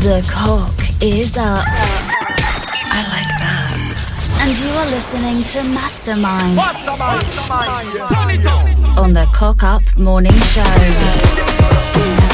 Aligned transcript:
The 0.00 0.26
cock 0.30 0.72
is 1.02 1.36
up. 1.36 1.62
I 1.66 3.04
like 3.12 3.28
that. 3.38 3.76
And 4.40 4.58
you 4.58 4.70
are 4.70 4.86
listening 4.86 5.44
to 5.44 5.74
Mastermind. 5.74 6.56
Mastermind. 6.56 7.22
Mastermind. 7.36 8.10
Turn 8.10 8.30
it 8.30 8.46
on. 8.46 8.98
On 8.98 9.12
the 9.12 9.26
Cock 9.34 9.62
Up 9.62 9.82
Morning 9.98 10.34
Show. 10.36 12.29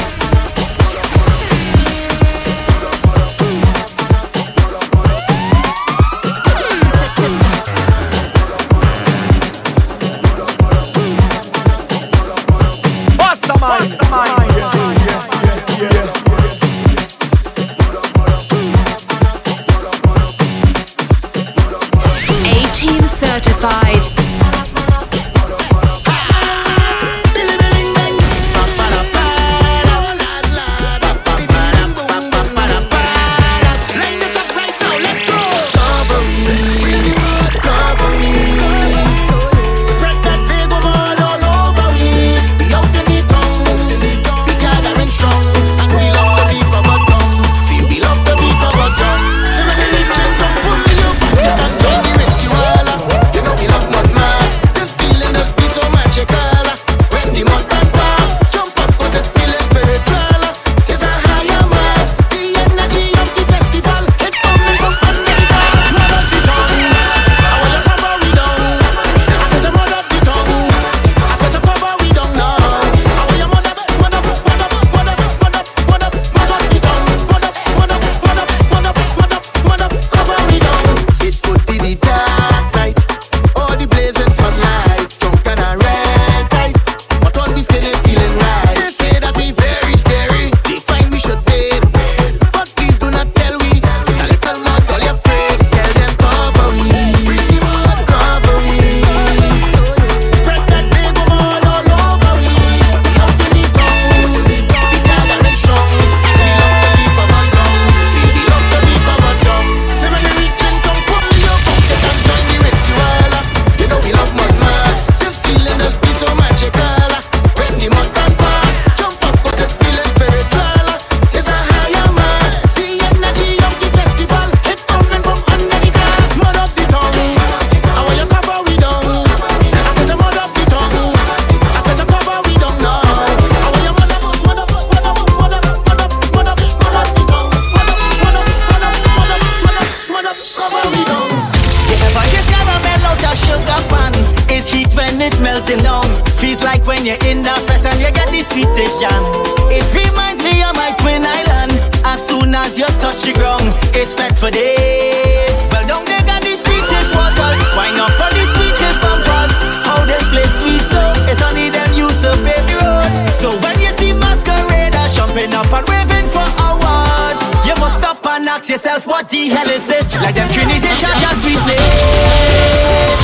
for 166.37 166.49
hours. 166.61 167.37
You 167.67 167.75
must 167.81 167.97
stop 167.99 168.25
and 168.25 168.47
ask 168.47 168.69
yourself, 168.69 169.07
what 169.07 169.29
the 169.29 169.49
hell 169.49 169.69
is 169.69 169.85
this? 169.85 170.13
Like 170.21 170.35
them 170.35 170.49
Trinity 170.49 170.91
chargers 171.01 171.41
we 171.45 171.53
play. 171.65 171.81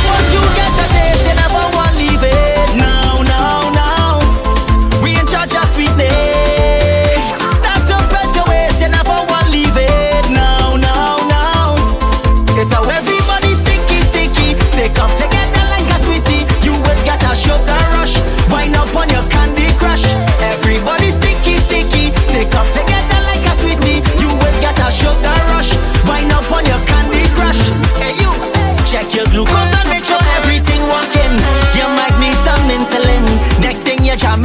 What 0.09 0.25
you 0.34 0.41
get? 0.56 0.62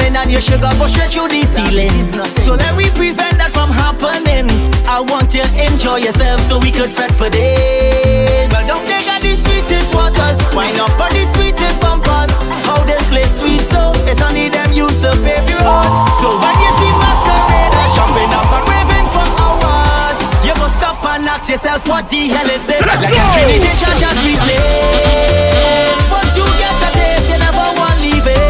coming 0.08 0.20
and 0.20 0.30
your 0.30 0.40
sugar 0.40 0.70
go 0.78 0.86
straight 0.86 1.10
through 1.10 1.28
the 1.28 1.42
ceiling. 1.44 1.92
So 2.44 2.54
let 2.54 2.76
we 2.76 2.88
prevent 2.96 3.38
that 3.38 3.52
from 3.52 3.70
happening. 3.70 4.48
I 4.88 5.00
want 5.00 5.34
you 5.34 5.44
to 5.44 5.64
enjoy 5.68 6.00
yourself 6.00 6.40
so 6.48 6.58
we 6.58 6.70
could 6.70 6.90
fret 6.90 7.12
for 7.14 7.28
days. 7.28 8.48
Well, 8.52 8.66
don't 8.66 8.86
take 8.88 9.08
out 9.08 9.20
the 9.20 9.34
sweetest 9.36 9.92
waters, 9.94 10.38
wine 10.56 10.78
up 10.80 10.96
on 10.96 11.12
the 11.12 11.24
sweetest 11.36 11.80
bumpers. 11.80 12.32
How 12.64 12.80
they 12.84 12.98
play 13.12 13.24
sweet 13.28 13.60
so 13.60 13.92
it's 14.08 14.20
only 14.20 14.48
them 14.48 14.72
you 14.72 14.88
survive 14.88 15.44
your 15.48 15.64
own. 15.64 16.08
So 16.20 16.28
when 16.32 16.56
you 16.56 16.70
see 16.80 16.92
masqueraders 16.96 17.90
jumping 17.96 18.32
up 18.32 18.48
and 18.48 18.64
raving 18.64 19.08
for 19.12 19.26
hours, 19.40 20.16
you 20.44 20.54
go 20.56 20.68
stop 20.72 21.04
and 21.04 21.28
ask 21.28 21.48
yourself 21.48 21.84
what 21.88 22.08
the 22.08 22.32
hell 22.32 22.48
is 22.48 22.64
this? 22.64 22.80
Let's 22.80 23.02
like 23.04 23.12
go. 23.12 23.20
a 23.20 23.32
Trinity 23.36 23.72
Church 23.76 24.02
as 24.04 24.18
we 24.24 24.32
place. 24.40 26.04
Once 26.08 26.32
you 26.36 26.46
get 26.56 26.72
a 26.72 26.90
taste, 26.96 27.28
you 27.28 27.38
never 27.40 27.66
want 27.76 28.00
leave 28.00 28.24
it. 28.24 28.47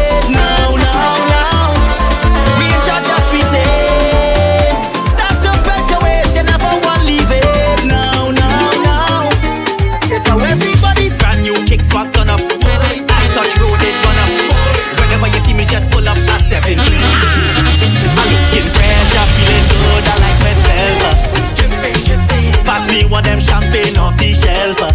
jumping 23.71 23.97
off 23.97 24.17
the 24.17 24.33
shelf. 24.33 24.81
Uh. 24.81 24.91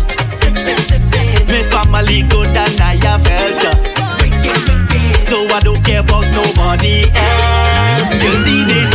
My 1.48 1.62
family 1.70 2.22
good 2.22 2.54
than 2.54 2.80
I 2.80 2.96
have 3.02 3.26
helped. 3.26 3.64
Uh. 3.64 3.74
So 5.26 5.46
I 5.54 5.60
don't 5.60 5.82
care 5.84 6.00
about 6.00 6.26
nobody 6.32 7.04
else. 7.14 8.22
You 8.22 8.32
see 8.44 8.64
this 8.64 8.93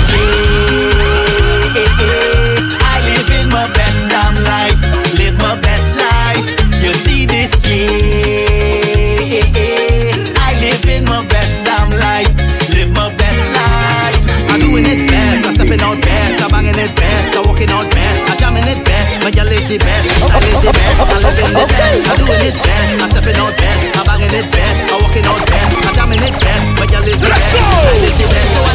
I'm 21.90 22.18
doing 22.22 22.42
it 22.46 22.58
best. 22.62 23.02
I'm 23.02 23.10
stepping 23.10 23.38
out 23.42 23.58
best. 23.58 23.98
I'm 23.98 24.06
banging 24.06 24.34
it 24.34 24.48
best. 24.52 24.94
I'm 24.94 25.02
walking 25.02 25.26
out 25.26 25.42
best. 25.48 25.88
I'm 25.88 25.94
jamming 25.96 26.22
it 26.22 26.42
bad, 26.42 26.80
my 26.80 26.86
girl 26.86 27.04
is 27.04 27.22
Let's 27.22 27.54
go. 27.54 28.69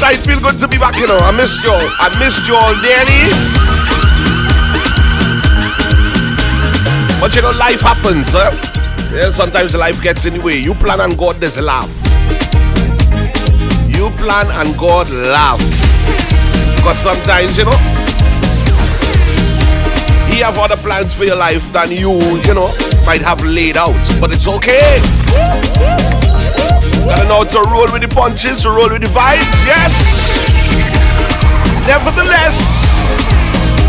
gosh, 0.00 0.14
I 0.14 0.16
feel 0.16 0.40
good 0.40 0.58
to 0.60 0.68
be 0.68 0.78
back, 0.78 0.96
you 0.96 1.06
know. 1.06 1.18
I 1.18 1.32
missed 1.32 1.64
y'all. 1.64 1.74
I 1.74 2.08
missed 2.18 2.46
y'all 2.46 2.74
dearly. 2.82 3.30
But 7.20 7.34
you 7.34 7.42
know, 7.42 7.50
life 7.58 7.80
happens. 7.80 8.28
Huh? 8.30 8.50
Yeah, 9.12 9.30
sometimes 9.30 9.74
life 9.74 10.02
gets 10.02 10.26
in 10.26 10.34
the 10.34 10.40
way. 10.40 10.58
You 10.58 10.74
plan 10.74 11.00
and 11.00 11.16
God 11.16 11.40
does 11.40 11.60
laugh. 11.60 11.90
You 13.88 14.10
plan 14.16 14.50
and 14.50 14.76
God 14.78 15.10
laugh. 15.10 15.60
Because 16.76 16.98
sometimes, 16.98 17.58
you 17.58 17.64
know, 17.64 17.78
He 20.30 20.40
have 20.40 20.58
other 20.58 20.76
plans 20.76 21.14
for 21.14 21.24
your 21.24 21.36
life 21.36 21.72
than 21.72 21.90
you, 21.90 22.12
you 22.12 22.54
know, 22.54 22.70
might 23.04 23.22
have 23.22 23.42
laid 23.44 23.76
out. 23.76 24.20
But 24.20 24.32
it's 24.32 24.46
okay. 24.46 26.17
Gotta 27.08 27.24
know 27.24 27.42
to 27.42 27.60
roll 27.72 27.88
with 27.90 28.02
the 28.02 28.08
punches, 28.12 28.62
to 28.62 28.68
roll 28.68 28.92
with 28.92 29.00
the 29.00 29.08
vibes, 29.08 29.64
yes. 29.64 29.96
Nevertheless, 31.88 32.60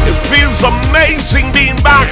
it 0.07 0.15
feels 0.31 0.63
amazing 0.63 1.51
being 1.51 1.75
back. 1.83 2.07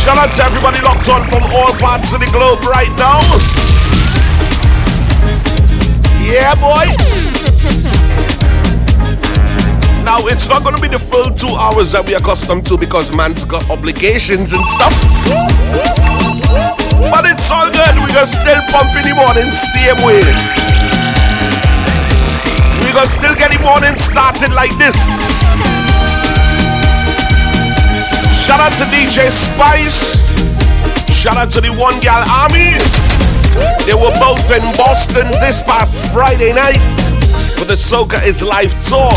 Shout 0.00 0.16
out 0.16 0.32
to 0.32 0.44
everybody 0.44 0.80
locked 0.80 1.10
on 1.10 1.28
from 1.28 1.42
all 1.52 1.76
parts 1.76 2.14
of 2.14 2.20
the 2.20 2.30
globe 2.32 2.64
right 2.64 2.88
now. 2.96 3.20
Yeah, 6.24 6.56
boy. 6.56 6.88
Now, 10.02 10.24
it's 10.26 10.48
not 10.48 10.62
going 10.62 10.74
to 10.74 10.80
be 10.80 10.88
the 10.88 10.98
full 10.98 11.30
two 11.34 11.54
hours 11.54 11.92
that 11.92 12.06
we're 12.06 12.16
accustomed 12.16 12.64
to 12.68 12.78
because 12.78 13.14
man's 13.14 13.44
got 13.44 13.68
obligations 13.68 14.54
and 14.54 14.64
stuff. 14.64 16.15
But 17.16 17.32
it's 17.32 17.50
all 17.50 17.72
good. 17.72 17.96
Going 17.96 18.12
to 18.12 18.26
still 18.28 18.60
pump 18.68 18.92
in 18.92 19.08
the 19.08 19.16
morning 19.16 19.48
same 19.56 19.96
way. 20.04 20.20
Going 22.92 23.08
to 23.08 23.08
still 23.08 23.34
get 23.34 23.56
the 23.56 23.60
morning 23.64 23.96
started 23.96 24.52
like 24.52 24.76
this. 24.76 25.00
Shout 28.36 28.60
out 28.60 28.76
to 28.76 28.84
DJ 28.92 29.32
Spice. 29.32 30.20
Shout 31.08 31.40
out 31.40 31.50
to 31.52 31.62
the 31.62 31.72
One 31.72 31.98
Gal 32.00 32.20
Army. 32.28 32.76
They 33.88 33.96
were 33.96 34.12
both 34.20 34.52
in 34.52 34.60
Boston 34.76 35.24
this 35.40 35.62
past 35.62 35.96
Friday 36.12 36.52
night 36.52 36.84
for 37.56 37.64
the 37.64 37.80
Soca 37.80 38.20
is 38.28 38.42
Life 38.42 38.76
tour. 38.84 39.08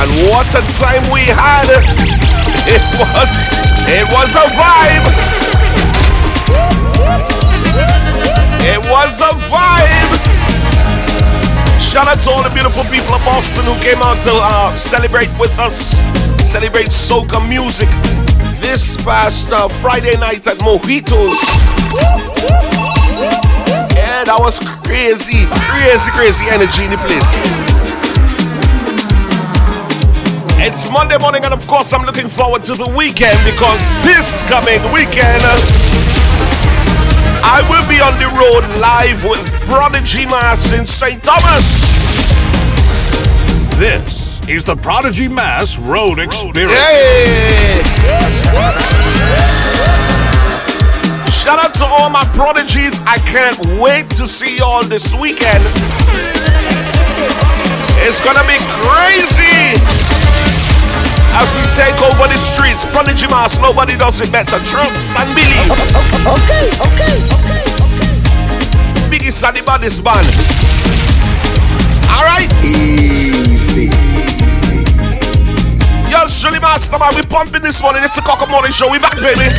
And 0.00 0.08
what 0.32 0.48
a 0.56 0.64
time 0.80 1.04
we 1.12 1.28
had! 1.28 1.68
It 2.66 2.80
was, 2.96 3.32
it 3.92 4.08
was 4.08 4.34
a 4.36 4.46
vibe. 4.56 5.43
Was 8.90 9.20
a 9.20 9.32
vibe. 9.48 10.12
Shout 11.80 12.08
out 12.08 12.20
to 12.22 12.30
all 12.30 12.42
the 12.42 12.52
beautiful 12.52 12.84
people 12.84 13.14
of 13.14 13.24
Boston 13.24 13.64
who 13.64 13.76
came 13.80 14.02
out 14.02 14.22
to 14.24 14.32
uh, 14.34 14.76
celebrate 14.76 15.30
with 15.38 15.56
us, 15.58 16.02
celebrate 16.42 16.88
soca 16.88 17.40
music 17.48 17.88
this 18.60 18.96
past 19.04 19.52
uh, 19.52 19.68
Friday 19.68 20.16
night 20.18 20.46
at 20.46 20.58
Mojitos. 20.58 21.38
Yeah, 23.94 24.24
that 24.24 24.36
was 24.40 24.58
crazy, 24.84 25.46
crazy, 25.70 26.10
crazy 26.12 26.46
energy 26.50 26.84
in 26.84 26.90
the 26.90 27.00
place. 27.04 27.32
It's 30.66 30.90
Monday 30.90 31.18
morning, 31.20 31.44
and 31.44 31.52
of 31.52 31.66
course, 31.66 31.92
I'm 31.92 32.06
looking 32.06 32.28
forward 32.28 32.64
to 32.64 32.74
the 32.74 32.88
weekend 32.96 33.36
because 33.44 33.84
this 34.00 34.42
coming 34.48 34.80
weekend, 34.92 35.44
I 37.46 37.60
will 37.68 37.86
be 37.86 38.00
on 38.00 38.16
the 38.18 38.24
road 38.40 38.64
live 38.80 39.22
with 39.22 39.44
Prodigy 39.68 40.24
Mass 40.24 40.72
in 40.72 40.86
St. 40.86 41.22
Thomas. 41.22 41.84
This 43.78 44.40
is 44.48 44.64
the 44.64 44.74
Prodigy 44.74 45.28
Mass 45.28 45.78
Road 45.78 46.20
Experience. 46.20 46.72
Hey! 46.72 47.82
Shout 51.28 51.62
out 51.62 51.74
to 51.74 51.84
all 51.84 52.08
my 52.08 52.24
prodigies. 52.32 52.98
I 53.04 53.18
can't 53.18 53.78
wait 53.78 54.08
to 54.16 54.26
see 54.26 54.56
you 54.56 54.64
all 54.64 54.82
this 54.82 55.14
weekend. 55.14 55.62
It's 58.00 58.24
gonna 58.24 58.46
be 58.48 58.56
crazy 58.72 60.33
as 61.34 61.50
we 61.54 61.62
take 61.74 61.98
over 62.02 62.26
the 62.30 62.38
streets. 62.38 62.86
Prodigy 62.86 63.26
Mass, 63.26 63.58
nobody 63.58 63.96
does 63.96 64.20
it 64.20 64.30
better. 64.30 64.58
Trust 64.62 65.10
and 65.18 65.28
believe. 65.34 65.70
Okay, 65.74 66.14
okay, 66.30 66.66
okay, 66.86 67.16
okay. 67.34 67.64
Biggie 69.10 69.32
Sunny 69.32 69.60
this 69.80 70.00
band. 70.00 70.26
Alright? 72.08 72.52
Easy. 72.64 73.90
Yo, 76.10 76.26
Shirley 76.28 76.60
Masterman, 76.60 77.14
we 77.16 77.22
pumping 77.22 77.62
this 77.62 77.82
morning. 77.82 78.02
It's 78.04 78.16
a 78.18 78.22
cock 78.22 78.48
morning 78.48 78.70
show. 78.70 78.90
We 78.90 78.98
back, 78.98 79.16
baby. 79.18 79.50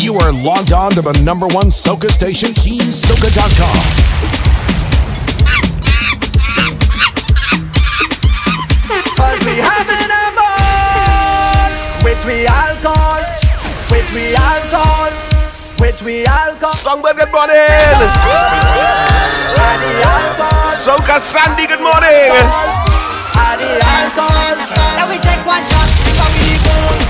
You 0.00 0.14
are 0.18 0.32
logged 0.32 0.72
on 0.72 0.92
to 0.92 1.02
the 1.02 1.12
number 1.22 1.46
one 1.48 1.66
soca 1.66 2.10
station, 2.10 2.50
TeamSoca.com. 2.50 4.39
Cause 9.14 9.38
we 9.46 9.54
having 9.62 10.10
a 10.10 10.24
ball 10.34 11.70
With 12.02 12.22
we 12.26 12.46
alcohol 12.46 13.22
With 13.90 14.08
we 14.14 14.34
alcohol 14.34 15.10
With 15.78 16.02
we 16.02 16.26
alcohol. 16.26 16.74
Songbird, 16.74 17.16
good 17.16 17.32
morning 17.32 17.56
Soca 20.80 21.20
Sandy, 21.20 21.66
good 21.66 21.80
morning. 21.82 22.30
And 22.32 23.60
the 23.60 23.72
alcohol. 23.84 24.56
Now 24.96 25.08
we 25.10 25.18
take 25.18 25.44
one 25.44 25.62
shot 25.68 25.88
before 26.04 26.30
we 26.40 26.56
boom 26.64 27.09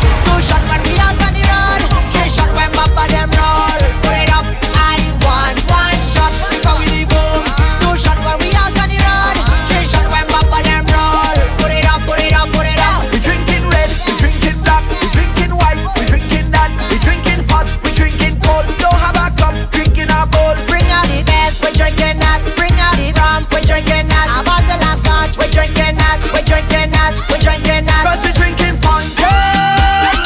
rum, 23.40 23.48
we're 23.52 23.64
drinking 23.64 24.08
that. 24.08 24.28
A 24.36 24.42
bottle 24.44 24.80
of 24.80 24.96
scotch, 25.00 25.36
we're 25.38 25.52
drinking 25.52 25.96
that. 25.96 26.18
We're 26.32 26.44
drinking 26.44 26.90
that, 26.92 27.12
we're 27.28 27.42
drinking 27.42 27.84
that. 27.86 28.02
Cause 28.04 28.20
we 28.24 28.32
drinking 28.36 28.76
punches 28.80 29.24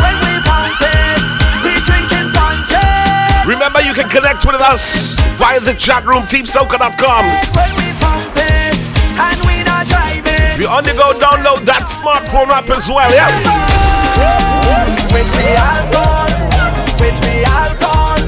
When 0.02 0.16
we 0.22 0.34
pumping 0.42 1.22
We 1.62 1.72
drinking 1.86 2.28
punches. 2.34 3.46
Remember, 3.46 3.80
you 3.82 3.94
can 3.94 4.08
connect 4.10 4.44
with 4.46 4.60
us 4.60 5.16
via 5.38 5.60
the 5.60 5.74
chat 5.74 6.04
room, 6.04 6.22
teamsoca.com. 6.26 7.24
When 7.54 7.70
we 7.78 7.88
pumping 8.02 8.74
And 9.18 9.38
we 9.46 9.62
not 9.62 9.86
driving. 9.86 10.54
If 10.54 10.60
you 10.60 10.68
on 10.68 10.84
the 10.84 10.94
go, 10.94 11.14
download 11.18 11.64
that 11.66 11.90
smartphone 11.90 12.50
app 12.50 12.70
as 12.70 12.88
well, 12.88 13.10
yeah? 13.10 13.30
With 15.10 15.26
we 15.34 15.46
alcohol 15.58 16.30
With 17.02 17.18
we 17.26 17.42
alcohol 17.42 18.22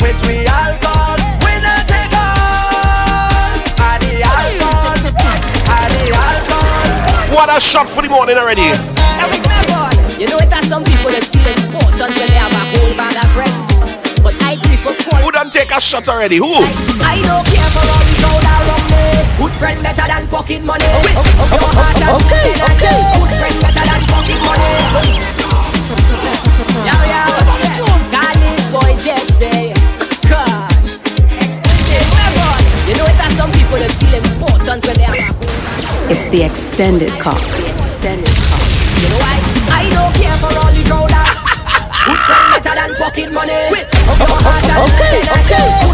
With 0.00 0.20
we 0.26 0.46
alcohol 0.46 0.75
alcohol 7.46 7.54
What 7.54 7.56
a 7.56 7.60
shot 7.60 7.88
for 7.88 8.02
the 8.02 8.08
morning 8.08 8.36
already. 8.36 8.62
You 10.18 10.26
know 10.26 10.38
it 10.42 10.50
has 10.50 10.66
some 10.66 10.82
people 10.82 11.10
that 11.14 11.22
feel 11.30 11.46
important 11.46 12.10
when 12.10 12.26
they 12.26 12.40
have 12.42 12.50
a 12.50 12.64
whole 12.74 12.94
bag 12.98 13.16
of 13.22 13.28
friends. 13.36 13.66
But 14.22 14.34
I 14.42 14.56
prefer 14.58 14.94
Who 14.96 15.02
quality. 15.06 15.30
done 15.30 15.50
take 15.50 15.70
a 15.70 15.80
shot 15.80 16.08
already? 16.08 16.36
Who? 16.42 16.50
I 17.04 17.20
don't 17.22 17.46
care 17.46 17.70
for 17.70 17.84
all 17.86 18.02
the 18.02 18.14
crowd 18.18 18.42
around 18.42 18.86
me. 18.90 19.04
Good 19.38 19.54
friend 19.60 19.78
better 19.82 20.06
than 20.08 20.26
pocket 20.26 20.62
money. 20.64 20.88
Your 20.90 21.70
heart 21.70 22.00
and 22.02 22.18
okay, 22.18 22.50
good 22.50 22.66
energy. 22.66 22.90
okay. 22.90 22.98
Good 23.14 23.32
friend 23.38 23.56
better 23.62 23.84
than 23.86 24.00
pocket 24.10 24.40
money. 24.42 24.74
Yo, 26.82 26.96
yo. 27.06 27.22
College 28.10 28.66
boy 28.74 28.92
Jesse. 28.98 29.70
Gosh. 30.26 30.98
Exclusive 31.30 32.10
You 32.90 32.94
know 32.98 33.06
it 33.06 33.18
has 33.22 33.32
some 33.38 33.52
people 33.54 33.78
that 33.78 33.92
feel 34.02 34.14
important 34.18 34.82
when 34.86 34.96
they 34.98 35.05
It's 36.26 36.34
the 36.34 36.42
extended 36.42 37.10
cough. 37.20 37.40
The 37.56 37.70
extended 37.72 38.26
cough. 38.26 39.00
You 39.00 39.10
know 39.10 39.18
why? 39.18 39.38
I 39.70 39.86
don't 39.94 40.12
care 40.12 40.34
for 40.42 40.50
all 40.58 40.72
the 40.74 40.82
crowd. 40.82 41.06
Good 42.06 42.18
friend 42.26 42.64
better 42.64 42.74
than 42.74 42.96
pocket 42.98 43.32
money. 43.32 43.54
Wait, 43.70 43.86
your 43.94 44.34
heart 44.42 44.66
and 44.66 44.90
Okay, 44.90 45.22
okay. 45.22 45.85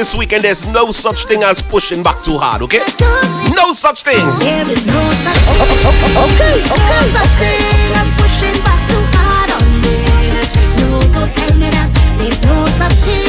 this 0.00 0.16
weekend, 0.16 0.44
there's 0.44 0.66
no 0.66 0.90
such 0.92 1.26
thing 1.26 1.42
as 1.42 1.60
pushing 1.60 2.02
back 2.02 2.24
too 2.24 2.38
hard, 2.40 2.62
okay? 2.62 2.80
No 3.52 3.74
such 3.74 4.00
thing. 4.02 4.16
There 4.40 4.64
is 4.72 4.86
no 4.88 5.02
such 5.20 5.36
thing. 5.44 5.60
Okay, 6.24 6.56
okay. 6.64 6.88
No 6.88 7.04
such 7.12 7.34
thing 7.36 7.60
as 8.00 8.08
pushing 8.16 8.56
back 8.64 8.80
too 8.88 9.04
hard 9.12 9.52
on. 9.52 9.60
No, 10.80 11.04
don't 11.12 11.28
tell 11.36 11.52
me 11.60 11.68
that. 11.68 11.92
There's 12.16 12.40
no 12.48 12.64
such 12.80 12.96
thing. 13.04 13.28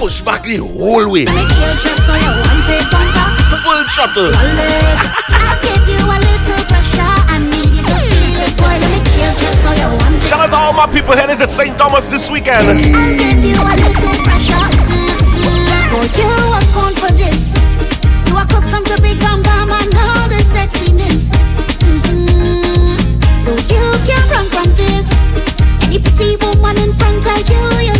Push 0.00 0.20
back 0.22 0.42
the 0.44 0.56
whole 0.56 1.12
way. 1.12 1.26
Full 3.60 3.84
throttle. 3.92 4.32
I 4.32 5.52
give 5.60 5.84
you 5.84 6.00
a 6.00 6.16
little 6.16 6.63
Shout 10.24 10.40
out 10.40 10.50
to 10.50 10.56
all 10.56 10.72
my 10.72 10.86
people 10.92 11.14
headed 11.14 11.38
to 11.38 11.48
St. 11.48 11.76
Thomas 11.76 12.08
this 12.08 12.30
weekend. 12.30 12.64
I'll 12.64 12.74
give 12.74 13.44
you 13.44 13.54
a 13.54 13.74
little 13.76 14.24
pressure. 14.24 14.84
You 15.94 16.28
are 16.28 16.66
born 16.74 16.94
for 16.94 17.12
this. 17.16 17.54
You 18.28 18.36
are 18.36 18.44
accustomed 18.44 18.86
to 18.86 19.00
big 19.00 19.22
and 19.22 19.46
all 19.46 20.28
the 20.28 20.42
sexiness. 20.44 21.32
Mm-hmm. 21.80 23.38
So 23.38 23.50
you 23.52 23.84
can 24.04 24.22
run 24.32 24.46
from 24.52 24.68
this. 24.76 25.08
Any 25.86 25.98
pretty 25.98 26.36
woman 26.44 26.76
in 26.78 26.92
front 26.94 27.24
of 27.24 27.48
you, 27.48 27.88
you 27.88 27.93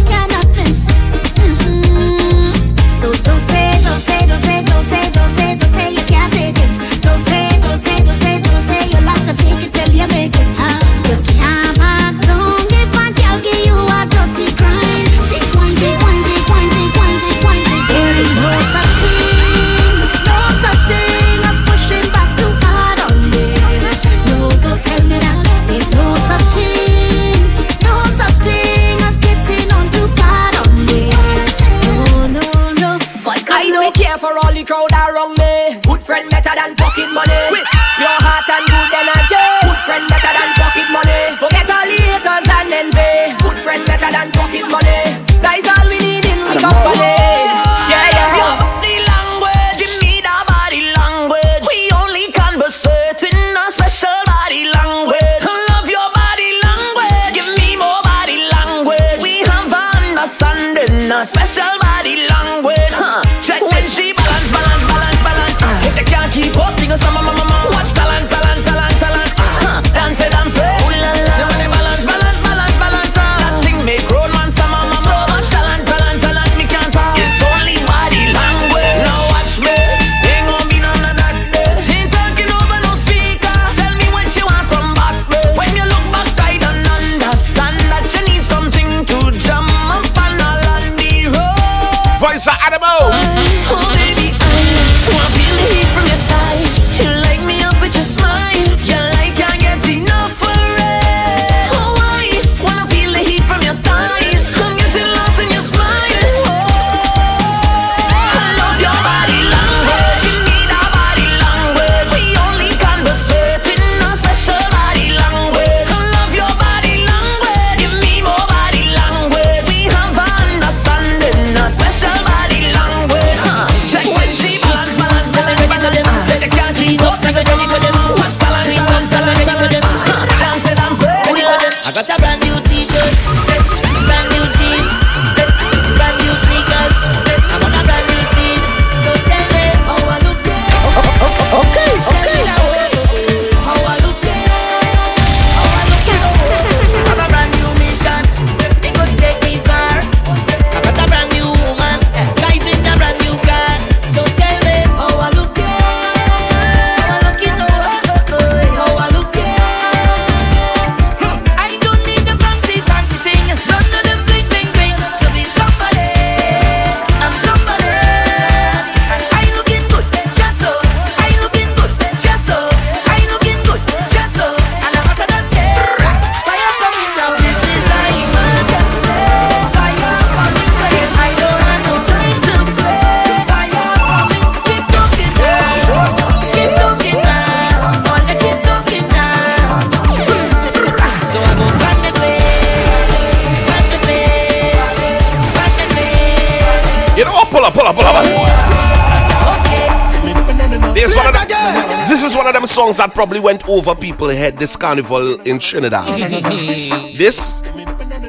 over 203.69 203.95
people 203.95 204.29
head 204.29 204.59
this 204.59 204.77
carnival 204.77 205.41
in 205.43 205.59
Trinidad. 205.59 206.07
this 207.17 207.63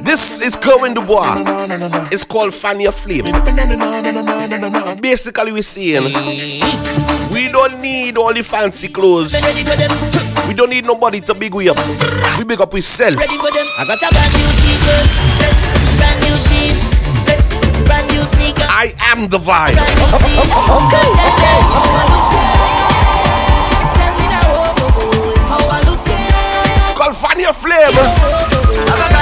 this 0.02 0.40
is 0.40 0.56
Kerwin 0.56 0.94
Du 0.94 1.04
Bois. 1.04 1.42
It's 2.12 2.24
called 2.24 2.54
Fan 2.54 2.80
Your 2.80 2.92
Flame. 2.92 3.24
Basically, 5.00 5.52
we're 5.52 5.62
saying 5.62 6.04
we 7.32 7.48
don't 7.50 7.80
need 7.80 8.16
all 8.16 8.32
the 8.32 8.42
fancy 8.42 8.88
clothes. 8.88 9.34
We 10.48 10.54
don't 10.54 10.70
need 10.70 10.84
nobody 10.84 11.20
to 11.22 11.34
big 11.34 11.54
we 11.54 11.68
up. 11.68 11.76
We 12.38 12.44
big 12.44 12.60
up 12.60 12.72
ourselves. 12.72 13.16
I 13.18 13.26
got 13.26 14.02
a 14.02 14.08
brand 14.14 14.32
new 14.32 14.50
t-shirt, 14.62 15.08
brand 15.98 16.20
new 16.22 16.36
jeans, 16.48 16.86
brand 17.84 18.06
new 18.12 18.22
sneaker. 18.36 18.66
I 18.68 18.94
am 19.00 19.28
the 19.28 19.38
vibe. 19.38 19.76
flavor. 27.56 29.15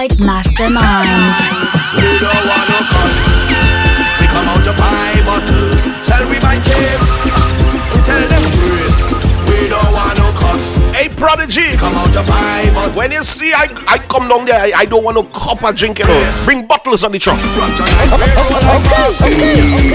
Certified 0.00 0.20
mastermind. 0.24 1.36
We 1.96 2.18
don't 2.20 2.44
want 2.48 2.66
no 2.72 2.80
cuts. 2.88 3.20
We 4.20 4.26
come 4.26 4.48
out 4.48 4.64
to 4.64 4.72
buy 4.72 5.20
bottles, 5.24 5.82
sell 6.06 6.28
we 6.30 6.38
buy 6.40 6.56
case. 6.56 7.04
We 7.24 8.00
tell 8.04 8.24
them 8.28 8.44
grace. 8.56 9.04
We 9.48 9.68
don't 9.68 9.92
want 9.92 10.16
no 10.18 10.32
cuts. 10.32 10.76
Hey, 10.96 11.08
prodigy. 11.08 11.76
Come 11.76 11.94
out 11.94 12.12
to 12.14 12.22
buy 12.22 12.70
bottles. 12.74 12.96
When 12.96 13.12
you 13.12 13.24
see 13.24 13.52
I, 13.52 13.68
I 13.88 13.98
come 13.98 14.28
down 14.28 14.46
there, 14.46 14.60
I, 14.60 14.72
I 14.80 14.84
don't 14.84 15.04
want 15.04 15.16
no 15.16 15.24
cup 15.24 15.62
of 15.64 15.76
drink, 15.76 15.98
you 15.98 16.06
know. 16.06 16.32
Bring 16.44 16.66
bottles 16.66 17.04
on 17.04 17.12
the 17.12 17.18
truck. 17.18 17.38
Front 17.38 17.76
tonight, 17.76 18.08
we 18.16 18.28
roll 18.40 18.60
like 18.64 18.84
bosses. 18.88 19.20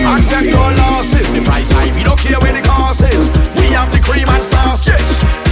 Accept 0.05 0.47
no 0.53 0.61
losses. 0.85 1.33
The 1.33 1.41
price 1.41 1.71
high, 1.71 1.95
we 1.97 2.03
don't 2.03 2.19
care 2.19 2.39
where 2.39 2.53
the 2.53 2.61
cost 2.67 3.01
is. 3.01 3.33
We 3.57 3.73
have 3.73 3.91
the 3.91 3.99
cream 3.99 4.29
and 4.29 4.43
sausage. 4.43 5.44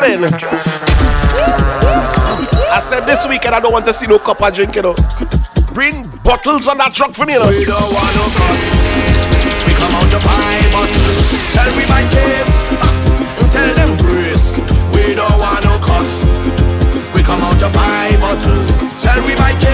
Gallon. 0.00 0.24
I 2.68 2.80
said 2.82 3.06
this 3.06 3.26
weekend 3.26 3.54
I 3.54 3.60
don't 3.60 3.72
want 3.72 3.86
to 3.86 3.94
see 3.94 4.06
no 4.06 4.18
cup 4.18 4.42
of 4.42 4.54
drink, 4.54 4.74
you 4.74 4.82
know. 4.82 4.94
Bring 5.72 6.08
bottles 6.18 6.68
on 6.68 6.78
that 6.78 6.92
truck 6.92 7.12
for 7.12 7.24
me, 7.24 7.34
you 7.34 7.40
know. 7.40 7.48
We 7.48 7.64
don't 7.64 7.80
want 7.80 8.12
no 8.16 8.28
cuts. 8.36 8.76
We 9.64 9.72
come 9.72 9.94
out 9.96 10.08
to 10.12 10.20
buy 10.20 10.60
bottles. 10.72 11.32
Tell 11.52 11.70
we 11.76 11.84
buy 11.88 12.04
case. 12.12 12.52
Tell 13.52 13.72
them 13.74 13.96
grace. 13.96 14.52
We 14.92 15.14
don't 15.14 15.38
want 15.38 15.64
no 15.64 15.78
cuts. 15.80 16.24
We 17.14 17.22
come 17.22 17.40
out 17.40 17.58
to 17.60 17.68
buy 17.72 18.16
bottles. 18.20 18.76
Tell 19.02 19.24
we 19.24 19.34
buy 19.34 19.52
case. 19.52 19.65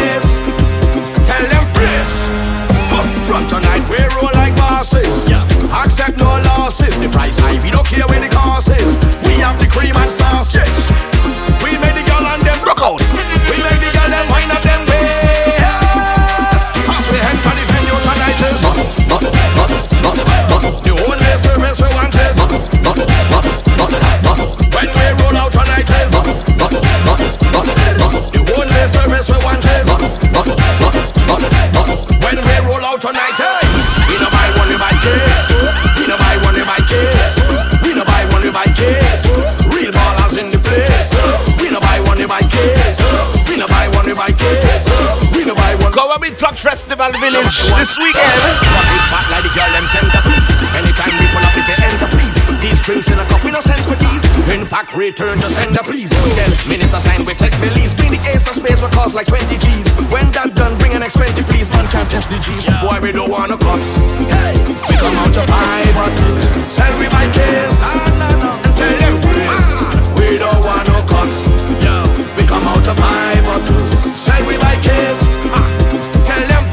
Fact, 54.72 54.96
return 54.96 55.36
to 55.36 55.44
sender 55.52 55.84
please. 55.84 56.08
Tell 56.08 56.48
minister 56.64 56.96
sign 56.96 57.26
we 57.28 57.36
take 57.36 57.52
release. 57.60 57.92
Bring 57.92 58.16
the 58.16 58.20
ace 58.32 58.48
of 58.48 58.56
spades, 58.56 58.80
we 58.80 58.88
cost 58.88 59.14
like 59.14 59.28
20 59.28 59.60
G's. 59.60 59.84
When 60.08 60.32
that 60.32 60.56
done, 60.56 60.80
bring 60.80 60.96
an 60.96 61.04
X20 61.04 61.44
please. 61.44 61.68
Man 61.76 61.84
can't 61.92 62.08
test 62.08 62.32
the 62.32 62.40
G's. 62.40 62.64
Boy, 62.80 62.96
we 63.04 63.12
don't 63.12 63.28
want 63.28 63.52
no 63.52 63.60
cups. 63.60 64.00
Hey, 64.32 64.56
we 64.64 64.96
come 64.96 65.12
out 65.20 65.28
to 65.36 65.44
buy 65.44 65.84
bottles. 65.92 66.48
Sell 66.72 66.88
we 66.96 67.04
buy 67.12 67.28
case. 67.36 67.84
And 67.84 68.16
tell 68.72 68.96
them 68.96 69.20
grace. 69.20 69.68
We 70.16 70.40
don't 70.40 70.64
want 70.64 70.88
no. 70.88 71.04
Yeah, 71.84 72.08
we 72.32 72.48
come 72.48 72.64
out 72.64 72.80
to 72.88 72.96
buy 72.96 73.44
bottles. 73.44 73.92
Sell 73.92 74.40
we 74.48 74.56
buy 74.56 74.80
case. 74.80 75.20
Ah, 75.52 75.68
Tell 76.24 76.40
them. 76.48 76.64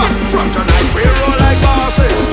Ah, 0.00 0.08
From 0.32 0.48
tonight 0.48 0.88
we 0.96 1.04
roll 1.04 1.36
like 1.44 1.60
bosses. 1.60 2.29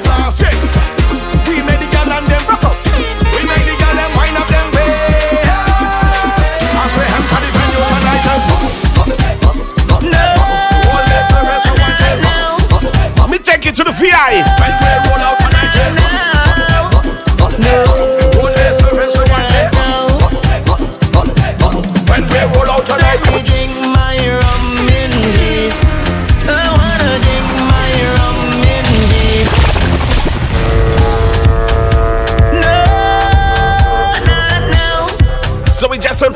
And 0.00 0.32
sausage. 0.32 0.80
We 1.48 1.62
make 1.62 1.80
the 1.80 1.88
girl 1.90 2.12
and 2.12 2.26
them 2.26 2.42
rock 2.48 2.64
up. 2.64 2.76
We 3.34 3.44
make 3.44 3.66
the 3.66 3.76
girl 3.76 3.94
them 3.94 4.10
wind 4.16 4.36
up 4.36 4.48
them 4.48 4.66
ways. 4.72 5.38
As 6.80 6.92
we 6.96 7.04
enter 7.04 7.40
the 7.44 7.50
venue 7.56 7.84
tonight 7.90 8.24
is 8.30 8.44
no. 10.08 10.24
Only 10.92 11.20
service 11.28 11.64
we 11.68 11.74
want 11.80 12.00
is 12.08 13.30
Me 13.30 13.38
take 13.38 13.64
you 13.64 13.72
to 13.72 13.84
the 13.84 13.92
VI. 13.92 14.59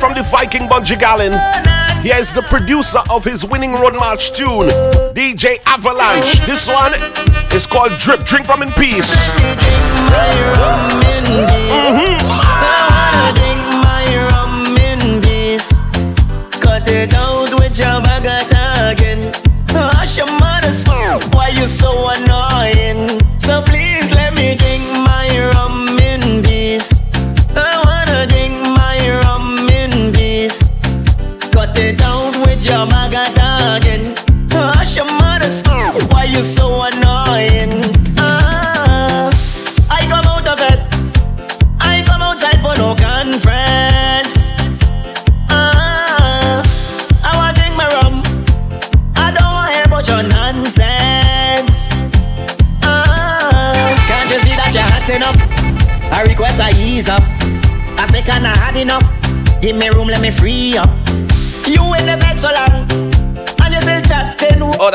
From 0.05 0.13
the 0.13 0.23
Viking 0.23 0.69
Bunji 0.69 0.97
Garlin. 0.97 1.33
Here's 2.03 2.31
the 2.31 2.43
producer 2.43 2.99
of 3.09 3.25
his 3.25 3.43
winning 3.47 3.73
road 3.73 3.95
march 3.95 4.33
tune, 4.33 4.69
DJ 5.15 5.59
Avalanche. 5.65 6.41
This 6.45 6.69
one 6.69 6.93
is 7.55 7.67
called 7.67 7.93
Drip. 7.99 8.23
Drink 8.23 8.45
from 8.45 8.63
in 8.63 8.71
peace. 8.73 9.33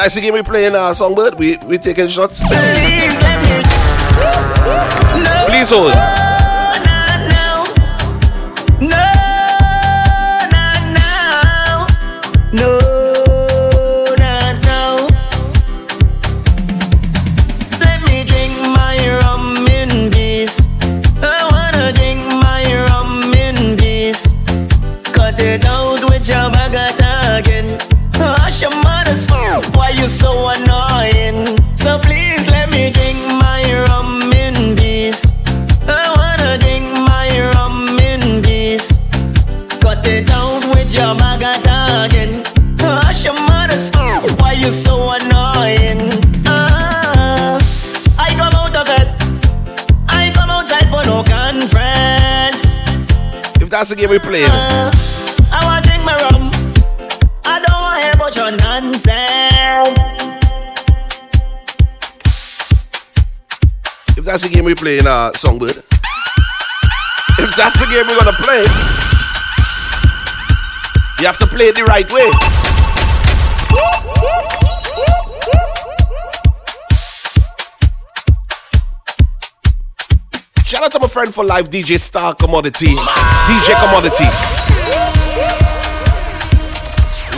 That's 0.09 0.15
the 0.15 0.21
game 0.21 0.33
we 0.33 0.41
playing 0.41 0.73
uh, 0.73 0.91
Songbird. 0.91 1.35
We 1.35 1.57
we 1.67 1.77
taking 1.77 2.07
shots. 2.07 2.39
Please. 2.41 3.19
Please 5.45 5.69
hold. 5.69 6.28
That's 53.89 54.01
the 54.01 54.07
game 54.07 54.11
we 54.11 54.19
playing. 54.19 54.45
Uh, 54.51 54.91
I 55.51 55.65
want 55.65 55.85
drink 55.85 56.03
my 56.03 56.13
rum. 56.29 56.51
I 57.45 57.59
don't 57.59 57.81
want 57.81 57.97
to 57.97 58.05
hear 58.05 58.13
about 58.13 58.35
your 58.35 58.51
nonsense. 58.51 59.07
If 64.15 64.25
that's 64.25 64.43
the 64.43 64.49
game 64.53 64.65
we 64.65 64.75
playing, 64.75 65.07
uh, 65.07 65.31
Songbird. 65.33 65.77
If 67.39 67.55
that's 67.55 67.79
the 67.79 67.87
game 67.89 68.05
we're 68.05 68.19
gonna 68.19 68.37
play, 68.37 68.61
you 71.19 71.25
have 71.25 71.39
to 71.39 71.47
play 71.47 71.69
it 71.69 71.75
the 71.75 71.85
right 71.85 72.11
way. 72.11 72.78
Shout 80.69 80.83
out 80.83 80.91
to 80.91 80.99
my 80.99 81.07
friend 81.07 81.33
for 81.33 81.43
life, 81.43 81.67
DJ 81.71 81.97
Star 81.99 82.35
Commodity. 82.35 82.89
DJ 82.89 83.73
Commodity. 83.73 84.25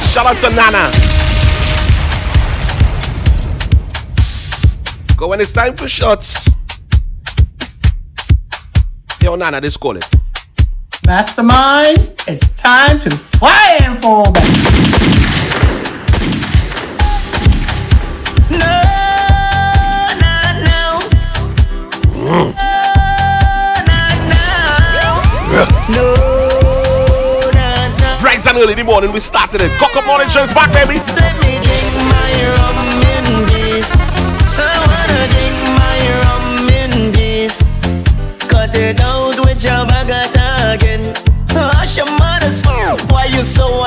Shout 0.06 0.26
out 0.26 0.36
to 0.42 0.50
Nana. 0.54 0.92
Go 5.16 5.30
when 5.30 5.40
it's 5.40 5.54
time 5.54 5.78
for 5.78 5.88
shots. 5.88 6.50
Yo, 9.22 9.38
Nana, 9.38 9.62
this 9.62 9.78
call 9.78 9.96
it. 9.96 10.06
Mastermind, 11.06 12.14
it's 12.28 12.50
time 12.58 13.00
to 13.00 13.10
fly 13.12 13.78
and 13.82 14.02
fall 14.02 14.30
back. 14.34 14.44
Mm. 22.32 22.71
No, 25.52 26.16
Bright 28.22 28.48
and 28.48 28.58
early 28.58 28.72
in 28.72 28.80
the 28.80 28.86
morning, 28.86 29.12
we 29.12 29.20
started 29.20 29.60
it. 29.60 29.70
Cock 29.80 29.98
up 29.98 30.06
morning 30.06 30.30
show 30.30 30.44
is 30.44 30.54
back, 30.54 30.72
baby. 30.72 30.96
Let 31.20 31.36
me 31.44 31.60
drink 31.60 31.92
my 32.08 32.32
rum 32.56 32.80
in 33.04 33.26
peace. 33.52 33.92
I 34.56 34.72
wanna 34.80 35.22
drink 35.36 35.58
my 35.76 35.98
rum 36.24 36.70
in 36.72 37.12
peace. 37.12 37.68
Cut 38.48 38.76
it 38.76 39.02
out 39.02 39.44
with 39.44 39.62
your 39.62 39.84
bagat 39.92 40.32
again. 40.74 41.14
Hush 41.52 41.98
your 41.98 42.08
mother's 42.18 42.64
why 43.12 43.26
you 43.26 43.44
so 43.44 43.81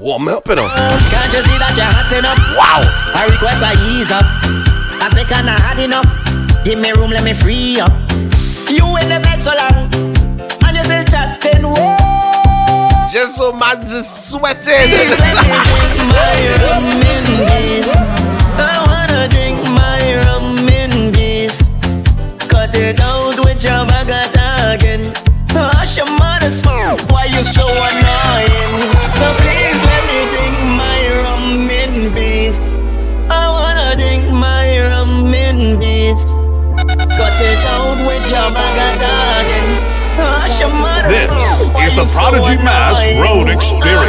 warm 0.00 0.28
up, 0.28 0.48
you 0.48 0.56
know. 0.56 0.66
Can't 0.66 1.32
you 1.32 1.42
see 1.44 1.58
that 1.60 1.76
you're 1.76 1.84
hot 1.84 2.10
enough? 2.16 2.40
Wow. 2.56 2.80
I 3.14 3.28
request 3.28 3.60
I 3.62 3.76
ease 3.92 4.10
up. 4.10 4.24
I 5.04 5.08
say, 5.12 5.24
can 5.28 5.46
I 5.46 5.60
had 5.60 5.78
enough? 5.78 6.08
Give 6.64 6.80
me 6.80 6.90
room, 6.92 7.10
let 7.10 7.22
me 7.22 7.34
free 7.34 7.78
up. 7.78 7.92
You 8.68 8.84
in 8.96 9.12
the 9.12 9.20
bed 9.20 9.40
so 9.40 9.52
long, 9.52 9.92
and 10.64 10.76
you 10.76 10.84
still 10.84 11.04
chatting. 11.04 11.64
Whoa. 11.68 12.00
Just 13.12 13.36
so 13.36 13.52
just 13.84 14.30
sweating. 14.30 14.88
Please 14.88 15.18
let 15.20 15.36
me 15.36 15.50
my 16.08 16.40
rum 16.64 16.84
in 16.88 17.24
peace. 17.44 17.92
I 18.56 18.76
oh, 18.76 18.89
is 41.90 41.96
you 41.96 42.02
the 42.02 42.06
so 42.06 42.20
Prodigy 42.20 42.56
Mass? 42.62 42.98
Road 43.18 43.48
Experience. 43.48 44.06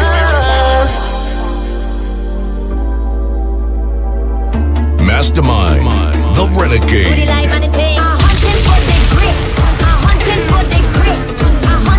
Mastermind, 5.01 5.85
the 6.35 6.47
Renegade. 6.59 7.17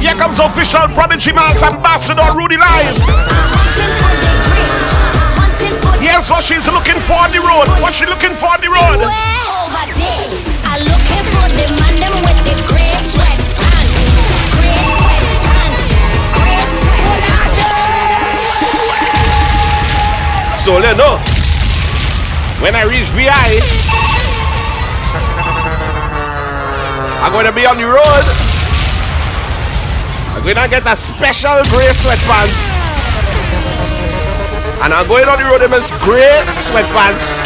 Here 0.00 0.14
comes 0.14 0.38
official 0.38 0.88
Prodigy 0.88 1.32
Mass 1.32 1.62
Ambassador 1.62 2.26
Rudy 2.36 2.56
Live. 2.56 2.96
Here's 6.00 6.30
what 6.30 6.42
she's 6.42 6.66
looking 6.66 7.00
for 7.00 7.14
on 7.14 7.30
the 7.30 7.38
road. 7.38 7.68
What 7.82 7.94
she 7.94 8.06
looking 8.06 8.34
for 8.34 8.46
on 8.46 8.60
the 8.60 8.70
road? 8.70 9.62
So 20.62 20.79
let 20.79 20.96
know. 20.96 21.18
Eh, 21.18 22.62
when 22.62 22.77
I 22.77 22.87
reach 22.87 23.11
VI, 23.18 23.35
I'm 27.18 27.33
going 27.33 27.46
to 27.46 27.53
be 27.53 27.66
on 27.66 27.79
the 27.79 27.90
road. 27.90 28.25
I'm 30.38 30.42
going 30.46 30.55
to 30.55 30.70
get 30.70 30.87
a 30.87 30.94
special 30.94 31.66
gray 31.66 31.90
sweatpants. 31.90 32.79
And 34.87 34.94
I'm 34.94 35.09
going 35.09 35.27
on 35.27 35.42
the 35.42 35.51
road 35.51 35.66
in 35.66 35.70
those 35.72 35.90
gray 35.98 36.31
sweatpants 36.55 37.42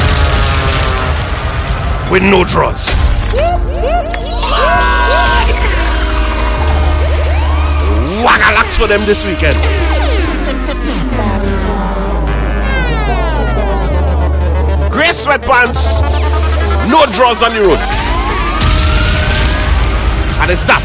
with 2.13 2.23
no 2.23 2.45
drawers. 2.45 2.93
Wagalax 8.21 8.77
for 8.77 8.87
them 8.87 9.07
this 9.07 9.25
weekend. 9.25 9.57
Gray 14.97 15.13
sweatpants, 15.13 16.01
no 16.89 17.05
drawers 17.13 17.43
on 17.43 17.53
the 17.53 17.61
road. 17.61 17.79
And 20.41 20.51
it's 20.51 20.65
that. 20.65 20.81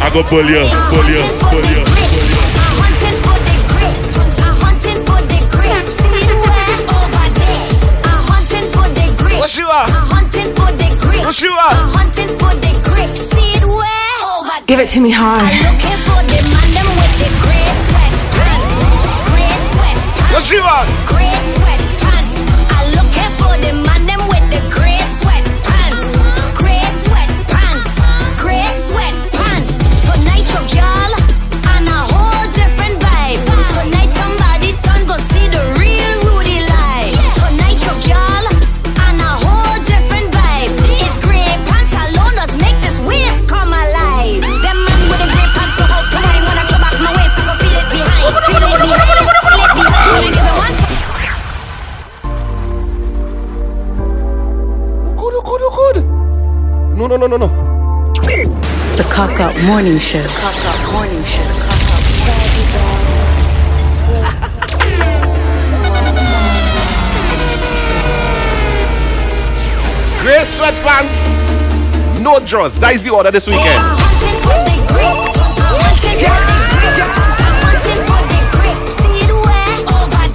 I 0.00 0.10
go 0.14 0.22
pull 0.22 0.46
you, 0.46 0.62
pull 0.94 1.02
you, 1.10 1.18
pull 1.50 1.66
you. 1.74 1.82
What 9.40 9.56
you 9.58 9.66
are? 9.66 9.90
What 11.26 11.42
you 11.42 11.50
are? 11.50 11.78
Give 14.68 14.78
it 14.78 14.88
to 14.90 15.00
me 15.00 15.10
hard. 15.10 15.42
What 20.32 20.50
you 20.50 20.62
are? 20.62 21.61
no, 57.28 57.36
no, 57.36 57.46
no. 57.46 58.12
The 58.96 59.04
Cock 59.12 59.38
Up 59.38 59.56
Morning 59.62 59.98
Show. 59.98 60.26
Cock 60.26 60.64
Up 60.66 60.92
Morning 60.92 61.22
Show. 61.22 61.42
Gray 70.20 70.42
sweatpants, 70.42 71.32
no 72.20 72.40
drawers. 72.44 72.78
That 72.78 72.92
is 72.94 73.02
the 73.04 73.10
order 73.10 73.30
this 73.30 73.46
weekend. 73.46 73.78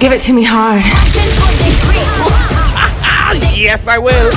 Give 0.00 0.12
it 0.12 0.20
to 0.22 0.32
me 0.32 0.44
hard. 0.44 0.82
yes, 3.58 3.86
I 3.86 3.98
will. 3.98 4.30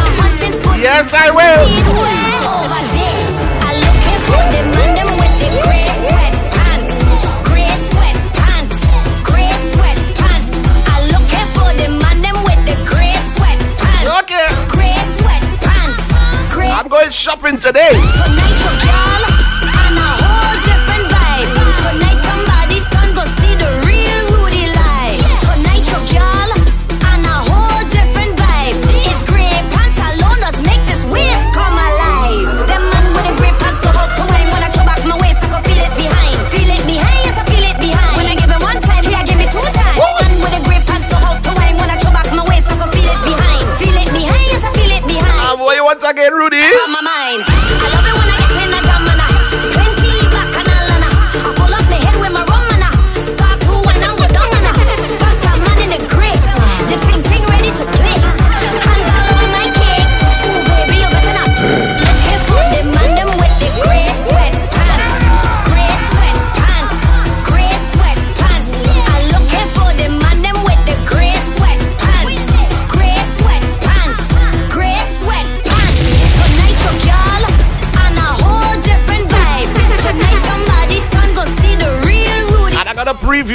Yes, 0.81 1.13
I 1.13 1.29
will. 1.31 2.30
Today. 17.59 18.30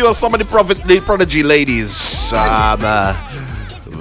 A 0.07 0.15
some 0.15 0.35
of 0.35 0.39
the 0.39 0.45
Prophet 0.45 0.79
the 0.85 1.01
Prodigy 1.01 1.43
ladies. 1.43 2.33
Um, 2.33 2.79
uh, 2.83 3.13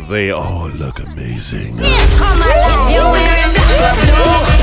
they 0.07 0.29
all 0.31 0.69
look 0.69 0.99
amazing. 0.99 1.79
Alive, 1.79 2.91
you're 2.91 3.11
wearing 3.11 3.53
black 3.53 3.97
or 3.97 4.05
blue. 4.05 4.55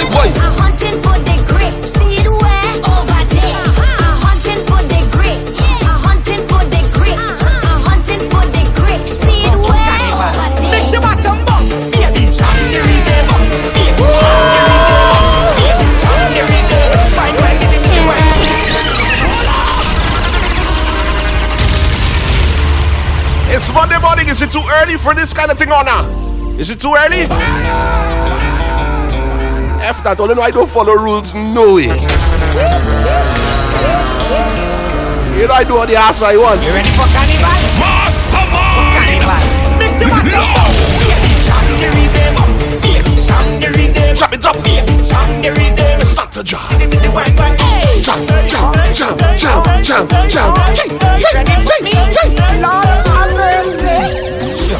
I 0.00 0.47
It's 23.58 23.74
Monday 23.74 23.98
morning. 23.98 24.28
Is 24.28 24.40
it 24.40 24.52
too 24.52 24.62
early 24.70 24.96
for 24.96 25.16
this 25.16 25.34
kind 25.34 25.50
of 25.50 25.58
thing 25.58 25.72
or 25.72 25.82
not? 25.82 26.06
Is 26.60 26.70
it 26.70 26.78
too 26.78 26.94
early? 26.94 27.26
F 29.82 29.98
that, 30.04 30.20
all 30.20 30.28
you 30.28 30.36
know 30.36 30.42
I 30.42 30.52
don't 30.52 30.68
follow 30.68 30.94
rules, 30.94 31.34
no 31.34 31.74
way. 31.74 31.90
You 35.34 35.50
know 35.50 35.58
I 35.58 35.64
do 35.66 35.74
what 35.74 35.88
the 35.90 35.96
ass 35.98 36.22
I 36.22 36.36
want. 36.38 36.62
You 36.62 36.70
ready 36.70 36.86
for 36.94 37.02
carnival? 37.10 37.50
For 38.30 38.46
carnival. 38.94 39.42
Make 39.74 39.98
the 39.98 40.06
bounce, 40.06 40.78
baby, 41.02 41.34
jam 41.42 41.66
the 41.82 41.90
rhythm 41.98 42.78
baby, 42.78 43.18
jam 43.18 43.42
the 43.58 43.68
rhythm. 43.74 44.14
Chop 44.14 44.32
it 44.34 44.44
up. 44.46 44.54
Jam 45.02 45.42
the 45.42 45.50
rhythm. 45.50 46.06
Start 46.06 46.30
to 46.32 46.44
jam. 46.44 46.62
The 46.78 47.10
wine, 47.10 47.34
wine, 47.34 47.58
hey. 47.58 48.00
Jam, 48.00 48.22
jam, 48.46 48.70
jam, 48.94 49.18
jam, 49.18 49.82
jam, 49.82 50.06
jam. 50.30 50.54
Ching, 50.78 50.94
You 50.94 51.26
ching, 51.26 51.34
ready 51.34 51.58
for 51.58 51.74
ching, 51.74 51.84
me? 51.84 51.90
ching. 52.14 52.62
Lord 52.62 53.07
mercy. 53.68 54.74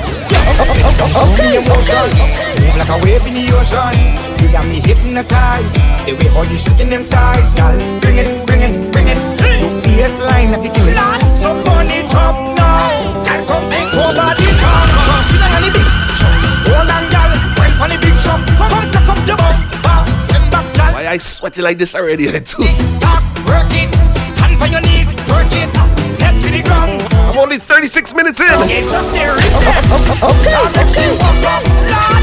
Okay. 0.48 1.56
Emotion. 1.56 2.08
Move 2.60 2.76
like 2.76 2.88
a 2.88 2.98
wave 3.04 3.26
in 3.26 3.34
the 3.34 3.44
ocean. 3.52 3.94
You 4.40 4.52
got 4.52 4.66
me 4.66 4.80
hypnotized. 4.80 5.76
The 6.06 6.12
way 6.14 6.28
how 6.32 6.42
you 6.42 6.56
shaking 6.56 6.90
them 6.90 7.04
thighs, 7.04 7.52
girl. 7.52 7.76
Bring 8.00 8.18
it, 8.18 8.46
bring 8.46 8.60
it, 8.60 8.92
bring 8.92 9.08
it. 9.08 9.18
Your 9.60 9.72
baseline, 9.82 10.56
if 10.56 10.64
you 10.64 10.70
kill 10.70 10.88
it. 10.88 10.96
So 11.34 11.52
burn 11.64 11.88
it 11.88 12.10
now. 12.12 12.54
Girl, 13.24 13.42
come 13.46 13.66
take 13.68 13.92
over 13.96 14.28
the 14.36 14.48
car. 14.60 14.84
Come 14.92 15.22
sit 15.28 15.38
down 15.40 15.56
on 15.56 15.62
the 15.62 15.70
big 15.72 15.88
truck. 16.16 16.34
Hold 16.68 16.90
on, 16.94 17.04
girl. 17.12 17.32
Wine 17.58 17.74
on 17.82 17.88
the 17.90 17.98
big 18.00 18.16
truck. 18.20 18.40
Come 18.56 18.86
cock 18.92 19.08
up 19.08 19.20
the 19.26 19.34
bumper. 19.36 19.98
Send 20.20 20.46
back, 20.52 20.66
girl. 20.76 20.92
Why 20.94 21.06
I 21.08 21.18
sweaty 21.18 21.62
like 21.62 21.78
this 21.78 21.94
already? 21.94 22.26
too? 22.40 22.64
Talk, 23.00 23.24
work 23.46 23.72
it. 23.72 23.87
Only 27.58 27.66
36 27.66 28.14
minutes 28.14 28.40
in. 28.40 28.46
It's 28.50 28.90
just 28.90 29.10
the 29.12 29.18
rhythm. 29.34 29.58
Okay, 30.22 32.17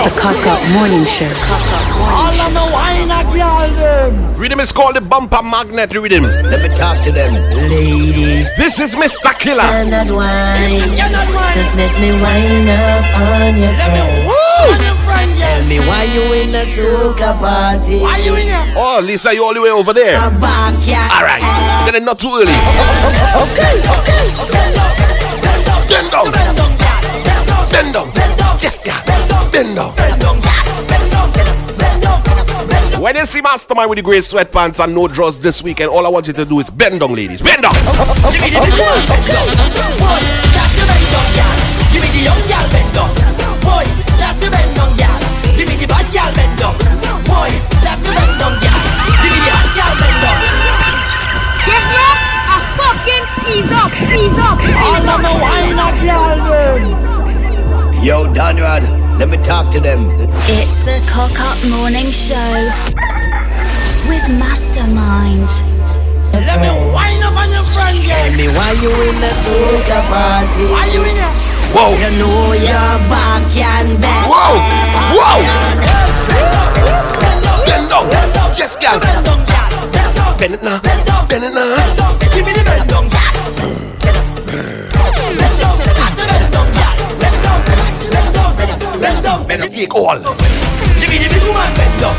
The 0.00 0.08
up. 0.08 0.16
Cock 0.16 0.46
Up 0.48 0.60
Morning 0.72 1.04
Show. 1.04 1.28
All 1.28 2.32
of 2.32 2.50
the 2.56 2.64
wine 2.72 3.10
a 3.12 3.20
girl 3.28 3.68
them. 3.76 4.34
Rhythm 4.34 4.60
is 4.60 4.72
called 4.72 4.96
the 4.96 5.00
bumper 5.02 5.42
magnet 5.42 5.92
rhythm. 5.94 6.22
Let 6.24 6.62
me 6.64 6.74
talk 6.74 7.02
to 7.04 7.12
them, 7.12 7.32
ladies. 7.68 8.48
This 8.56 8.80
is 8.80 8.94
Mr. 8.94 9.36
Killer. 9.38 9.60
You're 9.68 9.90
not 9.92 10.08
wine. 10.08 10.88
You're 10.96 11.12
not 11.12 11.28
wine. 11.28 11.52
Just 11.52 11.74
let 11.76 11.92
me 12.00 12.10
wind 12.16 12.68
up 12.72 13.04
on 13.12 13.60
your 13.60 13.72
Let 13.76 13.92
me 13.92 14.00
friend. 14.00 14.24
woo 14.24 14.72
on 14.72 14.80
your 14.80 14.96
friend, 15.04 15.30
yeah. 15.36 15.46
Tell 15.60 15.68
me 15.68 15.78
why 15.84 16.02
you 16.16 16.24
in 16.40 16.48
the 16.52 16.64
soca 16.64 17.36
party? 17.38 18.00
Why 18.00 18.16
you 18.24 18.34
in 18.40 18.48
here? 18.48 18.72
Oh, 18.76 19.00
Lisa, 19.04 19.34
you 19.34 19.44
all 19.44 19.52
the 19.52 19.60
way 19.60 19.70
over 19.70 19.92
there. 19.92 20.16
A 20.16 20.30
backyard. 20.32 21.12
All 21.12 21.24
right, 21.28 21.44
then 21.84 21.94
it's 21.96 22.06
not 22.06 22.18
too 22.18 22.32
early. 22.32 22.56
Okay, 23.36 23.84
okay. 23.84 24.24
Bend 24.48 24.76
up, 24.80 24.96
bend 24.96 25.68
up, 25.68 25.88
Bend 25.92 26.08
down. 26.10 26.32
bend 26.32 26.56
down, 26.56 26.72
girl. 26.80 27.00
Bend 27.20 27.46
down, 27.46 27.68
Bend 27.68 27.92
down. 27.94 28.08
bend 28.14 28.38
down. 28.38 28.56
Yes, 28.64 28.78
girl. 28.80 28.96
Bend 29.60 29.76
down. 29.76 29.92
When 32.96 33.12
you 33.16 33.26
see 33.26 33.42
Mastermind 33.42 33.90
with 33.90 33.98
the 33.98 34.02
grey 34.02 34.20
sweatpants 34.20 34.82
and 34.82 34.94
no 34.94 35.06
drawers 35.06 35.38
this 35.38 35.62
weekend, 35.62 35.90
all 35.90 36.06
I 36.06 36.08
want 36.08 36.28
you 36.28 36.32
to 36.32 36.46
do 36.46 36.60
is 36.60 36.70
bend 36.70 37.00
down, 37.00 37.12
ladies. 37.14 37.42
Bend 37.42 37.60
down. 37.60 37.74
Give 37.76 38.40
me 38.40 38.56
the 38.56 38.60
big 38.64 38.72
man 38.72 39.04
bend 39.04 39.20
down. 39.28 39.44
Boy, 40.00 40.20
that 40.56 40.70
the 40.72 40.84
bend 40.88 41.06
down, 41.12 41.28
girl. 41.36 41.60
Give 41.92 42.00
me 42.00 42.08
the 42.08 42.22
young 42.24 42.40
girl 42.48 42.66
bend 42.72 42.88
down. 42.96 43.12
Boy, 43.60 43.84
that 44.16 44.32
the 44.40 44.48
bend 44.48 44.72
down, 44.80 44.96
girl. 44.96 45.20
Give 45.52 45.68
me 45.68 45.76
the 45.76 45.86
bad 45.92 46.08
girl 46.08 46.32
bend 46.32 46.56
down. 46.56 46.76
Boy, 47.28 47.52
that 47.84 48.00
the 48.00 48.10
bend 48.16 48.32
down, 48.40 48.56
girl. 48.64 48.80
Give 49.20 49.28
me 49.28 49.40
the 49.44 49.52
hot 49.60 49.68
girl 49.76 49.92
bend 50.00 50.16
down. 50.24 50.40
Yes, 51.68 51.84
man. 52.00 52.16
A 52.48 52.56
fucking 52.80 53.24
ease 53.44 53.72
up, 53.76 53.92
ease 54.08 54.40
up, 54.40 54.56
All 54.56 54.96
ease 54.96 55.04
of 55.04 55.20
up. 55.20 55.20
my 55.20 55.36
wine 55.36 55.76
a 55.76 55.88
girl 56.00 56.48
them. 56.48 56.96
Yo, 58.00 58.24
Donrad, 58.32 58.88
let 59.20 59.28
me 59.28 59.36
talk 59.44 59.70
to 59.70 59.78
them. 59.80 60.08
It's 60.48 60.80
the 60.80 60.96
Cock 61.04 61.36
Up 61.44 61.60
Morning 61.68 62.08
Show 62.08 62.40
with 64.08 64.24
Mastermind. 64.40 65.44
Let 66.32 66.56
me 66.56 66.72
wind 66.88 67.20
up 67.20 67.36
on 67.36 67.52
your 67.52 67.60
friend, 67.68 68.00
girl. 68.00 68.16
Tell 68.16 68.32
me 68.32 68.48
why 68.48 68.72
you 68.80 68.88
in 68.88 69.16
the 69.20 69.28
soca 69.44 70.00
party? 70.08 70.64
Why 70.72 70.88
you 70.96 71.04
in 71.04 71.12
there? 71.12 71.36
Whoa. 71.76 71.92
You 72.00 72.10
know 72.16 72.56
your 72.56 72.96
back 73.12 73.44
can 73.52 74.00
bend. 74.00 74.24
Whoa! 74.24 74.56
Whoa! 75.12 75.44
Bend 77.68 77.92
down. 77.92 78.08
Yes, 78.56 78.74
girl. 78.80 78.98
Bend 79.00 79.24
down, 79.26 79.44
girl. 79.44 79.68
Bend 79.92 80.16
down. 80.16 80.38
Bend 80.40 80.54
it 80.54 80.62
now. 80.64 80.80
Bend 80.80 81.06
down. 81.06 81.28
Bend 81.28 81.44
it 81.44 81.52
now. 81.52 81.76
Bend 81.76 81.98
down. 81.98 82.18
Give 82.32 82.46
me 82.46 82.52
the 82.54 82.64
bend 82.64 82.88
down, 82.88 83.08
girl. 83.10 83.39
Bend 89.00 89.24
down. 89.24 89.46
Bend 89.48 89.64
it, 89.64 89.72
take 89.72 89.94
all. 89.94 90.20
Give 90.20 91.08
me 91.08 91.16
the 91.16 91.28
big 91.32 91.44
woman 91.48 91.72
bend 91.72 91.96
down. 92.04 92.12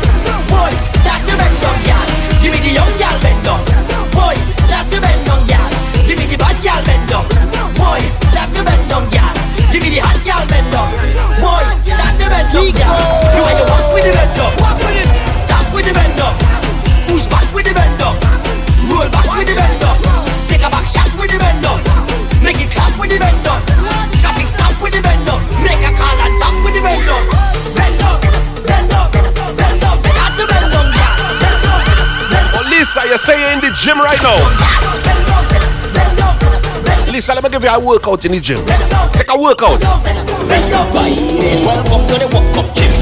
Boy, 0.50 0.74
start 0.98 1.22
the 1.22 1.34
bend 1.38 1.56
down, 1.62 1.78
girl. 1.86 2.06
Give 2.42 2.50
me 2.50 2.58
the 2.58 2.74
young 2.74 2.92
girl 2.98 3.16
bend 3.22 3.38
down. 3.46 3.62
Boy, 4.10 4.34
start 4.66 4.90
the 4.90 4.98
bend 4.98 5.22
down, 5.22 5.40
girl. 5.46 5.70
Give 6.10 6.18
me 6.18 6.26
the 6.26 6.36
bad 6.42 6.58
girl 6.58 6.82
bend 6.82 7.06
down. 7.06 7.24
Boy, 7.78 8.02
start 8.34 8.50
the 8.50 8.66
bend 8.66 8.82
down, 8.90 9.06
girl. 9.14 9.30
Give 9.70 9.82
me 9.82 9.94
the 9.94 10.02
hot 10.02 10.18
girl 10.26 10.42
bend 10.50 10.68
down. 10.74 10.90
Boy, 11.38 11.64
start 11.86 12.18
the 12.18 12.26
bend 12.26 12.50
down, 12.50 12.66
girl. 12.74 12.94
You 13.30 13.42
want 13.46 13.58
to 13.62 13.64
walk 13.70 13.94
with 13.94 14.02
the 14.02 14.12
bend 14.18 14.34
down. 14.34 14.61
Lisa, 32.92 33.08
you're 33.08 33.16
in 33.56 33.64
the 33.64 33.72
gym 33.72 33.96
right 33.96 34.20
now. 34.20 34.36
Lisa, 37.10 37.32
let 37.32 37.42
me 37.42 37.48
give 37.48 37.64
you 37.64 37.70
a 37.70 37.80
workout 37.80 38.22
in 38.26 38.32
the 38.32 38.40
gym. 38.40 38.58
Take 39.16 39.32
a 39.32 39.38
workout. 39.40 39.80
Welcome 39.80 40.04
to 42.04 42.20
the 42.20 42.28
up 42.28 42.68
gym. 42.76 42.92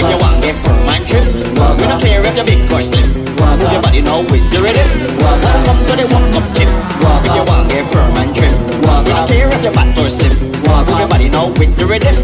If 0.00 0.08
you 0.08 0.16
want 0.16 0.40
get 0.40 0.56
per 0.64 0.72
man 0.88 1.04
trip, 1.04 1.28
we 1.76 1.84
don't 1.84 2.00
care 2.00 2.24
if 2.24 2.32
you're 2.32 2.48
big 2.48 2.64
or 2.72 2.80
slim. 2.80 3.04
Move 3.36 3.68
your 3.68 3.84
body 3.84 4.00
now 4.00 4.24
with 4.24 4.48
the 4.48 4.64
rhythm. 4.64 4.88
Welcome 5.20 5.76
to 5.76 5.92
the 5.92 6.08
walk 6.08 6.24
up 6.40 6.48
gym. 6.56 6.72
If 7.28 7.36
you 7.36 7.44
want 7.44 7.68
get 7.68 7.84
per 7.92 8.00
man 8.16 8.32
trip, 8.32 8.48
we 8.48 9.12
don't 9.12 9.28
care 9.28 9.52
if 9.52 9.60
you're 9.60 9.76
fat 9.76 9.92
or 10.00 10.08
slim. 10.08 10.32
Move 10.64 10.88
your 10.88 11.04
body 11.04 11.28
now 11.28 11.52
with 11.60 11.76
the 11.76 11.84
rhythm. 11.84 12.16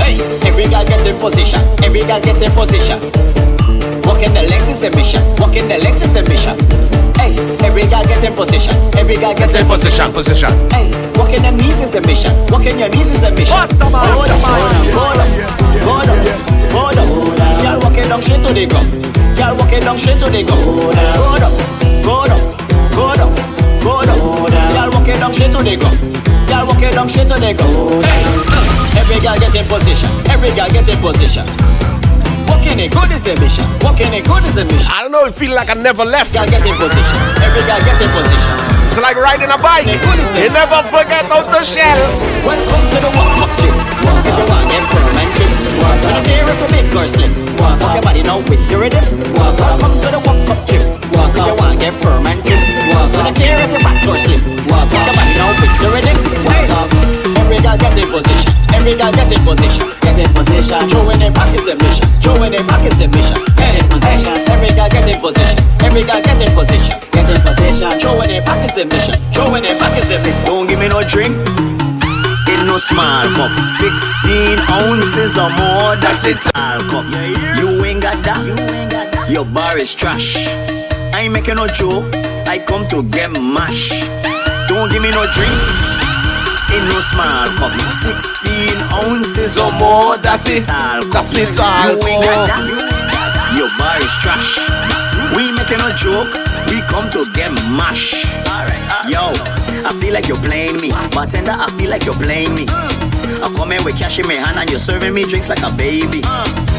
Hey, 0.00 0.16
every 0.48 0.64
girl 0.64 0.80
get 0.88 1.04
in 1.04 1.12
position. 1.20 1.60
Every 1.84 2.08
girl 2.08 2.24
get 2.24 2.40
in 2.40 2.48
position. 2.56 2.96
Walking 4.08 4.32
the 4.32 4.42
legs 4.48 4.68
is 4.72 4.80
the 4.80 4.90
mission. 4.96 5.20
Walking 5.36 5.68
the 5.68 5.76
legs 5.84 6.00
is 6.00 6.10
the 6.16 6.24
mission. 6.24 6.56
Hey, 7.20 7.36
every 7.60 7.84
girl 7.92 8.02
get 8.08 8.24
in 8.24 8.32
position. 8.32 8.72
Every 8.96 9.20
guy 9.20 9.34
get 9.36 9.52
in 9.52 9.68
Position, 9.68 10.10
position. 10.16 10.48
Hey, 10.72 10.88
walking 11.20 11.44
them 11.44 11.60
knees 11.60 11.84
is 11.84 11.92
the 11.92 12.00
mission. 12.08 12.32
Walking 12.48 12.78
your 12.80 12.88
knees 12.88 13.12
is 13.12 13.20
the 13.20 13.30
mission. 13.36 13.52
Hold 13.52 13.68
up, 13.84 13.92
hold 14.00 14.32
up, 14.32 15.28
hold 15.84 16.08
up, 16.08 16.18
hold 16.72 16.98
up, 16.98 17.06
hold 17.06 17.40
up. 17.40 17.62
Y'all 17.62 17.78
walking 17.84 18.08
down 18.08 18.22
straight 18.24 18.40
to 18.40 18.50
the 18.56 18.64
ground. 18.64 18.88
Y'all 19.36 19.54
walking 19.60 19.84
down 19.84 19.98
straight 20.00 20.18
to 20.24 20.26
the 20.32 20.40
ground. 20.40 20.64
Hold 20.64 21.44
up, 21.44 21.52
hold 22.00 22.32
up, 22.32 22.40
hold 22.96 23.20
up, 23.20 23.30
hold 23.84 24.08
up. 24.08 24.72
Y'all 24.72 24.90
walking 24.90 25.20
down 25.20 25.32
straight 25.36 25.52
to 25.52 25.60
the 25.60 25.76
ground. 25.76 26.00
Y'all 26.48 26.64
walking 26.64 26.90
down 26.96 27.08
straight 27.12 27.28
to 27.28 27.36
the 27.36 27.52
ground. 27.52 28.00
Hey, 28.08 28.24
every 29.04 29.20
girl 29.20 29.36
get 29.36 29.52
in 29.52 29.68
position. 29.68 30.08
Every 30.32 30.48
girl 30.56 30.70
get 30.72 30.88
in 30.88 30.96
position. 31.04 31.44
Walking 32.48 32.80
it 32.80 32.90
good 32.92 33.12
is 33.12 33.22
the 33.22 33.36
mission. 33.36 33.64
Walking 33.84 34.12
it 34.12 34.24
good 34.24 34.44
is 34.44 34.54
the 34.54 34.64
mission. 34.64 34.90
I 34.90 35.02
don't 35.02 35.12
know, 35.12 35.24
it 35.24 35.34
feel 35.34 35.54
like 35.54 35.68
I 35.70 35.74
never 35.74 36.04
left. 36.04 36.32
Girl 36.32 36.48
get 36.48 36.64
in 36.64 36.76
position. 36.76 37.18
Every 37.44 37.62
guy 37.68 37.78
get 37.84 38.00
in 38.00 38.10
position. 38.10 38.52
It's 38.88 38.98
like 38.98 39.16
riding 39.16 39.52
a 39.52 39.58
bike. 39.60 39.86
You 39.86 40.50
never 40.50 40.80
forget 40.88 41.28
how 41.28 41.44
to 41.44 41.60
shell. 41.64 42.00
Welcome 42.42 42.84
to 42.92 42.98
the 43.04 43.10
walk 43.12 43.44
up 43.44 43.52
gym. 43.60 43.74
Walk 44.04 44.24
If 44.24 44.34
you 44.34 44.46
want 44.48 44.66
gym, 44.66 44.84
we 44.88 46.10
don't 46.10 46.24
care 46.24 46.44
if 46.48 46.58
you're 46.58 46.72
big 46.72 46.96
or 46.96 47.08
slim. 47.08 47.32
Walk 47.60 47.80
your 47.94 48.02
body 48.02 48.22
now 48.22 48.38
with 48.48 48.62
the 48.68 48.76
rhythm. 48.78 49.04
Welcome 49.36 49.94
to 50.02 50.08
the 50.08 50.20
walk 50.24 50.48
up 50.48 50.60
gym. 50.66 50.82
Walk 51.12 51.36
If 51.36 51.46
you 51.46 51.54
want 51.60 51.78
get 51.80 51.94
permanent 52.00 52.42
we 52.48 53.24
don't 53.24 53.36
care 53.36 53.58
if 53.60 53.70
you're 53.70 53.80
fat 53.80 54.08
or 54.08 54.18
slim. 54.18 54.40
Walk 54.68 54.90
your 54.92 55.14
body 55.14 55.34
now 55.36 55.50
with 55.60 55.74
the 55.82 55.88
rhythm. 55.92 57.27
Every 57.58 57.74
girl 57.74 57.90
get 57.90 57.98
in 57.98 58.06
position. 58.14 58.52
Every 58.70 58.94
girl 58.94 59.10
get 59.10 59.32
in 59.34 59.42
position. 59.42 59.82
Get 59.98 60.14
in 60.14 60.30
position. 60.30 60.78
Throwing 60.86 61.18
it 61.18 61.34
back 61.34 61.50
is 61.50 61.66
the 61.66 61.74
mission. 61.74 62.06
Throwing 62.22 62.54
it 62.54 62.62
back 62.70 62.86
is 62.86 62.94
the 63.02 63.10
mission. 63.10 63.34
Get 63.58 63.74
in 63.74 63.82
position. 63.90 64.30
Every 64.46 64.70
girl 64.78 64.86
get 64.86 65.10
in 65.10 65.18
position. 65.18 65.58
Every 65.82 66.06
girl 66.06 66.22
get 66.22 66.38
in 66.38 66.54
position. 66.54 66.94
Get 67.10 67.26
in 67.26 67.34
position. 67.42 67.90
Throwing 67.98 68.30
it 68.30 68.46
back 68.46 68.62
is 68.62 68.78
the 68.78 68.86
mission. 68.86 69.18
Throwing 69.34 69.66
it 69.66 69.74
back 69.82 69.98
is 69.98 70.06
the 70.06 70.22
mission. 70.22 70.38
Don't 70.46 70.70
give 70.70 70.78
me 70.78 70.86
no 70.86 71.02
drink. 71.02 71.34
In 72.46 72.62
no 72.70 72.78
small 72.78 73.26
cup, 73.34 73.50
16 73.58 73.90
ounces 74.70 75.34
or 75.34 75.50
more. 75.50 75.98
That's 75.98 76.22
the 76.22 76.38
tall 76.54 76.78
cup. 76.86 77.10
You 77.58 77.82
ain't 77.82 77.98
got 78.06 78.22
that. 78.22 78.38
Your 79.26 79.44
bar 79.50 79.76
is 79.78 79.98
trash. 79.98 80.46
I 81.10 81.26
ain't 81.26 81.34
making 81.34 81.58
no 81.58 81.66
joke. 81.66 82.06
I 82.46 82.62
come 82.62 82.86
to 82.94 83.02
get 83.10 83.34
mash. 83.34 84.06
Don't 84.70 84.94
give 84.94 85.02
me 85.02 85.10
no 85.10 85.26
drink. 85.34 85.98
In 86.74 86.84
no 86.92 87.00
small 87.00 87.48
cup, 87.56 87.72
16 87.72 88.76
ounces 88.92 89.56
or 89.56 89.72
more. 89.80 90.16
That's 90.18 90.44
it. 90.48 90.66
Cup. 90.66 91.08
That's 91.12 91.32
it, 91.34 91.48
You 91.56 91.96
ain't 92.04 92.24
got 92.24 92.48
that. 92.48 92.62
Your 93.56 93.70
bar 93.80 93.96
is 94.04 94.12
trash. 94.20 94.60
We 95.32 95.48
making 95.56 95.80
no 95.80 95.88
joke. 95.96 96.28
We 96.68 96.84
come 96.84 97.08
to 97.16 97.24
get 97.32 97.52
mash. 97.72 98.24
Yo, 99.08 99.32
I 99.88 99.96
feel 100.00 100.12
like 100.12 100.28
you're 100.28 100.40
playing 100.44 100.80
me. 100.80 100.92
Bartender, 101.16 101.56
I 101.56 101.72
feel 101.80 101.88
like 101.88 102.04
you're 102.04 102.18
playing 102.20 102.54
me. 102.54 102.66
I 102.68 103.48
come 103.56 103.72
in 103.72 103.82
with 103.84 103.96
cash 103.98 104.18
in 104.18 104.26
my 104.26 104.34
hand 104.34 104.58
and 104.58 104.68
you're 104.68 104.78
serving 104.78 105.14
me 105.14 105.24
drinks 105.24 105.48
like 105.48 105.62
a 105.64 105.72
baby. 105.76 106.20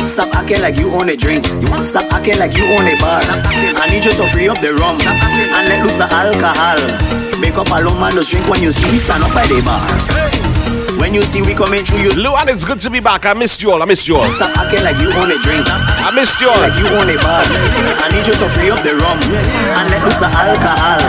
Stop 0.05 0.29
acting 0.35 0.61
like 0.61 0.77
you 0.77 0.93
own 0.93 1.09
a 1.09 1.15
drink. 1.15 1.45
Stop 1.81 2.05
acting 2.13 2.37
like 2.37 2.53
you 2.55 2.65
own 2.77 2.85
a 2.85 2.95
bar. 3.01 3.21
I 3.81 3.89
need 3.89 4.05
you 4.05 4.13
to 4.13 4.27
free 4.29 4.49
up 4.49 4.61
the 4.61 4.73
rum 4.77 4.93
and 5.01 5.65
let 5.65 5.81
loose 5.81 5.97
the 5.97 6.05
alcohol. 6.05 7.28
Make 7.49 7.65
up 7.65 7.73
a 7.73 7.81
low 7.81 7.97
man, 7.97 8.13
just 8.13 8.29
drink 8.29 8.45
when 8.45 8.61
you 8.61 8.69
see 8.69 8.85
we 8.93 9.01
stand 9.01 9.25
up 9.25 9.33
by 9.33 9.41
the 9.49 9.57
bar. 9.65 9.81
When 11.01 11.17
you 11.17 11.25
see 11.25 11.41
we 11.41 11.57
coming 11.57 11.81
through 11.81 12.05
you, 12.05 12.13
Luan, 12.21 12.45
it's 12.45 12.61
good 12.61 12.77
to 12.85 12.93
be 12.93 13.01
back. 13.01 13.25
I 13.25 13.33
missed 13.33 13.65
you 13.65 13.73
all. 13.73 13.81
I 13.81 13.89
missed 13.89 14.05
you 14.05 14.21
all. 14.21 14.29
stop 14.29 14.53
acting 14.53 14.85
like 14.85 15.01
you 15.01 15.09
own 15.17 15.33
a 15.33 15.37
drink. 15.41 15.65
I 15.65 16.13
missed 16.13 16.37
you 16.37 16.45
all. 16.45 16.61
Like 16.61 16.77
you 16.77 16.85
own 16.93 17.09
a 17.09 17.17
bar. 17.17 17.41
I 17.41 18.05
need 18.13 18.21
you 18.29 18.37
to 18.37 18.47
free 18.53 18.69
up 18.69 18.85
the 18.85 18.93
rum 19.01 19.17
and 19.33 19.85
let 19.89 19.97
loose 20.05 20.21
the 20.21 20.29
alcohol. 20.29 21.01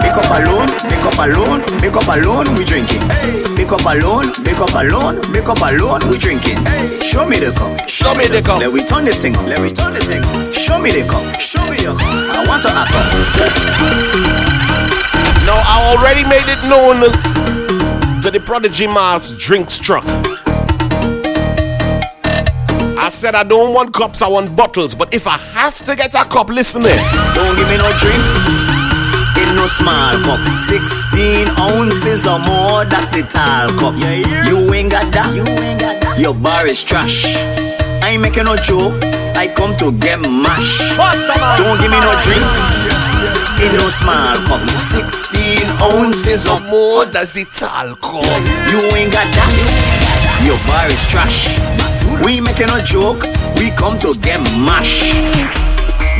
Make 0.00 0.16
up 0.16 0.24
alone, 0.32 0.72
make 0.88 1.04
up 1.04 1.20
alone, 1.20 1.60
make 1.84 1.96
up 2.00 2.08
alone, 2.08 2.48
we 2.56 2.64
drinking. 2.64 3.04
Make 3.52 3.68
up 3.68 3.84
alone, 3.84 4.32
make 4.40 4.64
up 4.64 4.72
alone, 4.72 5.20
make 5.36 5.52
up 5.52 5.60
alone, 5.60 6.00
we 6.08 6.16
drinking. 6.16 6.64
Show 7.04 7.28
me 7.28 7.44
the 7.44 7.52
cup, 7.52 7.76
Show 7.84 8.16
me 8.16 8.24
the 8.24 8.40
cup. 8.40 8.56
Let 8.56 8.72
we 8.72 8.80
turn 8.88 9.04
this 9.04 9.20
thing 9.20 9.36
on, 9.36 9.52
let 9.52 9.60
we 9.60 9.68
turn 9.68 9.92
this 9.92 10.08
thing 10.08 10.24
on. 10.24 10.48
Show 10.48 10.80
me 10.80 10.96
the 10.96 11.04
cup, 11.04 11.20
show 11.36 11.60
me 11.68 11.76
the 11.76 11.92
cup. 11.92 12.08
I 12.32 12.40
want 12.48 12.64
to 12.64 12.72
act 12.72 12.96
up. 12.96 14.64
Now, 15.46 15.60
I 15.60 15.94
already 15.94 16.24
made 16.24 16.48
it 16.48 16.62
known 16.64 17.12
to 18.22 18.30
the 18.30 18.40
Prodigy 18.40 18.86
Mars 18.86 19.36
drinks 19.36 19.78
truck. 19.78 20.04
I 22.96 23.10
said 23.10 23.34
I 23.34 23.44
don't 23.44 23.74
want 23.74 23.92
cups, 23.92 24.22
I 24.22 24.28
want 24.28 24.56
bottles. 24.56 24.94
But 24.94 25.12
if 25.12 25.26
I 25.26 25.36
have 25.36 25.84
to 25.84 25.94
get 25.94 26.14
a 26.14 26.24
cup, 26.24 26.48
listen 26.48 26.80
there. 26.80 26.96
Don't 27.34 27.56
give 27.56 27.68
me 27.68 27.76
no 27.76 27.92
drink. 28.00 28.24
In 29.36 29.54
no 29.54 29.66
small 29.66 30.16
cup, 30.24 30.40
16 30.50 31.48
ounces 31.58 32.24
or 32.26 32.38
more, 32.38 32.86
that's 32.86 33.10
the 33.12 33.28
tall 33.28 33.68
cup. 33.76 33.94
You 34.48 34.72
ain't 34.72 34.90
got 34.90 35.12
that. 35.12 36.16
Your 36.18 36.32
bar 36.32 36.66
is 36.66 36.82
trash. 36.82 37.36
I 38.02 38.12
ain't 38.12 38.22
making 38.22 38.44
no 38.44 38.56
joke. 38.56 38.94
I 39.36 39.48
come 39.48 39.76
to 39.76 39.92
get 39.92 40.20
mash. 40.20 40.80
Don't 41.58 41.76
give 41.82 41.90
me 41.90 42.00
no 42.00 42.16
drink. 42.24 42.83
In 43.64 43.72
no 43.76 43.88
small 43.88 44.36
cup, 44.48 44.60
16 44.68 45.64
ounces 45.80 46.46
or 46.46 46.60
more, 46.68 47.06
that's 47.06 47.36
it 47.36 47.50
all 47.62 47.94
cup. 47.96 48.24
You 48.70 48.80
ain't 48.96 49.12
got 49.12 49.28
that. 49.32 49.52
Your 50.44 50.58
bar 50.68 50.88
is 50.90 51.00
trash. 51.06 51.56
We 52.24 52.40
making 52.40 52.68
no 52.68 52.80
joke. 52.84 53.24
We 53.56 53.70
come 53.70 53.98
to 54.00 54.14
get 54.20 54.40
mash. 54.66 55.12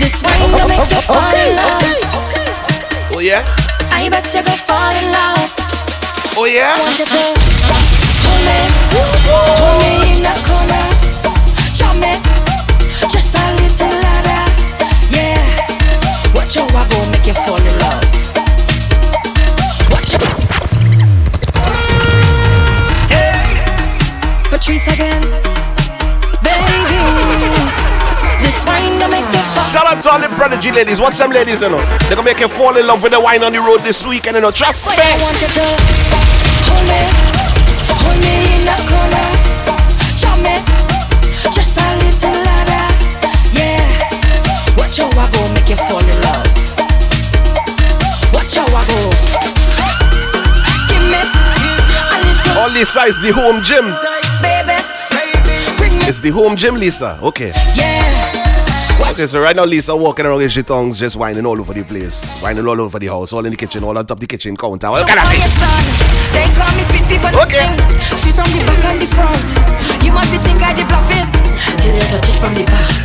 This 0.00 0.22
wine 0.22 0.50
will 0.52 0.68
make 0.68 0.80
you 0.90 1.02
fall 1.02 1.34
in 1.34 1.56
love. 1.56 1.82
Oh, 3.12 3.20
yeah? 3.20 3.44
I 3.92 4.08
bet 4.08 4.26
you 4.34 4.42
go 4.42 4.54
fall 4.66 4.94
in 4.96 5.06
love. 5.12 5.50
Oh, 6.36 6.46
yeah? 6.46 6.74
Want 6.82 6.98
you 6.98 7.06
to 7.06 7.22
hold 8.24 8.42
me, 8.42 8.58
hold 8.90 9.78
me 9.80 10.16
in 10.16 10.22
the 10.24 10.34
corner, 10.42 10.83
I 16.76 16.88
go 16.88 17.06
make 17.10 17.26
you 17.26 17.34
fall 17.34 17.60
in 17.60 17.78
love. 17.78 18.04
Watch 19.90 20.14
it. 20.14 20.22
Hey, 23.10 24.50
Patrice 24.50 24.88
again, 24.88 25.22
baby. 26.42 26.84
out 29.94 30.02
to 30.02 30.10
all 30.10 30.20
the 30.20 30.28
prodigy 30.34 30.72
ladies. 30.72 31.00
Watch 31.00 31.18
them 31.18 31.30
ladies, 31.30 31.62
you 31.62 31.70
know. 31.70 31.78
They're 32.06 32.16
gonna 32.16 32.24
make 32.24 32.40
you 32.40 32.48
fall 32.48 32.76
in 32.76 32.86
love 32.86 33.02
with 33.02 33.12
the 33.12 33.20
wine 33.20 33.42
on 33.44 33.52
the 33.52 33.60
road 33.60 33.80
this 33.80 34.06
weekend, 34.06 34.34
you 34.36 34.42
know. 34.42 34.50
Trust 34.50 34.90
me. 34.90 34.96
I 34.98 35.22
want 35.22 35.40
you 35.40 35.48
to 35.48 35.64
hold 36.66 36.84
me, 36.90 37.00
hold 38.02 38.18
me 38.18 38.34
in 38.54 38.62
the 38.66 38.76
corner, 38.90 39.26
me, 40.42 40.56
just 41.54 41.78
a 41.78 41.86
little 42.02 42.34
louder, 42.46 42.86
yeah. 43.54 44.76
Watch 44.76 44.98
how 44.98 45.08
I 45.14 45.30
go, 45.30 45.48
make 45.54 45.68
you 45.68 45.76
fall 45.76 46.02
in 46.02 46.20
love. 46.22 46.43
Lisa 52.74 53.02
is 53.02 53.14
the 53.22 53.32
home 53.32 53.62
gym. 53.62 53.84
baby. 54.42 54.74
It's 56.08 56.18
the 56.20 56.30
home 56.30 56.56
gym, 56.56 56.74
Lisa. 56.74 57.18
Okay. 57.22 57.52
yeah. 57.74 59.10
Okay, 59.10 59.26
so 59.26 59.40
right 59.40 59.54
now 59.54 59.64
Lisa 59.64 59.94
walking 59.94 60.26
around 60.26 60.38
with 60.38 60.50
she 60.50 60.62
tongues 60.62 60.98
just 60.98 61.14
whining 61.16 61.46
all 61.46 61.58
over 61.60 61.72
the 61.72 61.84
place. 61.84 62.34
Whining 62.42 62.66
all 62.66 62.80
over 62.80 62.98
the 62.98 63.06
house, 63.06 63.32
all 63.32 63.44
in 63.44 63.52
the 63.52 63.56
kitchen, 63.56 63.84
all 63.84 63.96
on 63.96 64.04
top 64.04 64.16
of 64.16 64.20
the 64.20 64.26
kitchen 64.26 64.56
counter. 64.56 64.90
What 64.90 65.06
kind 65.06 65.20
of 65.20 65.28
thing? 65.28 65.40
They 66.34 66.50
call 66.54 66.70
me 66.74 66.82
sweet 66.90 67.20
for 67.22 67.30
Okay. 67.46 67.66
Sweet 68.18 68.34
from 68.34 68.50
the 68.50 68.58
back 68.66 68.84
and 68.90 69.00
the 69.00 69.06
front. 69.06 70.04
You 70.04 70.12
must 70.12 70.32
be 70.32 70.38
think 70.38 70.62
I 70.62 70.74
did 70.74 70.88
bluffing. 70.88 71.30
Till 71.78 71.94
you 71.94 72.00
touch 72.00 72.28
it 72.28 72.40
from 72.42 72.54
the 72.54 72.64
back. 72.64 73.03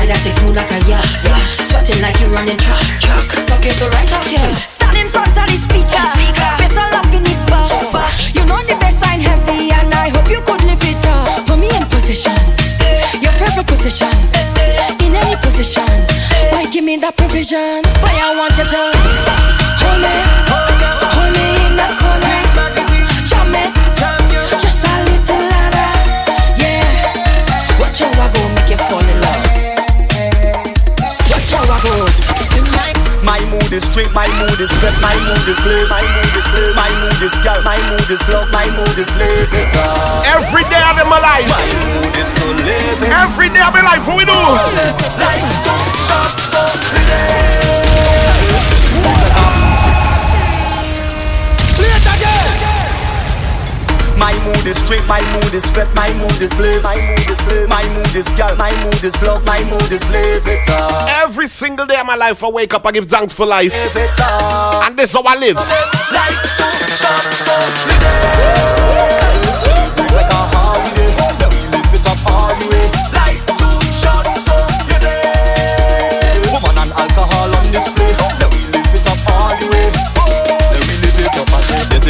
Back. 0.00 0.08
Ride 0.08 0.16
that 0.16 0.38
smooth 0.40 0.56
like 0.56 0.70
a 0.70 0.80
yacht. 0.88 1.08
yacht. 1.24 1.56
Sweating 1.56 2.00
like 2.02 2.18
you're 2.20 2.30
running 2.30 2.56
track. 2.56 2.80
track. 3.00 3.26
Fuck 3.48 3.64
you 3.64 3.72
so 3.72 3.88
right 3.88 4.12
out 4.12 4.24
here. 4.24 4.56
Stand 4.68 4.96
in 4.96 5.08
front 5.08 5.36
of 5.36 5.46
the 5.46 5.56
speaker. 5.56 6.04
speaker. 6.16 6.50
Face 6.58 6.76
all 6.76 6.94
up 6.96 7.06
in 7.12 7.24
the 7.24 7.36
back. 7.48 8.12
You 8.34 8.44
know 8.46 8.60
the 8.64 8.76
best 8.80 9.00
sign 9.02 9.20
heavy 9.20 9.70
and 9.72 9.92
I 9.92 10.08
hope 10.10 10.30
you 10.30 10.40
could 10.40 10.62
live 10.64 10.82
it 10.82 11.04
up. 11.06 11.46
Put 11.46 11.58
me 11.58 11.68
in 11.68 11.84
position. 11.88 12.36
Your 13.20 13.32
favorite 13.36 13.66
position. 13.66 14.12
In 15.04 15.12
any 15.16 15.36
position. 15.44 15.88
Why 16.52 16.64
give 16.70 16.84
me 16.84 16.96
that 16.98 17.16
provision? 17.16 17.82
But 18.00 18.14
I 18.14 18.36
want 18.36 18.56
you 18.56 18.64
to 18.64 18.82
hold 19.80 19.98
me. 20.00 20.14
Hold 20.48 21.30
me 21.34 21.44
in 21.66 21.74
that 21.76 21.92
corner. 22.00 22.36
Jam 23.28 23.46
me. 23.52 23.64
Just 24.62 24.80
a 24.86 24.92
little 25.08 25.40
louder. 25.50 25.90
Yeah. 26.56 27.80
Watch 27.80 28.00
how 28.00 28.10
I 28.16 28.32
go, 28.32 28.40
make 28.54 28.70
you 28.70 28.78
fall 28.88 29.04
in 29.04 29.20
love. 29.20 29.29
Watch 31.70 31.86
how 31.86 32.02
I 32.02 32.90
go. 32.98 33.22
My 33.22 33.38
mood 33.46 33.70
is 33.70 33.84
straight, 33.86 34.10
my 34.10 34.26
mood 34.42 34.58
is 34.58 34.72
flip, 34.82 34.90
my 34.98 35.14
mood 35.14 35.46
is 35.46 35.60
live, 35.62 35.86
my 35.86 36.02
mood 36.02 36.34
is 36.34 36.48
live, 36.50 36.74
my 36.74 36.90
mood 36.98 37.22
is 37.22 37.30
gal, 37.46 37.62
my 37.62 37.78
mood 37.86 38.10
is 38.10 38.26
love, 38.26 38.50
my 38.50 38.66
mood 38.74 38.98
is 38.98 39.06
live 39.14 39.54
it 39.54 39.70
up. 39.78 40.26
Every 40.26 40.64
day 40.66 40.82
of 40.82 40.98
my 41.06 41.20
life. 41.22 41.46
My 41.46 41.70
mood 41.94 42.16
is 42.18 42.32
to 42.34 42.46
live 42.66 43.02
it. 43.06 43.14
Every 43.14 43.50
day 43.50 43.62
of 43.62 43.70
my 43.72 43.82
life, 43.86 44.02
what 44.02 44.16
we 44.16 44.24
do? 44.24 44.34
Life 44.34 45.46
too 45.62 45.78
short, 46.10 46.34
so 46.50 46.58
live 46.90 47.80
My 54.20 54.36
mood 54.44 54.66
is 54.66 54.76
straight, 54.76 55.04
my 55.06 55.22
mood 55.32 55.54
is 55.54 55.64
flip, 55.70 55.88
my 55.94 56.12
mood 56.12 56.40
is 56.42 56.52
live, 56.60 56.82
my 56.82 56.94
mood 56.94 57.30
is 57.30 57.42
live, 57.46 57.68
my 57.70 57.88
mood 57.94 58.14
is 58.14 58.28
gal, 58.36 58.54
my 58.54 58.70
mood 58.84 59.02
is 59.02 59.20
love, 59.22 59.42
my 59.46 59.64
mood 59.64 59.90
is 59.90 60.06
live 60.10 60.46
it 60.46 60.68
up. 60.68 61.08
Every 61.24 61.48
single 61.48 61.86
day 61.86 61.96
of 61.96 62.04
my 62.06 62.16
life, 62.16 62.44
I 62.44 62.48
wake 62.50 62.74
up, 62.74 62.84
I 62.84 62.92
give 62.92 63.06
thanks 63.06 63.32
for 63.32 63.46
life. 63.46 63.72
Live 63.72 63.96
it 63.96 64.20
up. 64.20 64.86
And 64.86 64.98
this 64.98 65.08
is 65.08 65.16
how 65.16 65.22
I 65.22 65.36
live. 65.36 65.56
Life 65.56 66.42
too 66.58 66.86
short, 67.00 67.32
so 67.32 67.56
live 67.88 69.29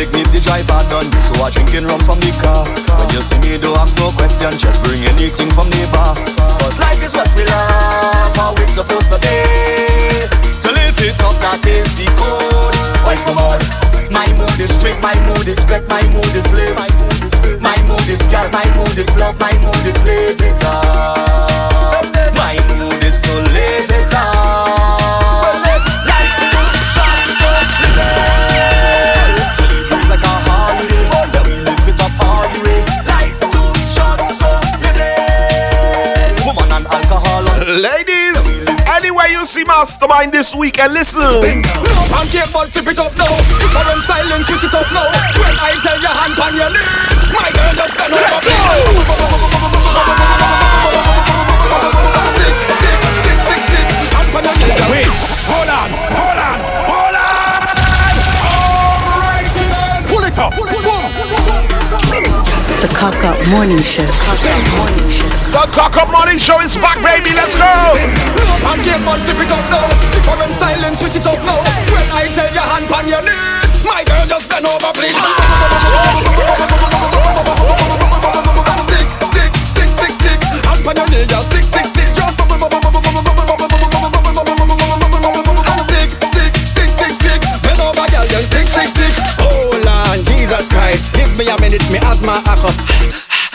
the 0.09 0.41
driver 0.41 0.81
done, 0.89 1.05
so 1.29 1.45
I 1.45 1.51
drinking 1.51 1.85
rum 1.85 2.01
from 2.01 2.21
the 2.21 2.33
car. 2.41 2.65
When 2.97 3.13
you 3.13 3.21
see 3.21 3.37
me, 3.45 3.59
don't 3.61 3.77
ask 3.77 3.99
no 3.99 4.13
question, 4.17 4.49
just 4.57 4.81
bring 4.81 5.05
anything 5.05 5.51
from 5.53 5.69
the 5.69 5.85
bar. 5.93 6.17
Cause 6.57 6.79
life 6.81 7.03
is 7.05 7.13
what 7.13 7.29
we 7.37 7.45
love, 7.45 8.33
how 8.37 8.55
it's 8.57 8.81
supposed 8.81 9.13
to 9.13 9.19
be. 9.21 9.37
To 10.65 10.69
live 10.73 10.97
it 11.05 11.21
up, 11.21 11.37
that 11.45 11.61
is 11.69 11.91
the 12.01 12.09
code. 12.17 12.73
What's 13.05 13.27
my 13.29 13.37
mood? 13.37 13.61
My 14.09 14.25
mood 14.41 14.57
is 14.57 14.73
straight, 14.73 14.97
my 15.05 15.13
mood 15.29 15.49
is 15.49 15.61
fake, 15.69 15.85
my 15.89 16.01
mood 16.09 16.33
is 16.33 16.49
live. 16.57 16.81
My 17.61 17.77
mood 17.85 18.09
is 18.09 18.23
gal, 18.33 18.49
my 18.49 18.65
mood 18.77 18.97
is 18.97 19.11
love, 19.21 19.37
my 19.37 19.53
mood 19.61 19.85
is 19.85 20.01
live 20.05 20.41
it 20.41 20.65
up. 20.65 21.70
Anywhere 39.51 39.65
you 39.65 39.65
see 39.65 39.65
Mastermind 39.65 40.33
this 40.33 40.55
week 40.55 40.79
and 40.79 40.93
listen. 40.93 41.23
No 41.23 41.41
pancake, 42.11 42.53
but 42.53 42.69
flip 42.71 42.87
it 42.87 42.99
up 42.99 43.17
now. 43.17 43.37
Different 43.59 44.01
styling, 44.03 44.43
switch 44.43 44.65
it 44.65 44.75
up 44.75 44.87
now. 44.93 45.07
When 45.39 45.57
I 45.59 45.75
tell 45.83 45.99
your 46.01 46.15
hand 46.15 46.39
on 46.39 46.55
your 46.55 46.71
knees, 46.71 47.33
my 47.35 47.51
girl 47.51 47.75
just 47.75 47.97
bend 47.97 48.13
over, 48.15 48.41
please. 48.43 48.61
Stick, 52.31 52.55
stick, 52.79 52.99
stick, 53.15 53.39
stick, 53.41 53.61
stick. 53.61 53.87
Hand 54.15 54.35
on 54.35 54.45
your 54.45 54.55
knees. 54.61 54.91
Wait, 54.91 55.11
hold 55.49 55.69
on, 55.69 55.89
hold 55.89 55.99
on, 55.99 56.00
The 62.81 62.89
Cock 62.97 63.23
Up 63.29 63.37
Morning 63.53 63.77
Show. 63.77 64.09
Cock 64.09 64.41
Up 64.41 64.65
Morning 64.73 65.11
Show. 65.13 65.29
The 65.53 65.69
Cock 65.69 65.97
Up 66.01 66.09
Morning 66.09 66.39
Show 66.39 66.61
is 66.65 66.73
back, 66.81 66.97
baby. 67.05 67.37
Let's 67.37 67.53
go. 67.53 67.69
No 67.69 68.57
pancake, 68.65 69.05
but 69.05 69.21
flip 69.21 69.37
it 69.37 69.53
up 69.53 69.61
now. 69.69 69.85
Different 70.17 70.49
styling, 70.57 70.95
switch 70.97 71.21
it 71.21 71.27
up 71.29 71.37
now. 71.45 71.61
When 71.93 72.09
I 72.09 72.25
tell 72.33 72.49
your 72.57 72.65
hand 72.65 72.89
on 72.89 73.05
your 73.05 73.21
knees, 73.21 73.85
my 73.85 74.01
girl 74.09 74.25
just 74.25 74.49
bend 74.49 74.65
over, 74.65 74.97
please. 74.97 75.13
Stick, 78.89 79.09
stick, 79.29 79.53
stick, 79.61 79.91
stick, 79.93 80.13
stick. 80.17 80.41
Hand 80.65 80.81
on 80.81 80.97
your 80.97 81.09
knees, 81.13 81.29
just 81.29 81.53
stick, 81.53 81.67
stick, 81.69 81.85
stick. 81.85 82.09
Just 82.17 82.41
me 91.41 91.49
a 91.49 91.57
minute, 91.61 91.81
me 91.91 91.97
asthma 92.05 92.37
hack 92.45 92.61
up. 92.61 92.77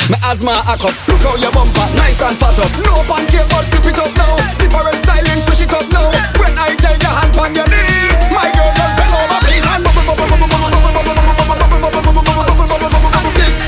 My 0.10 0.18
asthma 0.26 0.58
hack 0.66 0.82
up. 0.82 0.96
Look 1.06 1.22
how 1.22 1.38
your 1.38 1.52
bumper 1.54 1.86
nice 1.94 2.18
and 2.22 2.34
fat 2.34 2.58
up. 2.58 2.72
No 2.82 3.06
pancake, 3.06 3.46
but 3.54 3.62
flip 3.70 3.94
it 3.94 4.00
up 4.02 4.10
now. 4.18 4.34
Different 4.58 4.98
styling, 5.06 5.38
switch 5.38 5.62
it 5.62 5.74
up 5.74 5.86
now. 5.94 6.10
When 6.42 6.58
I 6.58 6.74
tell 6.82 6.98
your 6.98 7.14
hand 7.14 7.38
on 7.38 7.54
your 7.54 7.68
knees, 7.70 8.18
my 8.34 8.50
girl 8.58 8.74
just 8.74 8.90
bend 8.98 9.14
over, 9.14 9.38
please. 9.46 9.66
And 9.70 9.86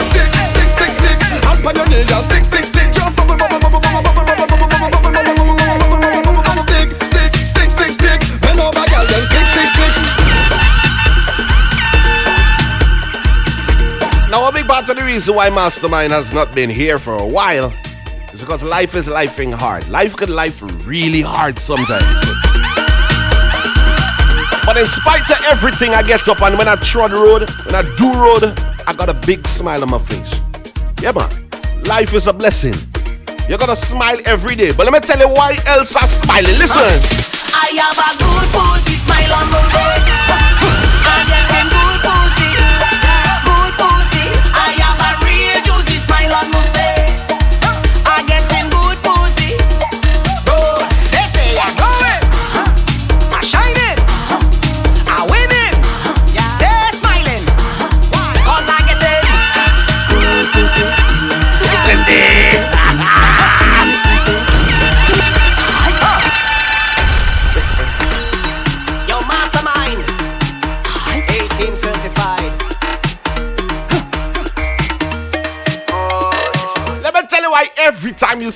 stick, 0.09 0.33
stick, 0.49 0.69
stick, 0.73 0.91
stick. 0.97 1.17
Hand 1.45 1.61
on 1.61 1.75
your 1.77 1.85
knees, 1.85 2.09
just 2.09 2.25
stick, 2.25 2.45
stick, 2.45 2.65
stick. 2.65 2.89
Just 2.89 3.21
reason 15.07 15.35
why 15.35 15.49
Mastermind 15.49 16.11
has 16.11 16.33
not 16.33 16.53
been 16.53 16.69
here 16.69 16.99
for 16.99 17.15
a 17.15 17.25
while 17.25 17.73
is 18.33 18.41
because 18.41 18.61
life 18.61 18.93
is 18.93 19.07
lifing 19.07 19.53
hard. 19.53 19.87
Life 19.87 20.17
can 20.17 20.29
life 20.29 20.61
really 20.85 21.21
hard 21.21 21.59
sometimes. 21.59 22.19
But 24.65 24.75
in 24.75 24.85
spite 24.87 25.31
of 25.31 25.41
everything, 25.45 25.91
I 25.91 26.03
get 26.03 26.27
up 26.27 26.41
and 26.41 26.57
when 26.57 26.67
I 26.67 26.75
trod 26.75 27.13
road, 27.13 27.49
when 27.65 27.73
I 27.73 27.83
do 27.95 28.11
road, 28.11 28.43
I 28.85 28.93
got 28.93 29.07
a 29.07 29.13
big 29.13 29.47
smile 29.47 29.81
on 29.81 29.91
my 29.91 29.97
face. 29.97 30.41
Yeah, 31.01 31.13
man. 31.13 31.29
Life 31.85 32.13
is 32.13 32.27
a 32.27 32.33
blessing. 32.33 32.75
You're 33.47 33.59
gonna 33.59 33.77
smile 33.77 34.17
every 34.25 34.55
day. 34.55 34.73
But 34.73 34.91
let 34.91 34.93
me 34.93 34.99
tell 34.99 35.19
you 35.19 35.29
why 35.33 35.57
else 35.67 35.95
I'm 35.95 36.09
smiling. 36.09 36.57
Listen. 36.59 36.83
I 37.55 37.71
have 37.79 37.95
a 37.95 38.11
good 38.19 38.47
pussy 38.51 38.97
smile 38.99 39.33
on 39.39 39.51
my 39.51 39.63
face. 39.71 40.07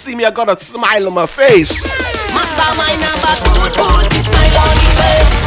See 0.02 0.16
me, 0.16 0.26
I 0.26 0.32
got 0.32 0.50
a 0.50 0.60
smile 0.60 1.06
on 1.06 1.14
my 1.14 1.28
face. 1.28 1.86
Mastermind 2.34 3.02
number 3.06 3.36
good 3.54 3.74
pussy 3.78 4.18
smile 4.26 4.58
on 4.66 4.74
the 4.82 4.90
face. 4.98 5.38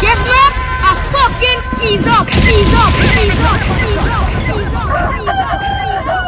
Guess 0.00 0.16
what? 0.24 0.52
I 0.88 0.96
fucking 1.12 1.60
ease 1.84 2.06
up, 2.08 2.24
ease 2.24 2.72
up, 2.80 2.96
ease 3.20 3.36
up, 3.44 3.60
ease 3.84 4.08
up, 4.08 4.32
ease 4.48 4.80
up, 4.80 4.96
ease 5.12 6.08
up. 6.08 6.24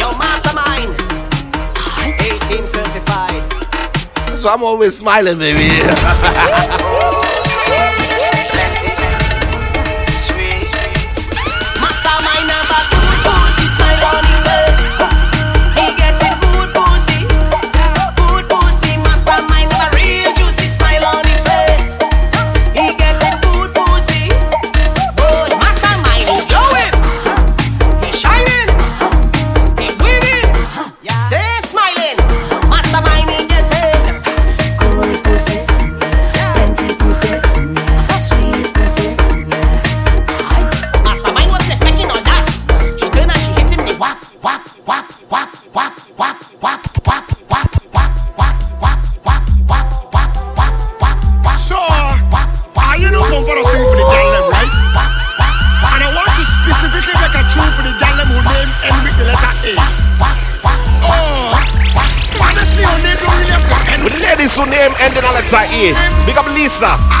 Yo, 0.00 0.16
mastermind. 0.16 0.96
18 2.56 2.64
certified. 2.66 3.44
So 4.38 4.48
I'm 4.48 4.62
always 4.62 4.96
smiling, 4.96 5.36
baby. 5.38 5.68
stop. 66.74 67.13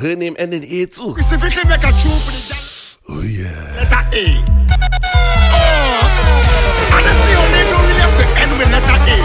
Her 0.00 0.14
name 0.16 0.36
ending 0.38 0.64
A 0.64 0.86
too. 0.86 1.14
Specifically 1.18 1.68
make 1.68 1.82
a 1.82 1.92
tune 1.98 2.18
for 2.22 2.32
the 2.32 2.42
gal. 2.48 2.58
Oh 3.10 3.22
yeah. 3.22 3.48
letter 3.78 4.02
A. 4.12 4.26
Oh, 5.54 6.92
honestly, 6.92 7.32
her 7.34 7.48
name 7.54 7.68
don't 7.72 7.84
really 7.88 8.02
have 8.04 8.16
to 8.20 8.26
end 8.42 8.52
with 8.58 8.70
letter 8.70 8.98
A. 8.98 9.16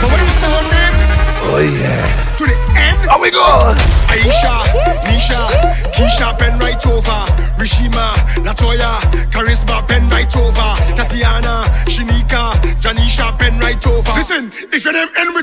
But 0.00 0.08
when 0.12 0.20
you 0.20 0.30
say 0.38 0.48
her 0.50 0.64
name 0.70 0.96
Oh 1.42 1.58
yeah. 1.58 2.36
to 2.36 2.44
the 2.46 2.56
end, 2.78 2.98
How 3.08 3.20
we 3.20 3.30
go? 3.30 3.74
Aisha, 4.10 4.54
Nisha, 5.08 5.40
Keisha, 5.94 6.38
pen 6.38 6.58
right 6.58 6.84
over, 6.86 7.20
Rishima, 7.58 8.14
Latoya, 8.44 9.00
Charisma, 9.30 9.86
pen 9.88 10.08
right 10.10 10.30
over, 10.36 10.70
Tatiana, 10.96 11.64
Shinika, 11.86 12.54
Janisha, 12.82 13.36
pen 13.38 13.58
right 13.60 13.84
over. 13.86 14.12
Listen, 14.12 14.50
if 14.72 14.84
your 14.84 14.92
name 14.92 15.08
end 15.18 15.34
with 15.34 15.39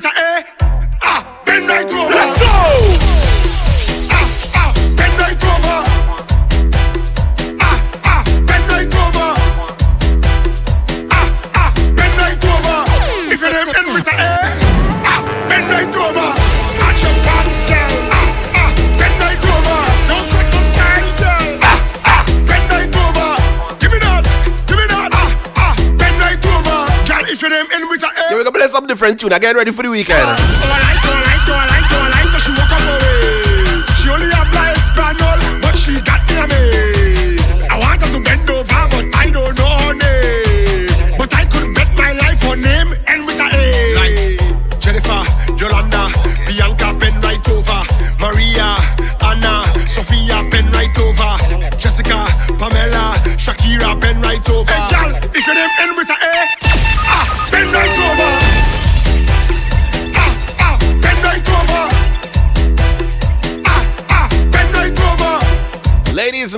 different 29.07 29.19
tune. 29.21 29.33
I 29.33 29.39
get 29.39 29.55
ready 29.55 29.71
for 29.71 29.83
the 29.83 29.89
weekend. 29.89 30.19
Oh, 30.19 30.27
I 30.27 30.79
like, 30.83 30.99
oh, 30.99 31.15
I 31.15 31.23
like, 31.31 31.47
oh, 31.47 31.55
I 31.55 31.65
like, 31.71 31.87
oh, 31.87 32.03
I 32.03 32.09
like, 32.11 32.31
oh, 32.35 32.43
she 32.43 32.51
walk 32.59 32.71
up 32.75 32.83
her 32.83 32.99
waist. 32.99 33.87
She 34.03 34.09
only 34.11 34.27
apply 34.27 34.75
Espanol, 34.75 35.39
but 35.63 35.75
she 35.79 35.93
got 36.03 36.19
me 36.27 36.35
amazed. 36.43 37.63
I 37.71 37.79
want 37.79 38.03
her 38.03 38.11
to 38.11 38.19
bend 38.19 38.49
over, 38.49 38.83
but 38.91 39.05
I 39.15 39.31
don't 39.31 39.55
know 39.55 39.73
her 39.87 39.95
name. 39.95 40.91
But 41.15 41.31
I 41.33 41.45
could 41.47 41.71
bet 41.71 41.87
my 41.95 42.11
life 42.19 42.41
her 42.43 42.57
name 42.59 42.99
end 43.07 43.23
with 43.23 43.39
a 43.39 43.47
A. 43.47 43.63
Like 43.95 44.79
Jennifer, 44.79 45.23
Yolanda, 45.55 46.11
Bianca, 46.43 46.91
pen 46.99 47.15
right 47.23 47.43
over. 47.47 47.79
Maria, 48.19 48.75
Anna, 49.23 49.63
Sophia, 49.87 50.43
pen 50.51 50.67
right 50.75 50.91
over. 50.99 51.31
Jessica, 51.79 52.27
Pamela, 52.59 53.15
Shakira, 53.39 53.95
pen 54.01 54.19
right 54.21 54.43
over. 54.49 54.86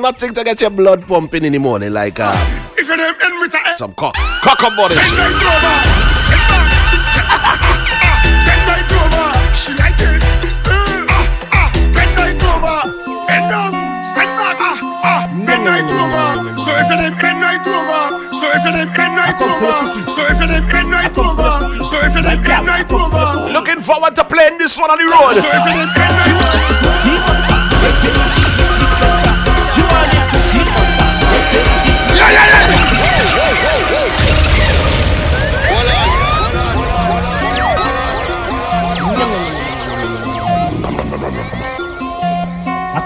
Nothing 0.10 0.34
to 0.34 0.42
get 0.44 0.60
your 0.60 0.72
blood 0.72 1.06
pumping 1.06 1.46
in 1.46 1.54
the 1.54 1.60
morning 1.60 1.94
like 1.94 2.20
uh, 2.20 2.34
If 2.74 2.88
your 2.88 2.98
name 2.98 3.14
end 3.14 3.36
with 3.42 3.54
a 3.54 3.62
A, 3.62 3.78
some 3.78 3.94
cock. 3.94 4.16
Cock 4.42 4.58
up 4.66 4.74
body. 4.74 4.98
Bend 4.98 5.14
right 5.22 5.38
over. 5.54 5.76
Sit 6.26 6.42
back. 6.50 6.66
Sit- 7.14 7.30
Bend 8.42 8.64
right 8.66 8.90
over. 8.90 9.30
She 9.54 9.70
like 9.78 10.02
it. 10.02 10.26
Uh, 10.66 11.06
ah, 11.14 11.30
ah, 11.54 11.70
Bend 11.94 12.10
right 12.18 12.42
over. 12.42 12.90
Bend 13.30 13.54
up. 13.54 13.70
Sit 14.02 14.26
back. 14.34 14.58
Ah, 14.58 14.82
ah, 14.82 15.30
Bend 15.46 15.70
right 15.70 15.86
over. 15.86 16.58
So 16.58 16.74
if 16.74 16.90
your 16.90 16.98
name 17.06 17.14
bend 17.22 17.46
right 17.46 17.62
over. 17.70 18.34
So 18.34 18.50
if 18.50 18.66
your 18.66 18.74
name 18.82 18.90
bend 18.98 19.14
right 19.14 19.38
over. 19.38 19.94
So 20.10 20.26
if 20.26 20.42
your 20.42 20.50
name 20.50 20.66
bend 20.74 20.90
right 20.90 21.14
over. 21.22 21.86
So 21.86 22.02
if 22.02 22.18
your 22.18 22.26
name 22.26 22.42
bend 22.42 22.66
right 22.66 22.90
over. 22.90 23.54
Looking 23.54 23.78
forward 23.78 24.18
to 24.18 24.26
playing 24.26 24.58
this 24.58 24.74
one 24.74 24.90
on 24.90 24.98
the 24.98 25.06
road. 25.06 25.38
So 25.38 25.46
if 25.46 25.62
your 25.70 25.78
name 25.78 25.92
bend 25.94 26.18
right 26.18 26.34
over. 26.34 26.58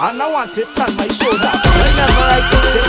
and 0.00 0.16
I 0.16 0.32
want 0.32 0.56
it 0.56 0.64
on 0.80 0.88
my 0.96 1.04
shoulder. 1.12 1.52
Whenever 1.76 2.24
I 2.24 2.40
eat 2.40 2.72
it, 2.72 2.88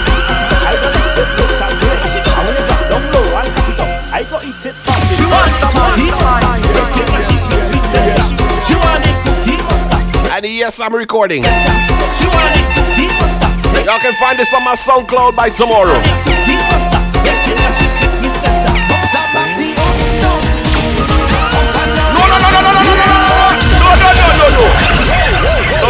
I 0.64 0.72
just 0.80 0.95
eat 0.95 1.18
it 1.20 1.30
with 1.36 1.59
a 1.59 1.68
grace. 1.84 2.16
And 2.16 2.43
when 2.47 2.55
you 2.55 2.64
drop 2.64 2.84
down 2.88 3.03
low 3.12 3.36
and 3.36 3.51
cook 3.51 3.68
it 3.68 3.80
up, 3.84 3.91
I 4.16 4.24
go 4.24 4.38
eat 4.39 4.64
it 4.64 4.76
from 4.80 4.95
the 4.95 5.16
She 5.20 5.26
wants 5.28 5.59
the 5.59 5.68
Cookie 5.76 6.07
monster, 6.07 6.72
right 6.72 6.95
in 6.95 7.07
my 7.12 7.20
she's 7.28 7.43
sweet, 7.43 7.64
sweet 7.68 7.86
center. 7.91 8.24
She 8.64 8.76
want 8.80 9.03
the 9.03 9.12
cookie 9.28 9.59
monster. 9.59 9.99
And 10.32 10.45
yes, 10.47 10.80
I'm 10.80 10.95
recording. 10.95 11.43
She 11.43 12.26
want 12.32 12.51
the 12.55 12.64
cookie 12.80 13.12
monster. 13.20 13.51
Y'all 13.84 13.99
can 13.99 14.16
find 14.16 14.39
this 14.39 14.53
on 14.53 14.64
my 14.64 14.76
SoundCloud 14.80 15.36
by 15.36 15.49
tomorrow. 15.49 15.99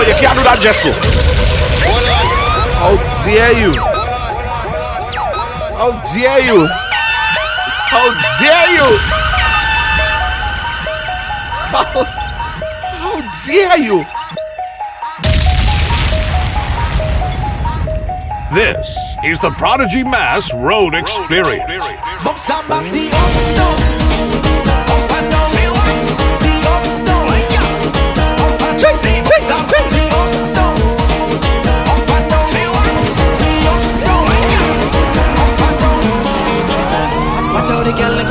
You 0.02 0.16
can't 0.16 0.36
do 0.36 0.44
that, 0.44 0.60
Jessel. 0.60 0.94
How 2.82 2.98
dare 3.24 3.54
you? 3.54 3.78
How 5.78 5.92
dare 6.10 6.42
you? 6.42 6.66
How 7.92 8.10
dare 8.42 8.70
you? 8.74 8.90
How, 11.70 12.04
how 12.98 13.22
dare 13.46 13.78
you? 13.78 14.04
This 18.56 18.98
is 19.24 19.40
the 19.40 19.52
Prodigy 19.52 20.04
Mass 20.04 20.52
Road 20.54 20.96
Experience. 20.96 21.86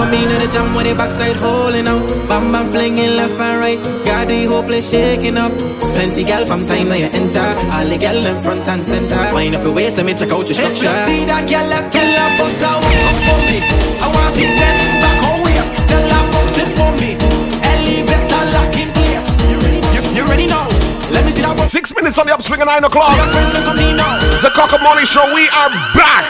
Come 0.01 0.15
in 0.17 0.33
at 0.33 0.41
the 0.41 0.49
jam 0.49 0.73
with 0.73 0.89
the 0.89 0.95
backside 0.97 1.37
holding 1.37 1.85
out. 1.85 2.01
Bam 2.25 2.49
bam 2.53 2.73
flinging 2.73 3.21
left 3.21 3.37
and 3.37 3.61
right. 3.61 3.81
Got 4.09 4.29
the 4.33 4.49
hopeless 4.49 4.89
shaking 4.89 5.37
up. 5.37 5.53
Plenty 5.93 6.25
gal 6.25 6.45
from 6.49 6.65
time 6.65 6.89
now 6.89 6.97
you 6.97 7.13
enter. 7.13 7.45
All 7.77 7.85
the 7.85 7.99
gal 8.01 8.17
in 8.17 8.41
front 8.41 8.65
and 8.65 8.81
center. 8.81 9.21
Wind 9.37 9.55
up 9.55 9.63
your 9.63 9.75
waist, 9.77 9.99
let 9.99 10.07
me 10.09 10.15
check 10.17 10.33
out 10.33 10.49
your 10.49 10.57
structure. 10.57 10.89
If 10.89 10.97
you 10.97 11.05
see 11.05 11.23
that 11.29 11.45
gal, 11.45 11.69
that 11.69 11.93
gal 11.93 12.09
a 12.09 12.25
bust 12.41 12.65
a 12.65 12.71
walk 12.81 13.05
up 13.13 13.19
for 13.29 13.41
me. 13.45 13.59
I 14.01 14.07
want 14.09 14.33
she 14.33 14.49
set 14.49 14.77
back 15.05 15.21
her 15.21 15.37
waist. 15.45 15.71
Tell 15.85 16.07
her 16.09 16.25
bounce 16.33 16.57
it 16.57 16.71
for 16.73 16.91
me. 16.97 17.11
Elevator 17.61 18.45
lock 18.57 18.73
in 18.81 18.89
place. 18.97 19.29
You 19.53 19.61
ready? 19.61 19.81
You, 19.93 20.01
you 20.17 20.25
ready 20.33 20.47
now? 20.49 20.65
Let 21.13 21.29
me 21.29 21.31
see 21.31 21.45
that 21.45 21.53
bounce. 21.61 21.77
Six 21.77 21.93
minutes 21.93 22.17
on 22.17 22.25
the 22.25 22.33
upswing 22.33 22.65
at 22.65 22.69
nine 22.73 22.85
o'clock. 22.89 23.13
Your 23.21 23.29
friend 23.37 23.53
look 23.53 23.69
at 23.69 23.77
me 23.77 23.93
now. 23.93 24.17
It's 24.33 24.49
a 24.49 24.53
cock 24.57 24.73
up 24.73 24.81
morning 24.81 25.05
show. 25.05 25.29
We 25.37 25.45
are 25.53 25.69
back. 25.93 26.25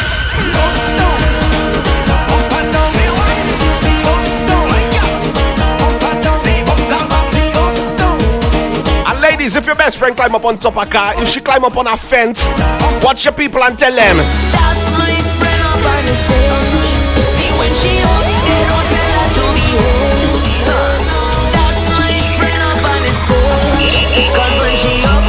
Ladies, 9.51 9.63
if 9.63 9.67
your 9.67 9.75
best 9.75 9.99
friend 9.99 10.15
climb 10.15 10.33
up 10.33 10.45
on 10.45 10.59
top 10.59 10.77
of 10.77 10.87
a 10.87 10.87
car, 10.89 11.13
if 11.21 11.29
she 11.29 11.41
climb 11.41 11.65
up 11.65 11.77
on 11.77 11.89
a 11.89 11.97
fence, 11.97 12.55
watch 13.03 13.25
your 13.25 13.35
people 13.35 13.61
and 13.65 13.77
tell 13.77 13.93
them. 13.93 14.19
That's 14.19 14.87
my 14.95 15.11
friend 15.11 15.63
up 15.67 15.75
on 15.75 16.03
the 16.07 16.15
stage. 16.15 17.19
See 17.19 17.51
when 17.59 17.73
she 17.75 17.99
up, 17.99 18.23
they 18.47 18.63
don't 18.71 18.87
tell 18.95 19.11
her 19.11 19.27
to 19.35 19.45
be 19.59 19.67
home. 19.75 21.03
That's 21.51 21.83
my 21.91 22.15
friend 22.39 22.63
up 22.63 22.85
on 22.95 23.03
the 23.03 23.11
stage. 23.11 24.31
'Cause 24.31 24.57
when 24.63 24.77
she 24.79 25.03
up 25.03 25.25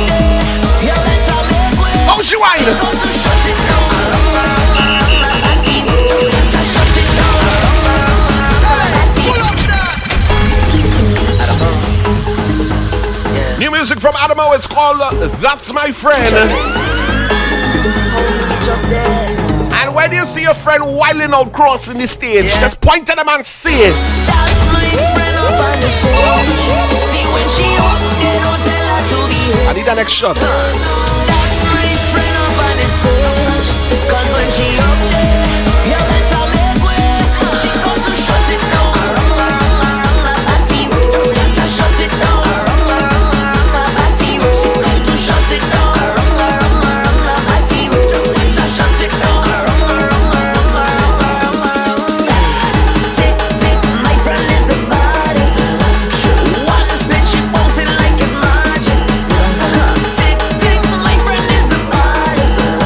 you 0.86 0.94
better 1.02 1.42
make 1.50 1.82
way. 1.82 1.98
How 2.06 2.22
she 2.22 2.36
whine? 2.38 3.01
From 14.02 14.16
Adamo. 14.18 14.52
It's 14.54 14.66
called 14.68 15.00
uh, 15.00 15.12
That's 15.38 15.72
My 15.74 15.92
Friend. 15.92 16.34
And 19.74 19.94
when 19.96 20.12
you 20.12 20.26
see 20.26 20.42
your 20.42 20.54
friend 20.56 20.96
wilding 20.96 21.34
out 21.34 21.54
crossing 21.54 21.98
the 22.00 22.08
stage, 22.08 22.46
just 22.46 22.82
point 22.82 23.10
at 23.10 23.18
them 23.18 23.30
and 23.30 23.46
say, 23.46 23.92
That's 24.26 24.60
my 24.74 24.86
friend 25.14 25.38
up 25.38 25.54
on 25.54 25.78
the 25.80 25.90
stage. 25.90 26.60
See 26.98 27.26
when 27.30 27.48
she 27.54 27.68
up, 27.78 28.00
they 28.18 28.38
don't 28.42 28.62
tell 28.66 28.86
her 28.90 29.02
to 29.06 29.18
be 29.30 29.42
home. 29.54 29.70
I 29.70 29.74
need 29.78 29.88
an 29.88 29.96
next 29.98 30.14
shot. 30.14 30.36
That's 30.36 31.58
my 31.70 31.88
friend 32.10 32.36
up 32.42 32.58
on 32.58 32.76
the 32.82 32.88
stage. 32.90 33.70
'Cause 34.10 34.30
when 34.34 34.50
she 34.52 34.68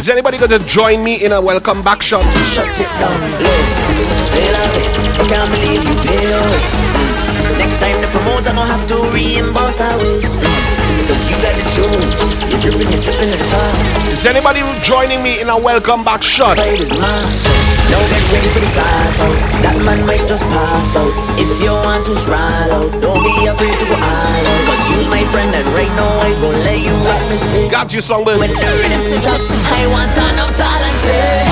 Is 0.06 0.10
anybody 0.12 0.38
going 0.38 0.52
to 0.52 0.60
join 0.68 1.04
me 1.04 1.26
in 1.26 1.32
a 1.32 1.42
welcome 1.42 1.82
back 1.82 2.00
shot? 2.00 2.32
Shut 2.54 2.68
it 2.80 2.86
down, 3.00 3.20
can't 5.28 5.50
believe 5.50 5.84
you. 5.84 5.96
Next 7.58 7.80
time 7.80 8.00
the 8.02 8.08
promoter 8.12 8.44
gonna 8.44 8.68
have 8.68 8.88
to 8.90 8.98
reimburse 9.12 9.78
that 9.78 10.00
waste. 10.00 10.75
Cause 11.06 11.30
you 11.30 11.38
got 11.38 11.54
the 11.54 11.66
juice. 11.70 12.50
You're 12.50 12.62
dripping, 12.62 12.90
you're 12.90 13.02
dripping 13.02 13.30
the 13.30 13.38
sauce. 13.38 14.10
Is 14.10 14.26
anybody 14.26 14.66
joining 14.82 15.22
me 15.22 15.40
in 15.40 15.50
a 15.50 15.58
welcome 15.58 16.04
back 16.04 16.24
shot? 16.24 16.56
Side 16.58 16.82
is 16.82 16.90
master. 16.90 17.54
Now 17.94 18.02
get 18.10 18.26
ready 18.34 18.50
for 18.50 18.60
the 18.60 18.66
side 18.66 19.22
out. 19.22 19.38
That 19.62 19.78
man 19.86 20.02
might 20.10 20.26
just 20.26 20.42
pass 20.50 20.96
out. 20.98 21.14
If 21.38 21.62
you 21.62 21.70
want 21.70 22.10
to 22.10 22.14
out, 22.34 22.90
don't 23.06 23.22
be 23.22 23.46
afraid 23.46 23.78
to 23.78 23.86
go 23.86 23.94
all 23.94 24.02
out. 24.02 24.62
Cause 24.66 24.82
you's 24.90 25.08
my 25.08 25.22
friend 25.30 25.54
and 25.54 25.68
right 25.78 25.94
now 25.94 26.10
I 26.26 26.34
gon' 26.42 26.58
let 26.66 26.82
you 26.82 26.98
rock 27.06 27.22
me 27.30 27.38
stay. 27.38 27.70
Got 27.70 27.94
you, 27.94 28.02
songbird. 28.02 28.40
When 28.42 28.50
the 28.50 28.66
rhythm 28.66 29.22
drop, 29.22 29.42
I 29.46 29.86
want 29.86 30.10
stand 30.10 30.42
up 30.42 30.50
tall 30.58 30.82
and 30.82 30.98
say, 31.06 31.45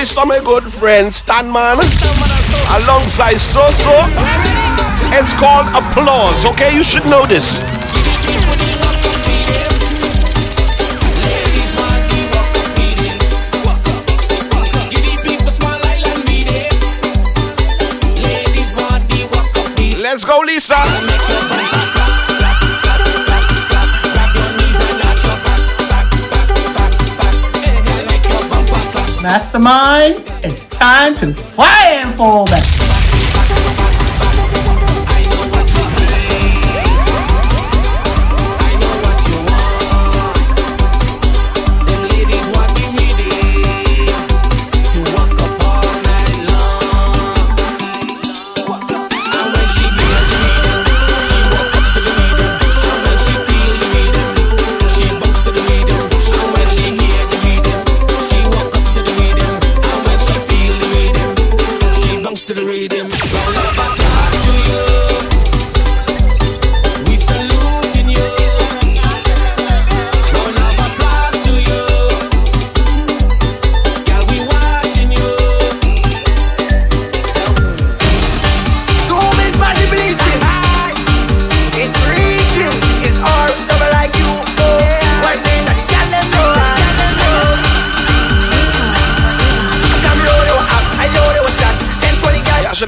Voice 0.00 0.16
of 0.16 0.28
my 0.28 0.38
good 0.38 0.64
friend 0.72 1.14
Stan 1.14 1.52
Man 1.52 1.76
alongside 2.74 3.36
So 3.36 3.60
So. 3.70 3.92
It's 5.12 5.34
called 5.34 5.66
Applause, 5.76 6.46
okay? 6.46 6.74
You 6.74 6.82
should 6.82 7.04
know 7.04 7.26
this. 7.26 7.60
Let's 20.00 20.24
go, 20.24 20.38
Lisa. 20.40 21.99
Mastermind, 29.22 30.24
it's 30.42 30.66
time 30.68 31.14
to 31.16 31.34
fly 31.34 32.00
and 32.02 32.14
fall 32.16 32.46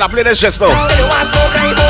I 0.01 0.09
play 0.09 0.23
this 0.23 0.41
one 1.05 1.27
smoke 1.29 1.53
I 1.53 1.83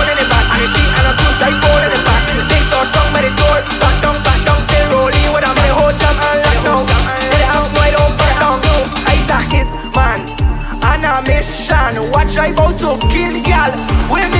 and 10.92 11.04
a 11.06 11.22
mission. 11.22 12.10
Watch 12.10 12.36
I 12.36 12.48
about 12.48 12.78
to 12.80 12.98
kill 13.12 13.34
With 14.10 14.31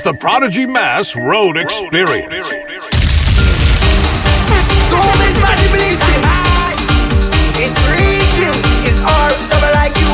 is 0.00 0.04
the 0.04 0.14
Prodigy 0.14 0.64
Mass 0.66 1.14
Road 1.16 1.56
Experience. 1.56 2.46
So 4.88 4.96
everybody 4.96 5.66
believe 5.68 6.00
it. 6.00 6.22
It's 7.60 7.80
reaching. 7.84 8.56
It's 8.88 9.00
all 9.04 9.30
double 9.52 9.72
like 9.76 9.96
you. 10.00 10.08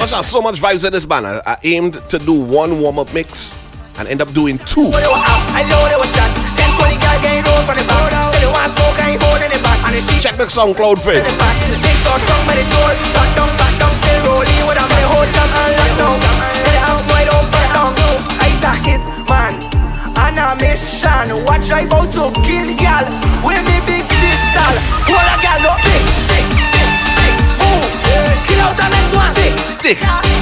Watch 0.00 0.12
out, 0.12 0.24
so 0.24 0.42
much 0.42 0.60
vibes 0.60 0.84
in 0.84 0.92
this 0.92 1.04
band. 1.04 1.26
I, 1.26 1.42
I 1.46 1.56
aimed 1.62 1.94
to 2.10 2.18
do 2.18 2.34
one 2.34 2.80
warm 2.80 2.98
up 2.98 3.12
mix 3.14 3.56
and 3.96 4.08
end 4.08 4.20
up 4.20 4.32
doing 4.32 4.58
two. 4.66 4.90
They 4.90 5.06
were 5.06 5.22
outs, 5.22 5.54
I 5.54 5.62
know 5.70 5.80
they 5.86 5.94
were 5.94 6.10
shots. 6.10 6.34
10, 6.58 6.74
20 6.74 6.98
guys 6.98 7.20
getting 7.22 7.44
rolled 7.46 7.64
from 7.66 7.78
the 7.78 7.86
back. 7.86 8.10
Say 8.34 8.40
they 8.42 8.50
want 8.50 8.74
smoke, 8.74 8.98
I 8.98 9.14
ain't 9.14 9.22
holding 9.22 9.52
it 9.54 9.62
back. 9.62 9.78
And 9.86 9.94
the 9.94 10.02
sheet 10.02 10.20
Check 10.20 10.36
the 10.36 10.50
SoundCloud 10.50 10.98
for. 10.98 11.14
Big 11.14 11.98
so 12.02 12.10
strong 12.26 12.42
by 12.42 12.58
the 12.58 12.66
door. 12.74 12.90
Back 13.14 13.30
down, 13.38 13.50
back 13.54 13.74
down, 13.78 13.94
still 13.94 14.18
rolling 14.26 14.66
with 14.66 14.82
a 14.82 14.86
whole 15.06 15.28
jam 15.30 15.48
and 15.62 15.98
lock 16.10 16.63
Sack 18.64 18.86
man. 19.28 19.60
On 20.16 20.38
a 20.40 20.56
mission. 20.56 21.44
Watch 21.44 21.70
I 21.70 21.84
about 21.84 22.08
to 22.16 22.32
kill 22.40 22.72
gal. 22.80 23.04
With 23.44 23.60
me 23.68 23.76
big 23.84 24.08
pistol. 24.08 24.74
Hold 25.04 25.20
a 25.20 25.36
gal, 25.44 25.60
no 25.60 25.76
stick, 25.84 26.04
stick, 26.24 26.46
stick, 26.72 26.90
stick. 27.12 27.36
Move. 27.60 27.84
Kill 28.48 28.60
out 28.64 28.74
the 28.74 28.88
next 28.88 29.12
one. 29.12 29.34
Stick, 29.36 29.52
stick, 29.68 29.98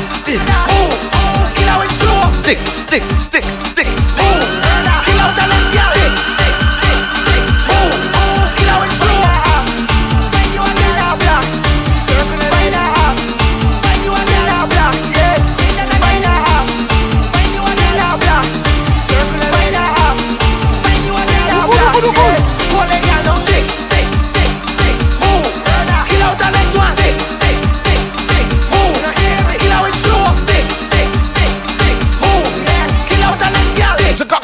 stick. 0.07 0.41
Move. 0.71 0.95
Kill 1.57 1.69
out 1.69 1.85
it 1.85 1.91
slow. 1.99 2.23
Stick, 2.31 2.59
stick, 2.71 3.03
stick, 3.19 3.45
stick. 3.59 3.72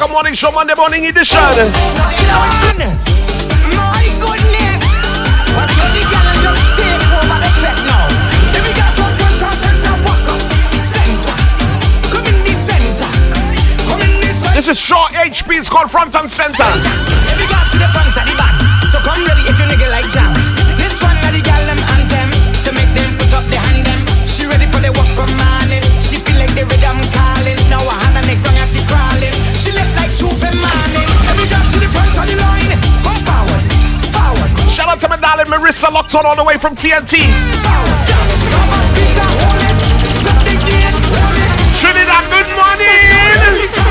Morning 0.09 0.33
show, 0.33 0.49
Monday 0.49 0.73
morning 0.73 1.05
edition. 1.05 1.37
Kill 1.37 2.33
out 2.33 2.81
it. 2.81 2.97
My 3.77 4.01
goodness. 4.17 4.81
Watch 5.53 5.69
the 5.69 6.01
just 6.41 6.65
take 6.73 6.97
over 7.13 7.37
the 7.37 7.51
fete 7.61 7.77
now. 7.85 8.09
Then 8.49 8.61
we 8.65 8.73
got 8.73 8.89
from 8.97 9.13
front 9.21 9.37
to 9.37 9.49
center, 9.53 9.93
walk 10.01 10.25
up. 10.33 10.41
Center. 10.81 11.37
Come 12.09 12.25
in 12.25 12.41
the 12.41 12.57
center. 12.57 13.09
Come 13.85 14.01
in 14.01 14.17
the 14.17 14.33
center. 14.33 14.57
This 14.57 14.67
is 14.73 14.81
short 14.81 15.13
HP. 15.13 15.45
It's 15.61 15.69
called 15.69 15.93
Front 15.93 16.17
and 16.17 16.25
Center. 16.25 16.57
Then 16.57 17.37
we 17.37 17.45
got 17.45 17.69
to 17.69 17.77
the 17.77 17.89
front 17.93 18.09
of 18.09 18.25
the 18.25 18.33
band. 18.33 18.57
So 18.89 18.97
come 19.05 19.21
ready 19.29 19.45
if 19.45 19.61
you 19.61 19.69
nigga 19.69 19.93
like 19.93 20.09
jam. 20.09 20.33
This 20.73 20.97
one 21.05 21.21
of 21.21 21.37
the 21.37 21.41
gal 21.45 21.61
them 21.69 21.77
anthem. 22.01 22.33
To 22.65 22.69
make 22.73 22.89
them 22.97 23.13
put 23.21 23.29
up 23.37 23.45
the 23.45 23.61
hand 23.61 23.85
them. 23.85 24.01
She 24.25 24.49
ready 24.49 24.65
for 24.73 24.81
the 24.81 24.89
walk 24.97 25.09
from 25.13 25.29
morning. 25.37 25.85
She 26.01 26.17
feel 26.17 26.41
like 26.41 26.53
the 26.57 26.65
rhythm 26.65 26.97
calling. 27.13 27.61
Now 27.69 27.85
her 27.85 27.93
hand 27.93 28.17
on 28.17 28.25
the 28.25 28.35
ground 28.41 28.57
and 28.57 28.65
she 28.65 28.81
crawling. 28.89 29.48
She 30.19 30.25
look 30.25 30.35
like 30.35 30.51
two 30.51 30.51
for. 30.51 31.07
Then 31.23 31.37
we 31.37 31.47
got 31.47 31.63
to 31.71 31.79
the 31.79 31.87
front 31.87 32.11
of 32.11 32.27
the 32.27 32.35
line. 32.43 32.75
Come 33.07 33.23
forward. 33.23 33.63
Forward. 34.11 34.69
Shout 34.69 34.89
out 34.89 34.99
to 34.99 35.07
my 35.07 35.15
darling 35.15 35.45
Marissa 35.45 35.89
locked 35.91 36.13
on 36.13 36.25
all 36.25 36.35
the 36.35 36.43
way 36.43 36.57
from 36.57 36.75
TNT. 36.75 37.23
Trinidad, 41.79 42.25
good 42.29 42.49
morning. 42.51 43.88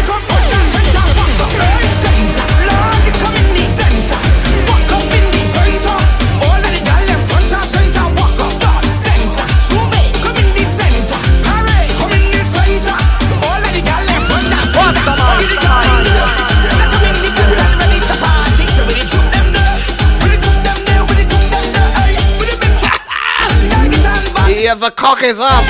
Yeah, 24.68 24.74
the 24.74 24.90
cock 24.90 25.22
is 25.22 25.40
up. 25.40 25.64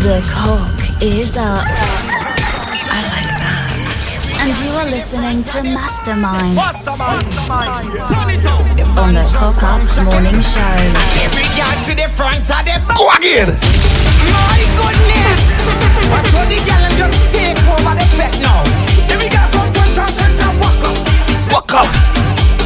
The 0.00 0.20
cock 0.26 0.80
is 1.00 1.36
up. 1.36 1.64
I 2.82 3.06
like 3.06 3.30
that. 3.38 3.70
And 4.40 4.50
you 4.58 4.70
are 4.72 4.90
listening 4.90 5.44
to 5.44 5.62
Mastermind 5.62 6.58
on 8.98 9.14
the 9.14 9.22
Cock 9.32 9.62
Up 9.62 10.04
Morning 10.06 10.40
Show. 10.40 10.60
Every 11.22 11.46
girl 11.54 11.70
to 11.86 11.94
the 11.94 12.08
front 12.16 12.50
of 12.50 12.64
the 12.66 12.82
Go 12.98 13.08
again. 13.16 13.89
My 14.32 14.60
goodness. 14.78 15.42
Watch 16.10 16.30
how 16.32 16.46
the 16.46 16.58
gal 16.66 16.82
them 16.82 16.94
just 16.96 17.18
take 17.34 17.58
over 17.66 17.94
the 17.94 18.06
fete 18.16 18.38
now. 18.42 18.62
Every 19.10 19.28
girl 19.28 19.48
come 19.52 19.70
front 19.74 20.14
center, 20.14 20.50
walk 20.62 20.82
up. 20.86 20.96
Walk 21.52 21.72
up. 21.74 21.90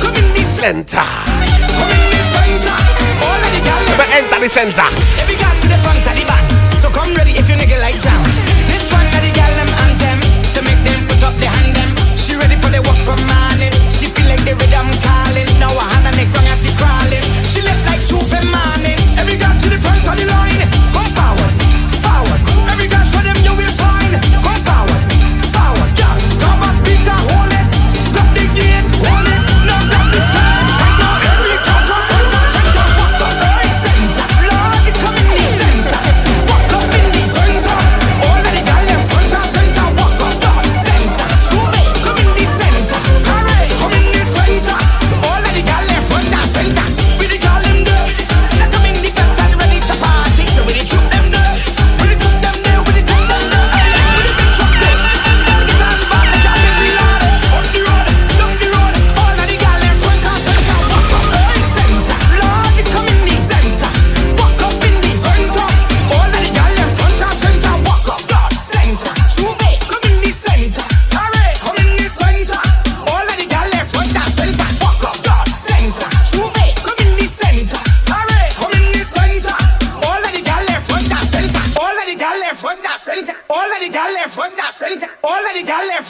Come 0.01 0.17
in 0.17 0.29
the 0.37 0.45
Center. 0.45 1.05
Come 1.77 1.93
in 1.93 2.05
the 2.09 2.21
center. 2.33 2.77
All 3.25 3.37
of 3.37 3.51
the 3.53 3.61
them 3.65 3.81
Let 3.91 3.99
me 4.01 4.07
enter 4.17 4.39
the 4.41 4.49
center. 4.49 4.89
Every 5.21 5.37
girl 5.37 5.55
to 5.61 5.67
the 5.69 5.79
front 5.85 6.01
of 6.01 6.15
the 6.17 6.25
band. 6.25 6.47
So 6.81 6.89
come 6.89 7.13
ready 7.17 7.33
if 7.37 7.49
you 7.49 7.57
nigga 7.57 7.81
like 7.81 7.99
jam. 8.01 8.21
This 8.69 8.89
one 8.93 9.05
of 9.05 9.21
the 9.21 9.33
gal 9.33 9.53
them 9.57 9.71
anthem. 9.85 10.21
To 10.57 10.61
make 10.65 10.81
them 10.85 11.01
put 11.09 11.21
up 11.25 11.37
the 11.37 11.49
hand 11.49 11.77
them. 11.77 11.91
She 12.17 12.37
ready 12.37 12.57
for 12.61 12.71
the 12.73 12.81
walk 12.85 13.01
from 13.05 13.21
morning. 13.29 13.73
She 13.93 14.09
feel 14.13 14.29
like 14.29 14.45
the 14.45 14.57
rhythm 14.57 14.89
calling. 15.05 15.49
Now 15.61 15.73
her 15.73 15.89
hand 15.89 16.09
on 16.09 16.15
the 16.17 16.25
ground 16.33 16.49
and 16.49 16.61
she 16.61 16.73
crawling. 16.77 17.25
She 17.45 17.61
look 17.61 17.81
like 17.89 18.05
two 18.05 18.21
for 18.21 18.45
morning. 18.49 19.01
Every 19.21 19.37
girl 19.37 19.53
to 19.53 19.69
the 19.69 19.81
front 19.81 20.05
of 20.05 20.17
the 20.17 20.27
line. 20.33 20.84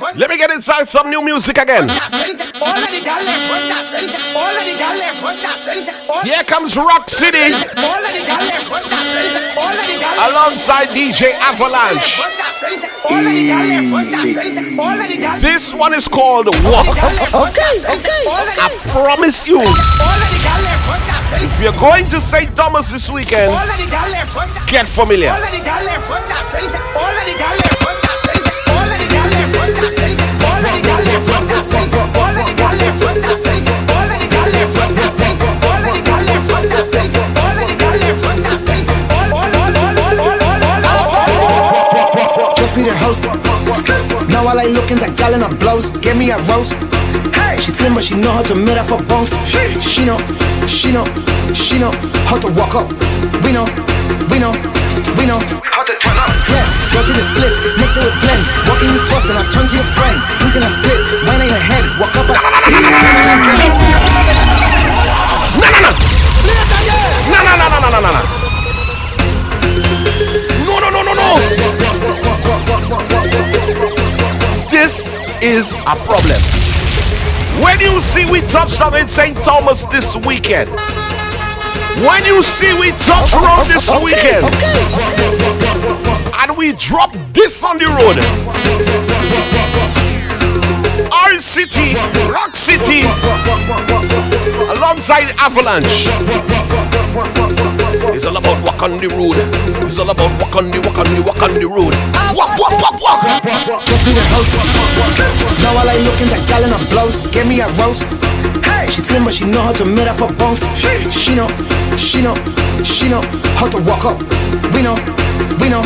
Let 0.02 0.28
me 0.28 0.36
get 0.36 0.50
inside 0.50 0.88
some 0.88 1.08
new 1.08 1.22
music 1.22 1.56
again. 1.58 1.88
Here 6.24 6.42
comes 6.44 6.76
Rock 6.76 7.08
City 7.08 7.52
alongside 10.18 10.88
DJ 10.88 11.32
Avalanche. 11.38 12.20
Easy. 13.10 14.00
This 15.40 15.74
one 15.74 15.94
is 15.94 16.08
called 16.08 16.46
Walk. 16.64 16.88
Okay, 16.88 17.78
okay. 17.86 18.24
I 18.58 18.70
promise 18.90 19.46
you. 19.46 19.62
If 21.44 21.60
you're 21.60 21.72
going 21.78 22.08
to 22.08 22.20
St. 22.20 22.54
Thomas 22.56 22.90
this 22.90 23.10
weekend, 23.10 23.52
get 24.68 24.86
familiar. 24.86 25.34
All 29.84 29.90
of 29.90 30.00
the 30.64 30.80
girls 30.80 31.04
left 31.04 31.26
from. 31.26 31.44
All 31.44 32.32
of 32.32 32.46
the 32.46 32.54
girls 32.56 33.00
from. 33.00 33.20
All 33.92 34.08
the. 34.08 34.24
All 34.32 34.48
of 34.48 34.64
the 34.64 34.94
from. 35.12 35.44
All 37.36 37.54
the. 38.84 39.03
Gal 45.16 45.34
in 45.34 45.40
her 45.40 45.52
blows. 45.56 45.90
Give 45.98 46.16
me 46.16 46.30
a 46.30 46.38
roast. 46.50 46.74
She 47.58 47.70
slim, 47.70 47.94
but 47.94 48.02
she 48.02 48.16
know 48.16 48.32
how 48.32 48.42
to 48.42 48.54
meet 48.54 48.76
up 48.76 48.86
for 48.86 49.00
bunks. 49.02 49.32
She 49.80 50.04
know, 50.04 50.18
she 50.66 50.90
know, 50.92 51.06
she 51.54 51.78
know 51.78 51.90
how 52.26 52.36
to 52.38 52.48
walk 52.52 52.74
up. 52.74 52.88
We 53.42 53.52
know, 53.52 53.64
we 54.28 54.38
know, 54.38 54.52
we 55.16 55.24
know 55.26 55.38
how 55.62 55.82
to 55.86 55.94
turn 56.02 56.18
up. 56.18 56.28
Yeah, 56.50 56.66
go 56.92 57.00
to 57.00 57.12
the 57.14 57.22
split, 57.22 57.52
mix 57.78 57.96
it 57.96 58.02
with 58.04 58.18
blend. 58.20 58.42
Walking 58.66 58.90
you 58.90 58.98
first 59.08 59.30
and 59.30 59.38
I've 59.38 59.48
turned 59.54 59.70
to 59.70 59.76
your 59.76 59.84
friend. 59.94 60.18
We 60.42 60.50
gonna 60.50 60.68
split, 60.68 60.98
wine 61.24 61.40
on 61.40 61.46
your 61.48 61.62
head, 61.62 61.84
walk 62.02 62.16
up. 62.18 62.26
No, 62.26 62.34
no, 65.70 65.80
no. 65.80 65.90
No, 67.30 67.38
no, 67.40 67.54
no, 67.54 67.66
no, 67.70 67.78
no, 67.80 67.88
no, 67.88 68.00
no, 68.02 68.10
no. 68.10 68.22
No, 70.64 70.78
no, 70.80 70.88
no, 70.90 71.02
no, 71.02 71.12
no. 71.14 71.24
This 74.74 75.14
is 75.40 75.74
a 75.86 75.94
problem. 76.04 76.40
When 77.62 77.78
you 77.78 78.00
see 78.00 78.28
we 78.28 78.40
touched 78.40 78.80
down 78.80 78.96
in 78.96 79.06
St. 79.06 79.36
Thomas 79.44 79.84
this 79.84 80.16
weekend, 80.16 80.68
when 82.02 82.24
you 82.24 82.42
see 82.42 82.74
we 82.80 82.90
touch 82.98 83.34
around 83.34 83.68
this 83.68 83.88
weekend, 84.02 84.44
and 86.34 86.56
we 86.56 86.72
drop 86.72 87.14
this 87.32 87.62
on 87.62 87.78
the 87.78 87.86
road, 87.86 88.18
our 91.22 91.40
city, 91.40 91.94
Rock 92.28 92.56
City, 92.56 93.02
alongside 94.76 95.36
Avalanche. 95.38 96.08
It's 98.12 98.26
all 98.26 98.36
about 98.36 98.62
walk 98.64 98.82
on 98.82 98.98
the 99.00 99.08
road. 99.08 99.38
It's 99.82 99.98
all 99.98 100.10
about 100.10 100.30
walk 100.40 100.56
on 100.56 100.70
the 100.70 100.80
walk 100.82 100.98
on 100.98 101.08
the 101.14 101.22
walk 101.22 101.40
on 101.40 101.54
the 101.54 101.66
road. 101.66 101.94
Walk, 102.36 102.58
walk, 102.58 102.76
walk, 102.82 103.00
walk. 103.00 103.22
Just 103.86 104.04
need 104.06 104.18
a 104.18 104.24
house. 104.34 104.50
Now 105.62 105.78
all 105.78 105.88
I 105.88 105.96
looking's 106.02 106.32
a 106.32 106.40
gal 106.46 106.64
in 106.64 106.70
her 106.70 106.84
blows. 106.90 107.22
Give 107.32 107.46
me 107.46 107.60
a 107.60 107.68
roast. 107.80 108.04
She 108.92 109.00
slim, 109.00 109.24
but 109.24 109.32
she 109.32 109.46
know 109.46 109.62
how 109.62 109.72
to 109.72 109.84
meet 109.84 110.08
up 110.08 110.16
for 110.16 110.32
bunks. 110.34 110.66
She 111.08 111.34
know, 111.34 111.48
she 111.96 112.20
know, 112.20 112.34
she 112.84 113.08
know 113.08 113.22
how 113.56 113.68
to 113.68 113.78
walk 113.82 114.04
up. 114.04 114.18
We 114.74 114.82
know, 114.82 114.98
we 115.58 115.68
know, 115.68 115.82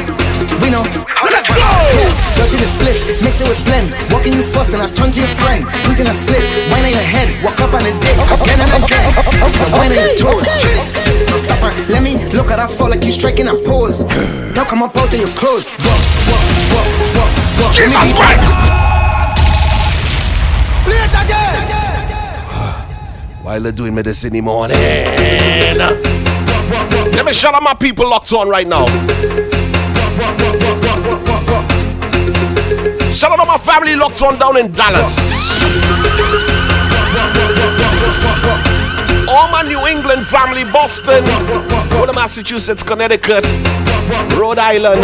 we 0.68 0.76
know. 0.76 0.84
Let's 1.24 1.48
go! 1.48 1.64
Go 2.36 2.44
to 2.44 2.56
the 2.60 2.68
split, 2.68 2.96
mix 3.24 3.40
it 3.40 3.48
with 3.48 3.64
blend. 3.64 3.88
Walking 4.12 4.36
you 4.36 4.44
first 4.44 4.74
and 4.76 4.82
I've 4.82 4.94
turned 4.94 5.14
to 5.16 5.20
your 5.20 5.32
friend. 5.40 5.64
We 5.88 5.96
gonna 5.96 6.12
split, 6.12 6.44
wine 6.68 6.84
on 6.84 6.92
your 6.92 7.08
head, 7.08 7.32
walk 7.42 7.58
up 7.60 7.72
on 7.72 7.82
the 7.82 7.92
dick, 8.04 8.16
again 8.36 8.60
and 8.60 8.72
again. 8.76 9.08
And 9.64 9.72
wine 9.72 9.92
on 9.96 10.00
your 10.04 10.16
toes. 10.20 10.48
Stop 11.40 11.64
her, 11.64 11.72
let 11.88 12.02
me 12.02 12.20
look 12.36 12.50
at 12.52 12.58
her 12.58 12.68
fall 12.68 12.90
like 12.90 13.02
you 13.04 13.12
striking 13.12 13.48
a 13.48 13.54
pose. 13.64 14.04
Now 14.58 14.64
come 14.64 14.82
up 14.82 14.96
out 14.96 15.12
of 15.12 15.20
your 15.20 15.30
clothes. 15.30 15.70
Walk, 15.86 16.02
walk, 16.26 16.42
walk, 16.74 16.88
walk, 17.14 17.30
walk. 17.62 17.72
Jesus 17.72 18.12
Christ! 18.12 18.42
Play 20.84 20.98
it 20.98 21.14
again. 21.14 21.62
While 23.44 23.60
they're 23.60 23.72
doing 23.72 23.94
me 23.94 24.02
this 24.02 24.24
in 24.24 24.32
the 24.32 24.40
morning. 24.40 24.76
Let 27.16 27.24
me 27.24 27.32
shout 27.32 27.54
out 27.54 27.62
my 27.62 27.74
people 27.74 28.08
locked 28.08 28.32
on 28.32 28.48
right 28.48 28.66
now. 28.66 28.86
Shout 33.12 33.32
out 33.32 33.36
to 33.36 33.45
my 33.45 33.59
family 33.59 33.97
locked 33.97 34.22
on 34.22 34.39
down 34.39 34.57
in 34.57 34.72
Dallas. 34.72 35.61
All 39.28 39.51
my 39.51 39.62
New 39.66 39.86
England 39.89 40.26
family, 40.26 40.64
Boston, 40.64 41.24
all 41.99 42.07
the 42.07 42.12
Massachusetts, 42.14 42.82
Connecticut, 42.82 43.45
Rhode 44.39 44.59
Island. 44.59 45.03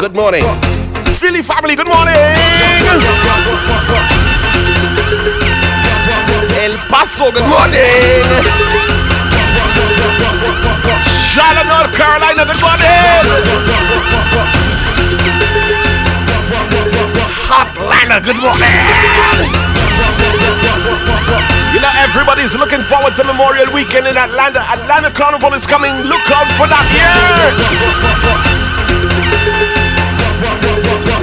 Good 0.00 0.14
morning. 0.14 0.44
Philly 1.14 1.42
family, 1.42 1.76
good 1.76 1.88
morning. 1.88 2.16
El 6.58 6.76
Paso, 6.88 7.30
good 7.30 7.46
morning. 7.46 8.72
Charlotte, 11.32 11.64
North 11.64 11.96
Carolina, 11.96 12.44
good 12.44 12.60
morning. 12.60 12.84
Atlanta, 17.48 18.20
good 18.20 18.36
morning. 18.36 18.68
You 21.72 21.80
know, 21.80 21.88
everybody's 22.04 22.52
looking 22.52 22.84
forward 22.84 23.16
to 23.16 23.24
Memorial 23.24 23.72
Weekend 23.72 24.06
in 24.08 24.16
Atlanta. 24.18 24.60
Atlanta 24.60 25.10
Carnival 25.10 25.54
is 25.54 25.64
coming. 25.64 25.96
Look 26.04 26.20
out 26.36 26.52
for 26.60 26.68
that 26.68 26.84
year. 26.92 27.16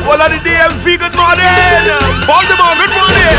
Well, 0.10 0.26
on 0.26 0.32
the 0.34 0.42
DMV, 0.42 0.98
good 0.98 1.14
morning. 1.14 1.86
Baltimore, 2.26 2.74
good 2.82 2.94
morning. 2.98 3.30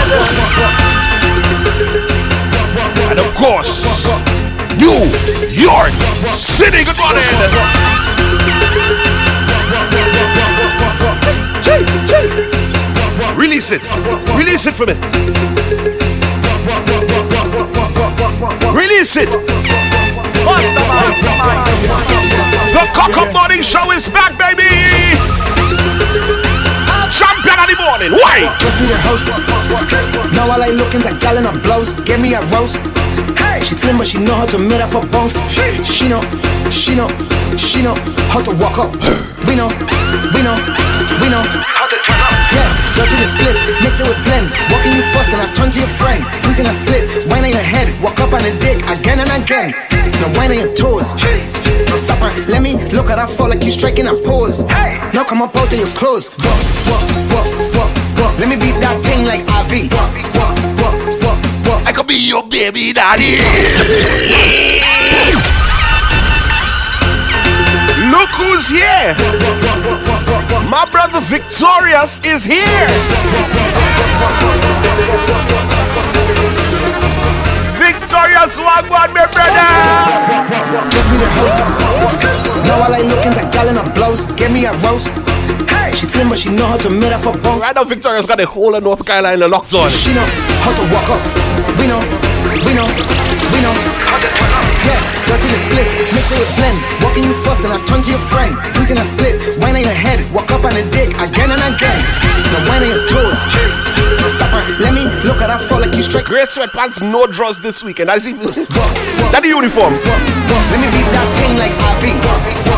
And 3.11 3.19
of 3.19 3.35
course, 3.35 4.07
New 4.81 5.05
York 5.53 5.93
City, 6.33 6.85
good 6.85 6.97
morning. 6.97 7.21
Release 13.37 13.73
it. 13.73 13.83
Release 14.35 14.67
it 14.67 14.75
for 14.75 14.87
me. 14.87 14.95
Release 18.73 19.17
it. 19.19 19.29
The 22.73 22.89
Cock 22.95 23.17
Up 23.19 23.33
Morning 23.35 23.61
Show 23.61 23.91
is 23.91 24.09
back, 24.09 24.39
baby. 24.39 24.65
Champion 27.13 27.59
of 27.61 27.69
the 27.69 27.77
morning. 27.85 28.13
Why? 28.13 28.49
Just 28.61 28.81
need 28.81 28.93
a 28.93 28.99
host. 29.05 29.27
Now 30.33 30.51
all 30.51 30.63
I 30.63 30.71
looking's 30.71 31.05
a 31.05 31.15
gal 31.19 31.37
in 31.37 31.45
her 31.45 31.61
blows. 31.61 31.95
Give 32.07 32.19
me 32.19 32.33
a 32.33 32.41
roast. 32.47 32.79
She 33.63 33.75
slim, 33.75 33.99
but 33.99 34.07
she 34.07 34.19
know 34.19 34.35
how 34.35 34.47
to 34.47 34.59
meet 34.59 34.81
up 34.81 34.91
for 34.91 35.05
bunks. 35.07 35.39
She 35.85 36.09
know, 36.09 36.21
she 36.71 36.95
know, 36.95 37.09
she 37.57 37.83
know 37.83 37.95
how 38.33 38.43
to 38.43 38.53
walk 38.57 38.79
up. 38.79 38.93
We 39.47 39.55
know, 39.55 39.69
we 40.35 40.41
know, 40.43 40.57
we 41.21 41.29
know 41.29 41.43
how 41.45 41.87
to 41.87 41.97
turn 42.03 42.21
up. 42.21 42.35
Yeah, 42.51 42.67
go 42.97 43.03
to 43.07 43.17
the 43.17 43.29
split, 43.29 43.57
mix 43.85 44.01
it 44.01 44.07
with 44.09 44.19
blend. 44.27 44.51
Walking 44.73 44.93
you 44.97 45.05
first 45.15 45.33
and 45.33 45.41
I've 45.43 45.55
turned 45.55 45.73
to 45.75 45.81
your 45.81 45.93
friend. 46.01 46.25
We 46.49 46.55
gonna 46.55 46.75
split, 46.75 47.07
wine 47.31 47.45
on 47.45 47.51
your 47.51 47.63
head, 47.63 47.89
walk 48.03 48.19
up 48.21 48.33
on 48.33 48.43
the 48.43 48.53
dick 48.59 48.83
again 48.91 49.21
and 49.21 49.31
again. 49.31 49.71
Now 50.21 50.33
wine 50.35 50.51
on 50.51 50.59
your 50.59 50.73
toes. 50.75 51.15
Now 51.87 51.97
stop 51.97 52.19
her, 52.25 52.33
let 52.51 52.63
me 52.63 52.75
look 52.91 53.11
at 53.11 53.19
her 53.19 53.27
fall 53.29 53.49
like 53.49 53.63
you 53.63 53.71
striking 53.71 54.07
a 54.09 54.15
pose. 54.27 54.63
Now 55.15 55.25
come 55.25 55.43
up 55.43 55.55
out 55.55 55.73
of 55.73 55.79
your 55.79 55.91
clothes. 55.91 56.31
Walk, 56.43 56.59
walk, 56.91 57.05
walk, 57.31 57.49
walk, 57.77 57.91
walk. 58.19 58.35
Let 58.41 58.49
me 58.49 58.57
beat 58.57 58.79
that 58.81 58.99
thing 59.05 59.27
like 59.27 59.43
RV. 59.47 59.93
Walk, 59.95 60.11
walk, 60.35 60.57
walk, 60.83 61.20
walk, 61.71 61.79
walk. 61.79 61.89
I 61.89 61.93
could 61.93 62.07
be 62.07 62.15
your 62.15 62.43
baby 62.43 62.93
daddy. 62.93 63.39
Look 68.11 68.31
who's 68.31 68.69
here. 68.69 69.15
My 70.69 70.87
brother 70.91 71.21
Victorious 71.21 72.21
is 72.25 72.45
here. 72.45 72.89
Victorious 77.79 78.59
Wagwan, 78.59 79.13
my 79.15 79.27
brother. 79.31 79.71
Just 80.91 81.11
need 81.11 81.23
a 81.23 81.31
host. 81.39 81.57
Now 82.67 82.83
all 82.83 82.95
I 82.95 83.03
looking's 83.03 83.37
a 83.37 83.51
gal 83.51 83.69
in 83.69 83.77
her 83.77 83.95
blows. 83.95 84.27
Give 84.37 84.51
me 84.51 84.65
a 84.65 84.73
roast. 84.79 85.11
She 85.95 86.07
slim, 86.07 86.29
but 86.31 86.39
she 86.39 86.49
know 86.49 86.67
how 86.67 86.79
to 86.79 86.89
meet 86.89 87.13
up 87.13 87.21
for 87.21 87.37
bunks. 87.37 87.61
Right 87.61 87.75
now, 87.75 87.85
Victoria's 87.85 88.25
got 88.25 88.39
the 88.39 88.47
whole 88.47 88.75
of 88.75 88.83
North 88.83 89.05
Carolina 89.05 89.47
locked 89.49 89.75
on. 89.75 89.91
She 89.91 90.15
know 90.15 90.25
how 90.65 90.73
to 90.73 90.85
walk 90.89 91.09
up. 91.13 91.21
We 91.77 91.85
know, 91.85 92.01
we 92.65 92.73
know, 92.73 92.89
we 93.53 93.59
know 93.61 93.75
how 94.09 94.17
to 94.17 94.29
turn 94.33 94.53
up. 94.55 94.65
Yeah, 94.81 94.97
go 95.29 95.35
to 95.37 95.49
the 95.51 95.61
split, 95.61 95.89
mix 96.17 96.33
it 96.33 96.39
with 96.41 96.53
blend. 96.57 96.79
Walking 97.05 97.25
you 97.29 97.37
fuss 97.45 97.65
and 97.69 97.73
I 97.73 97.79
turn 97.85 98.01
to 98.01 98.11
your 98.11 98.23
friend. 98.33 98.57
We 98.81 98.89
can 98.89 98.97
a 98.97 99.05
split, 99.05 99.37
wine 99.61 99.77
on 99.77 99.85
your 99.85 99.97
head, 99.97 100.25
walk 100.33 100.49
up 100.55 100.65
on 100.65 100.73
a 100.73 100.85
dick 100.89 101.13
again 101.21 101.53
and 101.53 101.63
again. 101.69 102.01
Now 102.49 102.65
wine 102.65 102.81
on 102.81 102.91
your 102.91 103.05
toes. 103.11 103.41
Now 104.25 104.31
stop 104.33 104.57
her, 104.57 104.63
let 104.81 104.97
me 104.97 105.05
look 105.29 105.45
at 105.45 105.53
her 105.53 105.61
fall 105.69 105.85
like 105.85 105.93
you 105.93 106.03
straight. 106.03 106.25
Grey 106.25 106.49
sweatpants, 106.49 107.05
no 107.05 107.27
draws 107.27 107.61
this 107.61 107.85
weekend. 107.85 108.09
As 108.09 108.25
if 108.25 108.41
that 108.41 109.41
the 109.43 109.49
uniform. 109.53 109.93
Let 109.93 110.79
me 110.81 110.89
beat 110.97 111.09
that 111.13 111.29
thing 111.37 111.53
like 111.61 111.75
Avi. 111.93 112.70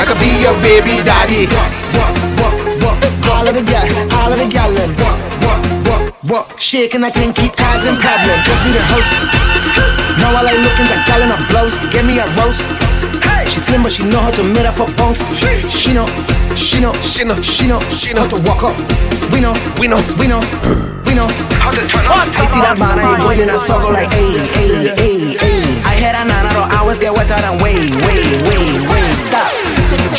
I 0.00 0.08
could 0.08 0.16
be 0.16 0.32
your 0.40 0.56
baby 0.64 0.96
daddy. 1.04 1.44
All 3.28 3.44
of 3.44 3.52
the 3.52 3.60
gal, 3.60 3.84
all 4.16 4.32
of 4.32 4.40
the 4.40 4.48
gal, 4.48 4.72
them. 4.72 4.96
What? 6.24 6.56
Shaking 6.56 7.04
that 7.04 7.12
thing, 7.12 7.36
keep 7.36 7.52
causing 7.52 7.92
problems. 8.00 8.40
Just 8.48 8.64
need 8.64 8.80
a 8.80 8.84
host. 8.88 9.12
Now 10.16 10.32
I 10.32 10.56
looking 10.56 10.88
at 10.88 11.04
gal 11.04 11.20
in 11.20 11.28
her 11.28 11.40
blouse. 11.52 11.76
Give 11.92 12.08
me 12.08 12.16
a 12.16 12.24
roast. 12.40 12.64
She 13.44 13.60
slim, 13.60 13.84
but 13.84 13.92
she 13.92 14.08
know 14.08 14.24
how 14.24 14.32
to 14.32 14.44
meet 14.44 14.64
up 14.64 14.80
for 14.80 14.88
bunks. 14.96 15.20
She 15.68 15.92
know, 15.92 16.08
she 16.56 16.80
know, 16.80 16.96
she 17.04 17.20
know, 17.28 17.36
she 17.44 17.68
know, 17.68 17.80
she 17.92 18.16
know 18.16 18.24
how 18.24 18.32
to 18.32 18.40
walk 18.48 18.64
up. 18.64 18.76
We 19.36 19.44
know, 19.44 19.52
we 19.76 19.84
know, 19.84 20.00
we 20.16 20.24
know, 20.24 20.40
we 21.04 21.12
know 21.12 21.28
how 21.60 21.76
to 21.76 21.82
turn 21.84 22.08
up. 22.08 22.24
I 22.24 22.48
see 22.48 22.64
that 22.64 22.80
man, 22.80 22.96
I 22.96 23.04
ain't 23.04 23.20
going 23.20 23.40
in 23.44 23.52
a 23.52 23.60
circle 23.60 23.92
like, 23.92 24.08
hey, 24.08 24.32
hey, 24.56 24.96
hey, 24.96 25.36
hey. 25.36 25.60
I 25.84 25.92
hear 25.92 26.16
that 26.16 26.24
nana, 26.24 26.48
I 26.56 26.80
always 26.80 26.96
get 26.96 27.12
wetter 27.12 27.36
than 27.36 27.60
way, 27.60 27.76
way, 27.76 28.20
way, 28.48 28.64
way. 28.88 29.04
Stop. 29.28 29.59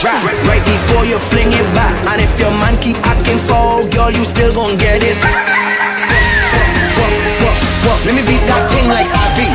Drop 0.01 0.17
right, 0.49 0.65
before 0.65 1.05
you 1.05 1.19
fling 1.19 1.53
it 1.53 1.67
back. 1.77 1.93
And 2.09 2.19
if 2.25 2.33
your 2.39 2.49
man 2.49 2.73
keep 2.81 2.97
acting 3.05 3.37
foul, 3.37 3.87
girl, 3.93 4.09
you 4.09 4.25
still 4.25 4.51
gon' 4.51 4.75
get 4.75 4.99
this. 4.99 5.21
Let 8.01 8.15
me 8.17 8.25
beat 8.25 8.41
that 8.49 8.65
thing 8.73 8.89
like 8.89 9.05
Avi. 9.13 9.45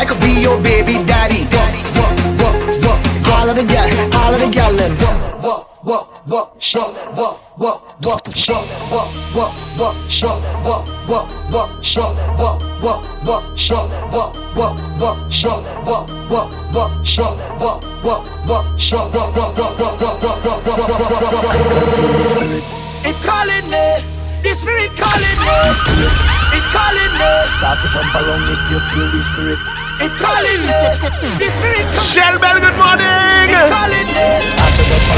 I 0.00 0.04
could 0.08 0.20
be 0.24 0.40
your 0.40 0.56
baby 0.62 0.96
It 23.08 23.16
calling 23.24 23.70
me, 23.72 24.04
the 24.42 24.52
spirit 24.52 24.92
calling 24.92 25.40
me. 25.40 25.56
It 26.52 26.64
calling 26.68 27.14
me. 27.16 27.32
Start 27.56 27.78
to 27.80 27.88
jump 27.88 28.14
around 28.14 28.44
if 28.44 28.60
you 28.70 28.78
feel 28.92 29.08
the 29.08 29.22
spirit. 29.32 29.87
It 29.98 30.12
calling 30.14 30.62
me, 30.62 30.80
the 31.42 31.48
spirit 31.50 31.86
calling 31.90 32.06
Shell 32.06 32.38
Bell, 32.38 32.58
good 32.62 32.78
morning. 32.78 33.50
It 33.50 33.66
calling 33.66 34.10
me. 34.14 34.28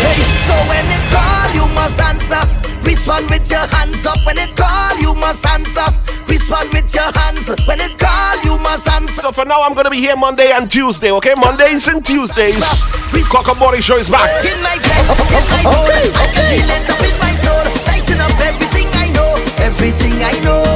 Hey, 0.01 0.24
so 0.48 0.57
when 0.69 0.86
it 0.89 1.05
call, 1.12 1.48
you 1.52 1.66
must 1.77 2.01
answer. 2.01 2.43
Respond 2.82 3.28
with 3.28 3.51
your 3.51 3.66
hands 3.69 4.07
up. 4.07 4.19
When 4.24 4.39
it 4.39 4.57
call, 4.57 4.97
you 4.98 5.15
must 5.15 5.44
answer. 5.47 5.85
Respond 6.28 6.73
with 6.73 6.94
your 6.94 7.12
hands. 7.12 7.48
When 7.69 7.81
it 7.81 7.98
call, 7.98 8.36
you 8.43 8.57
must 8.59 8.89
answer. 8.89 9.20
So 9.20 9.32
for 9.32 9.44
now, 9.44 9.62
I'm 9.62 9.74
gonna 9.74 9.90
be 9.90 10.01
here 10.01 10.16
Monday 10.16 10.51
and 10.51 10.70
Tuesday, 10.70 11.11
okay? 11.12 11.35
Mondays 11.36 11.89
and 11.89 12.05
Tuesdays. 12.05 12.81
Cock 13.31 13.47
Show 13.81 13.97
is 13.97 14.11
back. 14.11 14.28
In 14.44 14.61
my 14.61 14.74
flesh, 14.82 15.07
in 15.31 15.47
my 15.47 15.62
bone, 15.62 16.11
I 16.19 16.27
can 16.35 16.44
feel 16.51 16.66
it 16.66 16.90
up 16.90 16.98
in 16.98 17.16
my 17.20 17.31
soul. 17.39 17.62
Lighting 17.86 18.19
up 18.19 18.35
everything 18.43 18.89
I 18.94 19.09
know, 19.15 19.36
everything 19.62 20.19
I 20.20 20.40
know. 20.40 20.70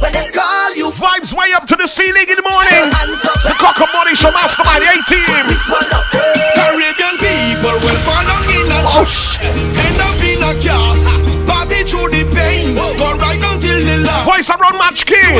When 0.00 0.16
it 0.16 0.32
call, 0.32 0.72
you 0.74 0.88
Vibes 0.88 1.36
way 1.36 1.52
up 1.52 1.66
to 1.68 1.76
the 1.76 1.86
ceiling 1.86 2.24
in 2.24 2.36
the 2.40 2.46
morning. 2.48 2.88
It's 3.36 3.44
the 3.44 3.54
Cock 3.60 3.76
Up 3.84 3.92
Morning 3.92 4.16
Show 4.16 4.32
Mastermind, 4.32 4.80
the 4.80 4.88
A 4.88 4.96
team. 5.04 5.44
Caribbean 6.56 7.16
people 7.20 7.76
will 7.84 8.00
fall 8.00 8.24
down 8.24 8.44
in 8.48 8.64
a 8.72 8.80
Oh, 8.80 9.04
church, 9.04 9.36
end 9.44 10.00
up 10.00 10.16
in 10.24 10.40
a 10.40 10.52
cast, 10.56 11.04
party 11.44 11.84
through 11.84 12.08
the 12.16 12.24
pain, 12.32 12.72
go 12.74 13.12
right 13.20 13.36
down 13.36 13.60
till 13.60 13.76
the 13.76 14.00
last. 14.00 14.24
Voice 14.24 14.48
around 14.48 14.80
Match 14.80 15.04
King. 15.04 15.36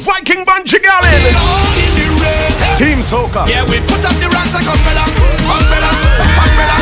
Viking 0.00 0.48
Bunji 0.48 0.80
Garlin. 0.80 1.36
all 1.36 1.76
in 1.76 1.92
the 1.92 2.08
rain. 2.24 2.56
Team 2.80 2.98
Soca. 3.04 3.44
Yeah, 3.44 3.68
we 3.68 3.84
put 3.84 4.00
up 4.00 4.16
the 4.16 4.32
rocks 4.32 4.56
like 4.56 4.64
umbrella, 4.64 5.04
umbrella, 5.44 5.92
umbrella. 6.40 6.76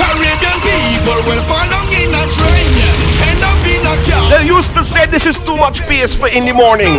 Caribbean 0.00 0.58
people 0.64 1.20
will 1.28 1.42
fall 1.44 1.68
they 4.28 4.44
used 4.44 4.74
to 4.74 4.82
say 4.82 5.06
this 5.06 5.24
is 5.24 5.38
too 5.38 5.56
much 5.56 5.86
bass 5.86 6.16
for 6.16 6.26
in 6.28 6.46
the 6.46 6.52
morning. 6.52 6.98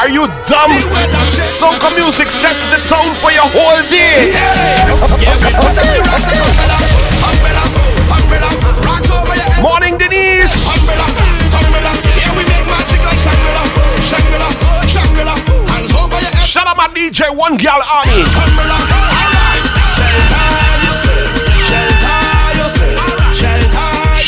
Are 0.00 0.08
you 0.08 0.24
dumb? 0.48 0.72
Soca 1.36 1.92
music 1.94 2.30
sets 2.30 2.64
the 2.72 2.80
tone 2.88 3.12
for 3.20 3.30
your 3.30 3.44
whole 3.44 3.84
day. 3.92 4.32
Morning, 9.60 9.98
Denise. 9.98 10.64
Shout 16.40 16.66
out 16.66 16.76
my 16.76 16.88
DJ 16.88 17.36
One 17.36 17.56
Girl 17.58 17.82
Army. 17.84 18.24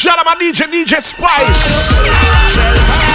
Shout 0.02 0.18
out 0.18 0.26
my 0.26 0.34
DJ 0.34 0.66
DJ 0.66 1.00
Spice. 1.00 3.11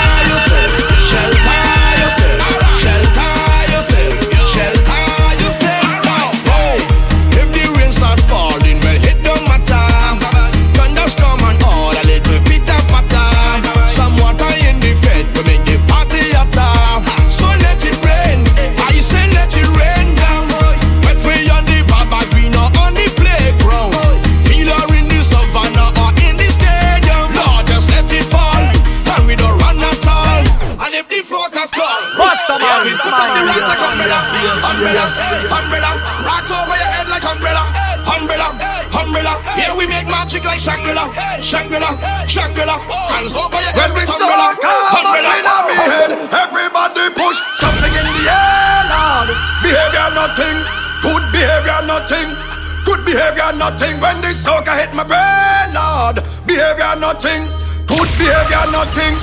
Behavior 58.48 58.72
nothing. 58.72 59.16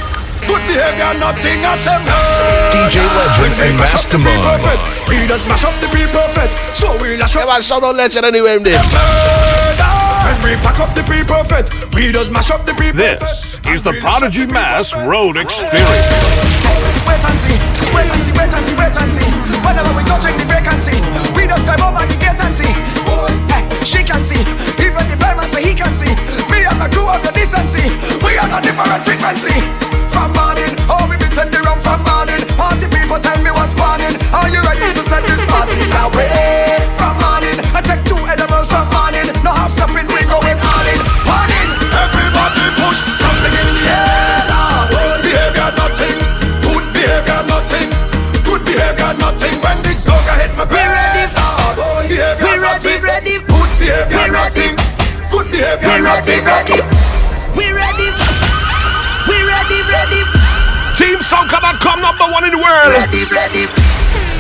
Good 0.45 0.61
behavior, 0.69 1.17
nothing 1.17 1.65
I 1.65 1.73
say 1.81 1.97
DJ 2.69 3.01
Legend 3.01 3.57
and 3.65 3.77
Mastermind. 3.81 4.45
We 5.09 5.25
just 5.27 5.49
mash 5.49 5.65
up 5.65 5.73
the 5.81 5.89
people 5.89 6.21
perfect, 6.21 6.53
so 6.77 6.93
we 7.01 7.17
lash 7.17 7.37
up. 7.37 7.49
Yeah, 7.49 7.53
man, 7.53 7.63
shout 7.63 7.83
out 7.83 7.97
Legend 7.97 8.27
anyway, 8.27 8.57
him 8.57 8.63
there. 8.63 8.77
When 8.77 10.37
we 10.45 10.57
pack 10.61 10.81
up 10.81 10.93
the 10.93 11.03
people 11.09 11.41
perfect, 11.41 11.73
we 11.95 12.13
just 12.13 12.31
mash 12.31 12.51
up 12.51 12.67
the 12.67 12.75
people 12.75 13.01
This 13.01 13.57
is 13.65 13.83
the 13.83 13.97
Prodigy 14.01 14.45
Mass 14.45 14.95
Road 14.95 15.37
Experience. 15.39 15.81
Wait 17.09 17.25
and 17.25 17.39
see, 17.41 17.57
wait 17.97 18.09
and 18.09 18.21
see, 18.21 18.33
wait 18.37 18.53
and 18.53 18.65
see, 18.65 18.77
wait 18.77 18.97
and 19.01 19.11
see. 19.17 19.29
Whenever 19.65 19.93
we 19.97 20.05
touching 20.05 20.37
the 20.37 20.45
vacancy, 20.45 20.97
we 21.33 21.49
just 21.49 21.65
climb 21.65 21.81
over 21.81 22.05
the 22.05 22.17
gate 22.21 22.37
and 22.37 22.53
see. 22.53 22.84
different 28.99 29.35
frequency. 29.35 29.59
From 30.11 30.31
morning, 30.39 30.71
oh 30.87 31.07
we 31.11 31.17
be 31.19 31.27
the 31.27 31.61
rum 31.67 31.81
from 31.83 31.99
morning. 32.07 32.39
Party 32.55 32.87
people 32.87 33.19
tell 33.19 33.39
me 33.43 33.51
what's 33.51 33.75
going 33.75 34.15
Are 34.31 34.49
you 34.49 34.63
ready 34.63 34.87
to 34.95 35.03
set 35.11 35.23
this 35.27 35.43
party 35.51 35.75
away? 35.91 36.79
From 36.95 37.19
morning, 37.19 37.59
I 37.75 37.83
take 37.83 38.05
two 38.07 38.19
edibles 38.31 38.71
from 38.71 38.87
morning. 38.95 39.27
No 39.43 39.51
half 39.51 39.75
stopping, 39.75 40.07
we 40.07 40.23
going 40.31 40.59
all 40.63 40.87
in. 40.87 40.99
Morning, 41.27 41.69
everybody 41.91 42.67
push 42.79 43.03
something 43.19 43.55
in 43.55 43.67
the 43.75 43.83
air. 43.91 44.47
Good 44.95 45.19
behavior, 45.27 45.71
nothing. 45.75 46.17
Good 46.63 46.85
behavior, 46.95 47.41
nothing. 47.51 47.89
Good 48.47 48.63
behavior, 48.63 49.13
nothing. 49.19 49.55
When 49.59 49.79
this 49.83 50.07
song 50.07 50.23
hit 50.39 50.55
my 50.55 50.65
brain. 50.71 50.87
we 50.87 50.95
ready 50.95 51.25
for. 51.35 51.51
Good 51.75 52.15
behavior, 52.15 52.47
ready, 52.47 52.63
nothing. 52.63 53.01
ready. 53.03 53.35
Good 53.43 53.71
behavior, 53.83 54.27
nothing. 54.31 54.75
Good 55.35 55.47
behavior, 55.51 55.99
nothing. 55.99 56.74
ready, 62.95 63.27
ready. 63.27 63.67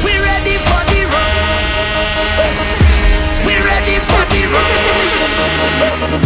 We 0.06 0.14
ready 0.14 0.54
for 0.62 0.82
the 0.94 1.02
road. 1.10 2.38
We 3.42 3.54
ready 3.58 3.98
for 4.06 4.22
the 4.30 4.42
road. 4.54 6.22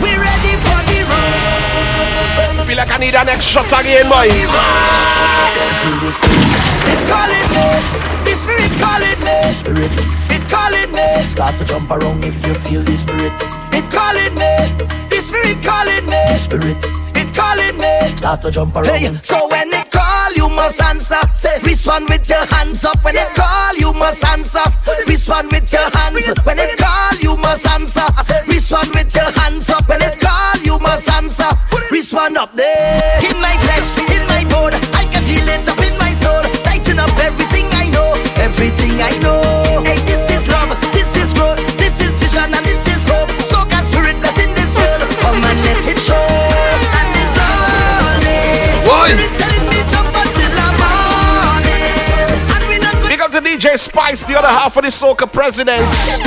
We 0.00 0.16
ready 0.16 0.54
for 0.64 0.80
the 0.88 1.00
road. 1.04 2.64
Feel 2.64 2.78
like 2.80 2.90
I 2.90 2.98
need 2.98 3.14
an 3.14 3.28
extra 3.28 3.62
shot 3.68 3.80
again, 3.80 4.08
boy. 4.08 4.32
It 4.32 4.48
calling 7.12 7.48
me, 7.52 7.68
the 8.24 8.32
spirit 8.40 8.72
calling 8.80 9.20
me. 9.20 9.36
Spirit, 9.52 9.92
it 10.32 10.44
calling 10.48 10.90
me. 10.96 11.22
Start 11.22 11.58
to 11.58 11.64
jump 11.64 11.90
around 11.90 12.24
if 12.24 12.46
you 12.46 12.54
feel 12.64 12.82
the 12.82 12.96
spirit. 12.96 13.36
It 13.76 13.84
calling 13.92 14.34
me, 14.40 14.52
the 15.12 15.20
spirit 15.20 15.60
calling 15.62 16.06
me. 16.08 16.22
Spirit, 16.38 16.80
it 17.14 17.28
calling 17.36 17.76
me. 17.76 18.16
Start 18.16 18.40
to 18.42 18.50
jump 18.50 18.74
around. 18.74 18.86
Hey, 18.86 19.12
so 19.22 19.48
when 19.48 19.68
it 19.68 19.87
you 20.38 20.48
must 20.54 20.80
answer. 20.80 21.18
Respond 21.66 22.08
with 22.08 22.28
your 22.30 22.46
hands 22.54 22.84
up. 22.84 23.02
When 23.02 23.14
they 23.14 23.26
call, 23.34 23.74
you 23.74 23.92
must 23.92 24.24
answer. 24.24 24.62
Respond 25.06 25.50
with 25.50 25.66
your 25.72 25.90
hands. 25.90 26.30
When 26.46 26.56
they 26.56 26.70
call, 26.78 27.14
you 27.18 27.34
must 27.36 27.66
answer. 27.66 28.06
Respond 28.46 28.94
with 28.94 29.10
your 29.14 29.30
hands 29.42 29.68
up. 29.68 29.88
When 29.88 29.98
they 29.98 30.14
call, 30.22 30.56
you 30.62 30.78
must 30.78 31.10
answer. 31.10 31.50
Respond 31.90 32.38
up 32.38 32.54
there. 32.54 33.18
In 33.26 33.36
my 33.42 33.54
Half 54.50 54.78
of 54.78 54.84
the 54.84 54.88
Soca 54.90 55.30
presidents. 55.30 56.18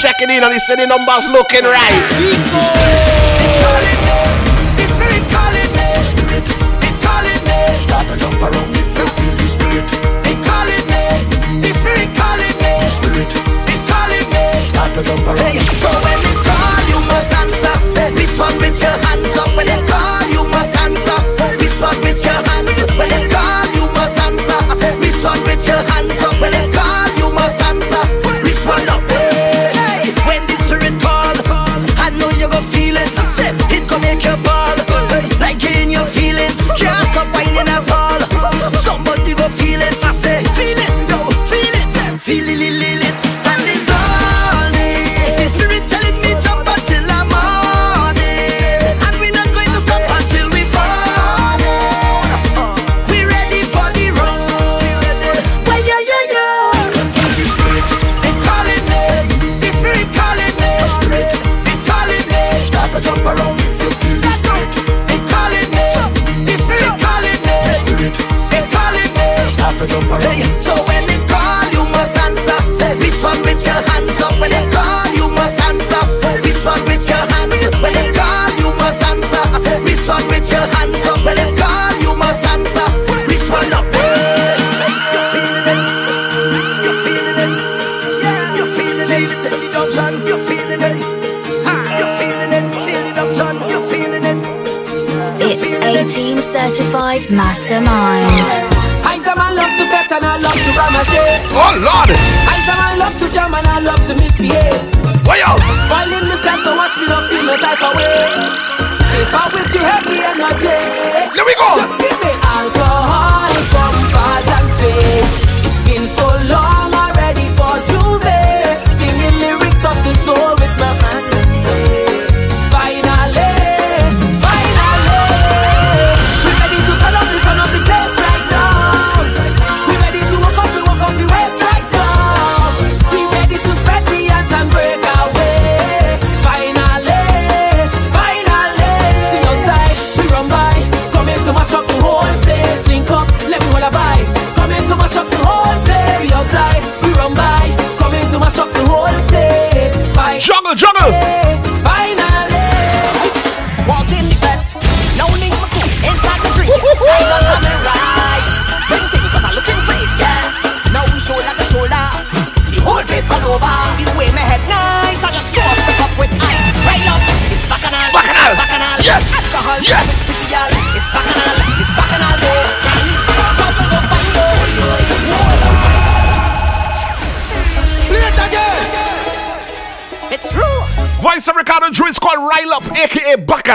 Checking 0.00 0.30
in 0.30 0.42
on 0.44 0.52
the 0.52 0.60
city 0.60 0.86
numbers 0.86 1.28
looking 1.28 1.64
right. 1.64 2.95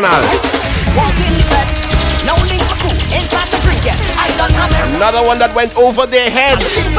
canal. 0.02 0.26
Another 4.98 5.22
one 5.26 5.38
that 5.38 5.54
went 5.54 5.74
over 5.78 6.06
their 6.10 6.30
heads. 6.30 6.90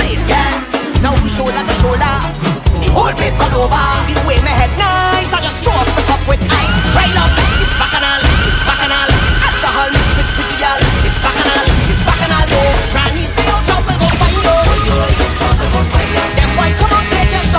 Now 1.02 1.10
we 1.22 1.28
shoulder 1.34 1.58
to 1.58 1.74
shoulder. 1.82 2.14
The 2.78 2.86
whole 2.94 3.10
place 3.18 3.34
all 3.42 3.66
over. 3.66 3.74
My 4.42 4.54
head 4.54 4.70
nice. 4.78 5.30
I 5.34 5.38
just 5.42 5.62
throw 5.66 5.74
up 5.74 5.86
the 5.98 6.02
cup 6.06 6.22
with 6.30 6.42
ice. 6.46 6.74
Right 6.94 7.14
up. 7.18 7.30
It's 7.58 7.74
bacchanal. 7.78 8.22
It's 8.46 8.58
bacchanal. 8.66 9.10
Alcohol 9.50 9.90
mixed 10.18 10.38
with. 10.38 10.78
It's 11.02 11.18
bacchanal. 11.22 11.66
It's 11.90 12.02
bacchanal. 12.06 12.46
Granny 12.94 13.26
see 13.34 13.46
you 13.50 13.58
go. 13.66 13.82
Them 16.38 16.50
come 16.78 16.94
out 16.94 17.06
here 17.10 17.26
just 17.34 17.50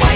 you. 0.00 0.07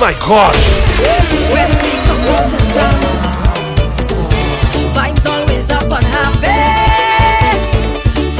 My 0.00 0.14
God. 0.14 0.54
Come 2.06 2.24
out 2.32 2.70
vibes 4.96 5.26
always 5.28 5.68
up 5.68 5.92
and 5.92 6.06
happy. 6.08 6.56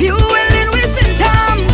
Fueling 0.01 0.69
with 0.73 0.89
symptoms. 0.97 1.69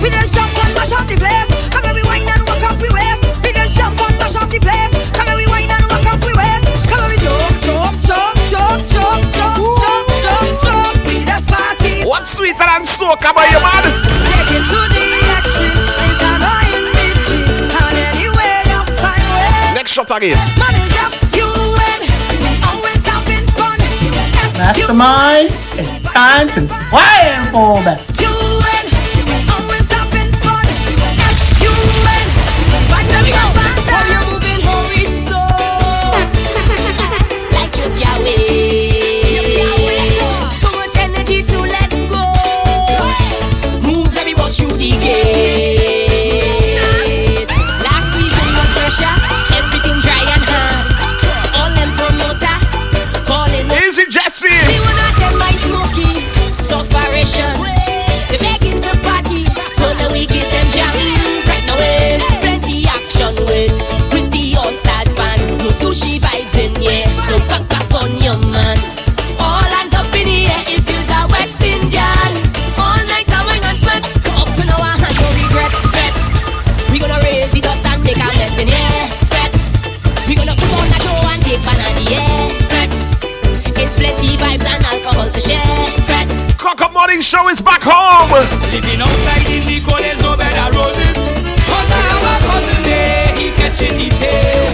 We 0.00 0.10
just 0.10 0.34
jump 0.34 0.54
and 0.62 0.72
mash 0.72 0.92
up 0.92 1.08
the 1.10 1.16
place. 1.18 1.50
Come 1.74 1.84
and 1.86 1.94
we 1.98 2.02
and 2.06 2.42
walk 2.46 2.62
up 2.62 2.78
we 2.78 2.90
waist. 2.94 3.26
We 3.42 3.50
just 3.50 3.74
jump 3.74 3.98
and 3.98 4.14
mash 4.22 4.36
up 4.36 4.50
the 4.50 4.60
place. 4.62 4.94
Come 5.10 5.26
and 5.26 5.36
we 5.36 5.50
and 5.50 5.84
walk 5.90 6.06
up 6.06 6.22
we 6.22 6.32
waist. 6.38 6.86
Come 6.86 7.02
and 7.02 7.10
we 7.10 7.18
jump, 7.18 7.58
jump, 7.66 7.98
jump, 8.06 8.38
jump, 8.46 8.86
jump, 8.94 9.22
jump, 9.34 9.66
jump, 9.82 10.06
jump, 10.22 10.62
jump. 10.62 10.94
We 11.10 11.26
just 11.26 11.46
party. 11.50 12.06
What's 12.06 12.38
sweeter 12.38 12.62
than 12.70 12.86
soca 12.86 13.34
by 13.34 13.50
you, 13.50 13.58
man? 13.58 13.77
again. 20.22 20.38
Mastermind, 24.58 25.50
it's 25.78 26.00
time 26.12 26.48
to 26.48 26.66
fly 26.90 27.48
and. 27.52 28.07
Morning 87.18 87.34
Show 87.34 87.48
is 87.48 87.60
back 87.60 87.82
home. 87.82 88.30
Living 88.70 89.02
outside 89.02 89.42
in 89.50 89.66
the 89.66 89.82
cold, 89.82 89.98
there's 89.98 90.22
no 90.22 90.38
bed 90.38 90.54
of 90.54 90.70
roses. 90.70 91.18
Cause 91.66 91.90
I 91.90 91.98
have 92.14 92.22
a 92.22 92.34
cousin 92.46 92.80
there, 92.86 93.26
he 93.34 93.50
catching 93.58 93.98
the 93.98 94.06
tail. 94.14 94.70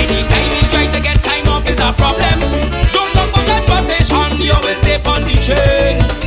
Anytime 0.00 0.48
he 0.48 0.64
try 0.72 0.88
to 0.88 1.00
get 1.04 1.20
time 1.20 1.44
off 1.52 1.68
is 1.68 1.76
a 1.76 1.92
problem. 1.92 2.40
Don't 2.88 3.12
talk 3.12 3.28
about 3.28 3.44
transportation, 3.44 4.40
he 4.40 4.48
always 4.48 4.80
on 5.04 5.20
the. 5.28 5.36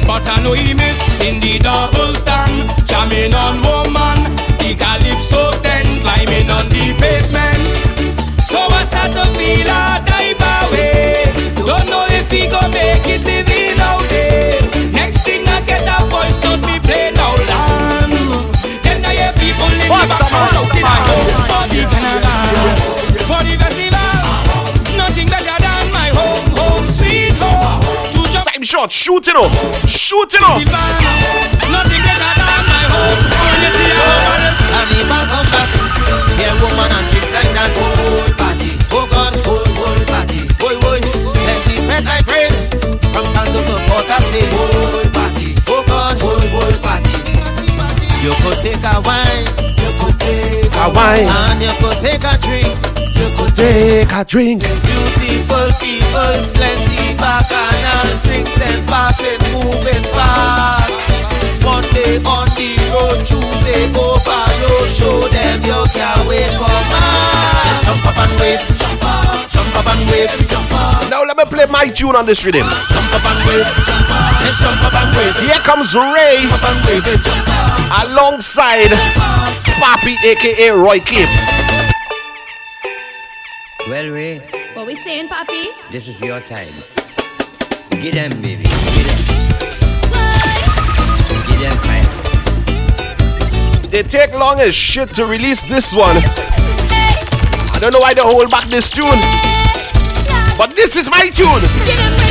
But 0.06 0.30
I 0.30 0.44
know 0.44 0.54
he 0.54 0.76
miss 0.76 1.02
in 1.26 1.42
the 1.42 1.58
double 1.58 2.14
stand, 2.14 2.70
jamming 2.86 3.34
on 3.34 3.66
shot, 28.82 28.92
shooting 28.92 29.36
up, 29.36 29.52
shooting 29.86 30.42
up. 30.42 30.58
Nothing 30.58 32.02
better 32.02 32.34
than 32.34 32.64
my 32.66 32.84
home. 32.90 33.22
When 33.30 33.62
you 33.62 33.72
see 33.78 33.94
a 33.94 34.10
And 34.74 34.90
I 35.06 35.22
come 35.30 35.48
back, 35.54 35.70
hear 36.40 36.54
woman 36.58 36.90
and 36.90 37.06
like 37.30 37.52
that. 37.54 37.72
Whole 37.78 38.34
party, 38.42 38.72
oh 38.90 39.06
God, 39.06 39.34
whole 39.46 39.70
whole 39.78 40.06
party. 40.10 40.50
Boy, 40.58 40.74
boy, 40.82 40.98
let 41.46 41.62
the 41.70 41.78
fed 41.86 42.06
like 42.10 42.26
rain 42.26 42.54
from 43.14 43.26
Santo 43.30 43.62
to 43.62 43.76
Port 43.86 44.10
of 44.10 44.22
Spain. 44.26 44.50
Whole 44.50 45.10
party, 45.14 45.54
oh 45.70 45.84
God, 45.86 46.18
whole 46.18 46.48
whole 46.50 46.78
party. 46.82 47.14
You 48.26 48.34
could 48.42 48.58
take 48.66 48.82
a 48.82 48.98
wine, 49.06 49.46
you 49.78 49.92
could 50.02 50.18
take 50.18 50.74
A 50.74 50.90
wine. 50.90 51.30
and 51.30 51.62
you 51.62 51.74
could 51.78 51.98
take 52.02 52.24
a 52.26 52.34
drink. 52.42 52.91
You 53.22 53.30
could 53.38 53.54
Take 53.54 54.10
a 54.18 54.26
drink. 54.26 54.66
Beautiful 54.66 55.70
people, 55.78 56.34
plenty 56.58 57.14
bacchanal 57.22 58.10
drinks 58.26 58.58
and 58.58 58.82
passing, 58.90 59.38
moving 59.54 60.02
fast. 60.10 60.90
Monday 61.62 62.18
on 62.26 62.50
the 62.58 62.74
road, 62.90 63.22
Tuesday 63.22 63.86
over 63.94 64.26
road, 64.26 64.90
show 64.90 65.30
them 65.30 65.62
you 65.62 65.78
can't 65.94 66.26
wait 66.26 66.50
for 66.58 66.66
más. 66.90 67.62
Just 67.70 67.86
jump 67.86 68.10
up 68.10 68.18
and 68.18 68.34
wave, 68.42 68.58
jump 68.74 69.06
up, 69.06 69.46
jump 69.54 69.70
up 69.78 69.86
and 69.94 70.02
wave, 70.10 70.34
jump 70.50 70.74
up, 70.74 71.06
Now 71.14 71.22
let 71.22 71.38
me 71.38 71.46
play 71.46 71.70
my 71.70 71.86
tune 71.94 72.16
on 72.18 72.26
this 72.26 72.42
rhythm. 72.44 72.66
jump 72.66 73.06
up 73.14 73.22
and 73.22 73.40
wave, 73.46 73.70
jump 73.86 74.10
up, 74.10 74.34
just 74.42 74.66
jump 74.66 74.82
up 74.82 74.98
and 74.98 75.14
wave, 75.14 75.38
Here 75.46 75.62
comes 75.62 75.94
Ray 75.94 76.42
jump 76.42 76.58
up 76.58 76.66
and 76.74 76.80
wave, 76.90 77.06
jump 77.06 77.46
up. 77.46 78.10
alongside 78.10 78.90
Papi, 79.78 80.18
aka 80.26 80.72
Roy 80.72 80.98
Cape. 81.00 81.30
Well, 83.92 84.10
Ray, 84.10 84.40
What 84.74 84.88
we 84.88 84.96
saying, 84.96 85.28
Papi? 85.28 85.68
this 85.92 86.08
is 86.08 86.18
your 86.22 86.40
time. 86.40 86.72
Get 88.00 88.14
them, 88.14 88.32
baby. 88.42 88.64
Get 88.64 89.06
them. 89.10 89.20
Get 91.50 91.60
them 91.60 91.76
fire. 91.84 92.08
They 93.90 94.04
take 94.04 94.32
long 94.34 94.62
as 94.62 94.74
shit 94.74 95.14
to 95.16 95.26
release 95.26 95.64
this 95.64 95.94
one. 95.94 96.16
I 96.16 97.80
don't 97.82 97.92
know 97.92 98.00
why 98.00 98.14
they 98.14 98.22
hold 98.22 98.50
back 98.50 98.70
this 98.70 98.90
tune. 98.90 99.20
But 100.58 100.74
this 100.74 100.96
is 100.96 101.10
my 101.12 101.28
tune. 101.28 101.60
Get 101.86 102.22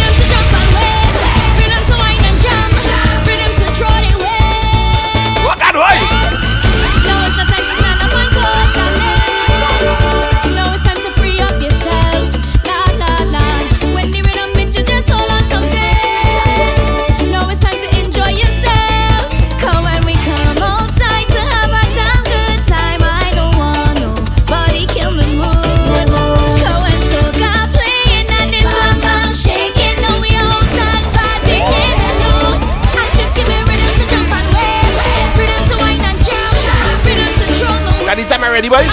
to 38.63 38.69
boogie. 38.69 38.87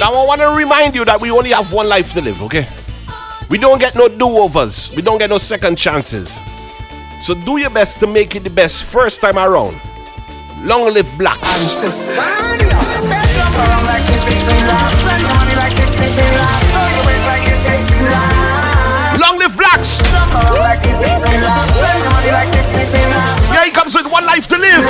Now 0.00 0.14
I 0.14 0.26
want 0.26 0.40
to 0.40 0.48
remind 0.48 0.94
you 0.94 1.04
that 1.04 1.20
we 1.20 1.30
only 1.30 1.50
have 1.50 1.72
one 1.72 1.88
life 1.88 2.12
to 2.14 2.20
live, 2.20 2.42
okay? 2.42 2.66
We 3.48 3.58
don't 3.58 3.78
get 3.78 3.94
no 3.94 4.08
do-overs. 4.08 4.90
We 4.96 5.02
don't 5.02 5.18
get 5.18 5.30
no 5.30 5.38
second 5.38 5.76
chances. 5.76 6.40
So 7.22 7.34
do 7.34 7.58
your 7.58 7.70
best 7.70 8.00
to 8.00 8.06
make 8.06 8.34
it 8.34 8.42
the 8.42 8.50
best 8.50 8.84
first 8.84 9.20
time 9.20 9.38
around. 9.38 9.78
Long 10.64 10.92
live 10.92 11.06
Blaxx. 11.18 12.10
Long 19.52 19.68
live 19.68 20.00
Blaxx. 20.00 20.00
Yeah, 23.52 23.64
he 23.64 23.70
comes 23.70 23.94
with 23.94 24.06
one 24.06 24.24
life 24.24 24.48
to 24.48 24.58
live. 24.58 24.84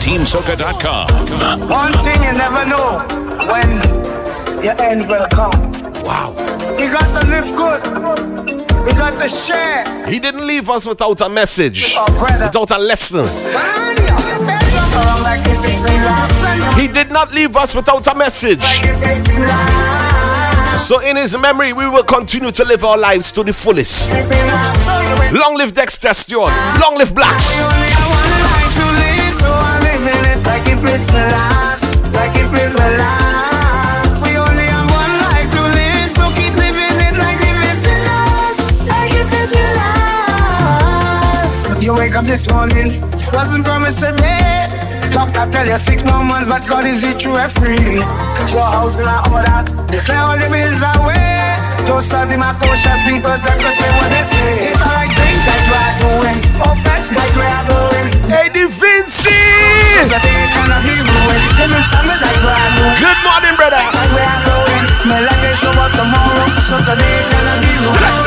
Team 0.00 0.20
JeanSoka.com. 0.20 1.68
One 1.68 1.92
thing 1.92 2.22
you 2.22 2.32
never 2.32 2.64
know 2.66 2.98
when 3.46 3.68
your 4.62 4.80
end 4.80 5.08
will 5.08 5.26
come. 5.30 5.52
Wow. 6.02 6.34
You 6.78 6.90
got 6.92 7.20
to 7.20 7.26
live 7.28 7.54
good. 7.54 7.82
We 8.84 8.92
got 8.92 9.18
to 9.22 9.28
share. 9.28 10.08
He 10.08 10.18
didn't 10.18 10.46
leave 10.46 10.68
us 10.68 10.86
without 10.86 11.20
a 11.20 11.28
message, 11.28 11.94
without 12.20 12.70
a 12.72 12.78
lesson. 12.78 13.91
He 16.80 16.88
did 16.88 17.10
not 17.10 17.32
leave 17.32 17.56
us 17.56 17.74
without 17.74 18.06
a 18.06 18.14
message. 18.14 18.64
So, 20.78 20.98
in 21.00 21.16
his 21.16 21.36
memory, 21.36 21.72
we 21.72 21.88
will 21.88 22.02
continue 22.02 22.50
to 22.50 22.64
live 22.64 22.84
our 22.84 22.98
lives 22.98 23.30
to 23.32 23.44
the 23.44 23.52
fullest. 23.52 24.10
Long 25.32 25.56
live 25.56 25.74
Dexter 25.74 26.12
Stewart. 26.12 26.52
Long 26.80 26.98
live 26.98 27.12
Blaxx. 27.14 27.62
You 41.82 41.94
wake 41.96 42.14
up 42.14 42.24
this 42.24 42.48
morning, 42.48 43.00
wasn't 43.32 43.64
promised 43.64 44.02
a 44.04 44.12
day. 44.16 44.61
Doctor 45.12 45.44
tell 45.52 45.68
you 45.68 45.76
sick 45.78 46.04
no 46.04 46.24
months, 46.24 46.48
but 46.48 46.64
God 46.66 46.88
is 46.88 47.04
with 47.04 47.20
you 47.24 47.36
free. 47.52 48.00
Your 48.48 48.64
house 48.64 48.98
in 48.98 49.04
order, 49.04 49.60
declare 49.92 50.24
all 50.24 50.40
the 50.40 50.48
bills 50.48 50.80
away. 50.96 51.52
Those 51.84 52.08
are 52.16 52.24
the 52.24 52.40
my 52.40 52.56
conscious 52.56 53.00
people 53.04 53.28
that 53.28 53.44
can 53.44 53.72
say 53.76 53.92
what 54.00 54.08
they 54.08 54.24
say. 54.24 54.72
If 54.72 54.80
I 54.80 55.04
right 55.04 55.12
thing, 55.12 55.36
that's 55.44 55.68
what 55.68 55.84
I'm 55.84 56.00
doing. 56.00 56.38
Oh, 56.64 56.72
Offense, 56.72 57.06
that's 57.12 57.36
where 57.36 57.44
I'm 57.44 57.68
going. 57.68 58.08
doing. 58.08 58.32
Eddie 58.32 58.72
Vinci! 58.72 59.36
Good 62.96 63.20
morning, 63.20 63.54
brother. 63.60 63.84
Let's 63.84 63.92
go! 63.92 64.08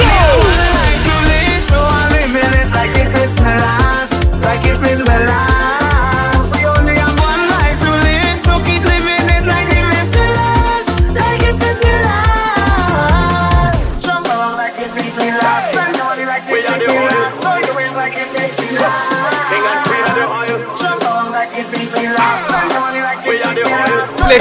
I 0.05 0.69
like 0.77 1.01
to 1.01 1.15
live, 1.25 1.63
so 1.65 1.81
I'm 1.81 2.13
living 2.13 2.53
it 2.61 2.69
Like 2.77 2.93
if 2.93 3.09
it's 3.25 3.41
my 3.41 3.57
last, 3.57 4.29
like 4.45 4.61
if 4.61 4.83
it's 4.85 5.01
my 5.01 5.25
last 5.25 5.64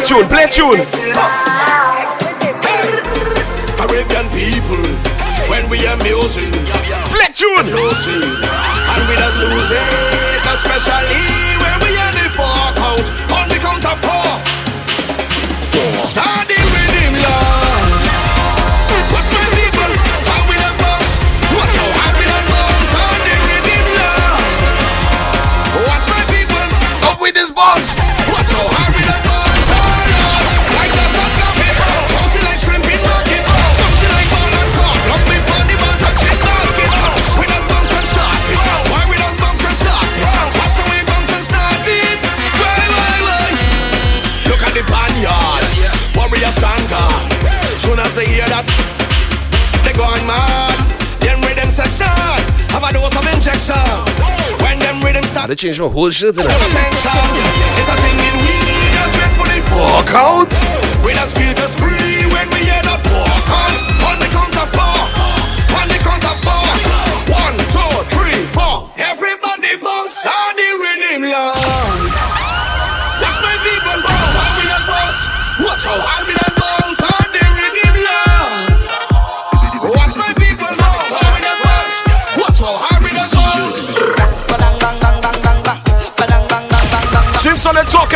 tune, 0.04 0.28
play 0.28 0.46
tune. 0.48 0.84
Caribbean 3.80 4.28
people, 4.36 4.84
when 5.48 5.68
we 5.70 5.86
are 5.86 5.96
music, 6.04 6.52
play 7.08 7.28
tune, 7.32 7.66
losing, 7.72 8.28
and 8.28 9.02
we 9.08 9.14
just 9.16 9.36
lose 9.40 9.70
it, 9.72 10.44
especially 10.52 11.24
when 11.56 11.76
we 11.80 11.96
are 11.96 12.13
a 53.46 53.50
dose 53.50 53.70
of 53.70 53.76
injection. 53.76 54.64
When 54.64 54.78
them 54.78 55.02
rhythm 55.02 55.24
start, 55.24 55.50
I 55.50 55.54
my 55.78 55.88
whole 55.88 56.10
shirt 56.10 56.34
tonight. 56.34 56.48
attention. 56.48 57.12
It's 57.76 57.88
a 57.88 57.96
thing 58.00 58.16
in 58.16 58.34
we 58.40 58.56
just 58.96 59.14
wait 59.20 59.32
for 59.36 59.46
the 59.46 59.60
Walk 59.76 60.10
out. 60.14 60.52
We 61.04 61.12
just 61.12 61.36
feel 61.36 61.52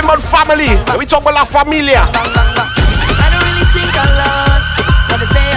about 0.09 0.23
family, 0.23 0.73
we 0.99 1.05
talk 1.05 1.21
about 1.21 1.35
la 1.35 1.45
familia. 1.45 2.01
I 2.01 2.09
they. 5.21 5.53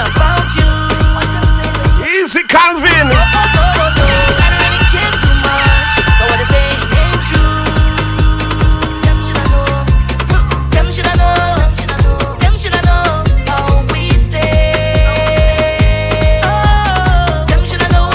Easy, 2.12 2.44
Calvin. 2.44 3.08
I 3.08 3.16
they. 4.04 4.12
Them 9.02 9.24
shoulda 9.24 9.44
know, 9.48 9.72
them 10.70 10.88
shoulda 10.92 11.14
know, 11.16 11.56
them 12.40 12.54
shoulda 12.58 12.82
know 12.84 13.24
how 13.48 13.88
we 13.94 14.04
stay. 14.20 14.84
Oh, 16.44 17.48
them 17.48 17.64
shoulda 17.64 17.88
know, 17.88 18.12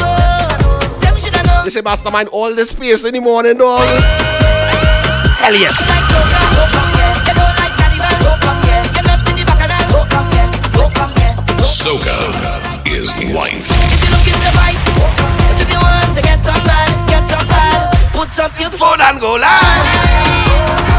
them 1.00 1.16
shoulda 1.18 1.40
know. 1.46 1.64
You 1.64 1.70
say 1.70 1.80
mastermind 1.80 2.28
all 2.28 2.54
the 2.54 2.66
space 2.66 3.04
in 3.06 3.14
the 3.14 3.20
morning, 3.20 3.56
dog. 3.56 4.35
Hell 5.46 5.54
yes. 5.54 5.78
Soca 11.62 12.18
is 12.90 13.14
life. 13.32 13.70
If 15.60 15.70
you 15.70 15.78
want 15.78 16.16
to 16.16 16.22
get 16.22 16.48
on 16.48 16.60
bad, 16.66 17.08
get 17.08 17.32
on 17.38 17.46
bad. 17.46 18.12
Put 18.12 18.36
up 18.40 18.58
your 18.58 18.70
foot 18.70 18.98
and 18.98 19.20
go 19.20 19.34
live. 19.36 20.95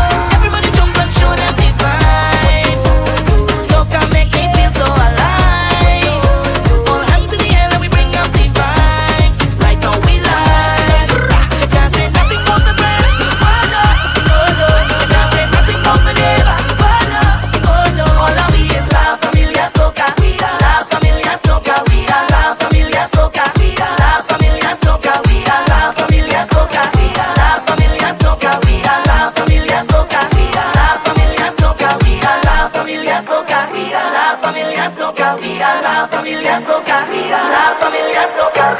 mira, 35.35 35.35
mira 35.35 35.81
la 35.81 36.07
familia 36.07 36.61
Soca, 36.61 37.05
mira 37.09 37.49
la 37.49 37.75
familia 37.79 38.27
Soca. 38.35 38.77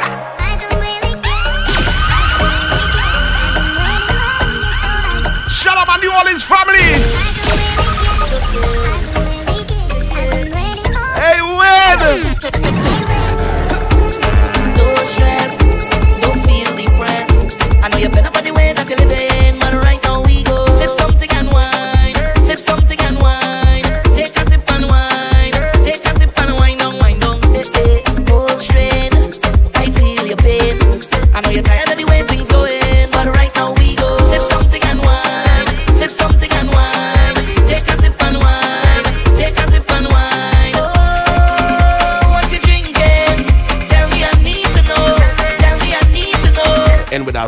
Shalom 5.50 5.86
my 5.86 5.96
New 6.00 6.12
Orleans 6.12 6.44
family. 6.44 6.87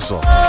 说。 0.01 0.40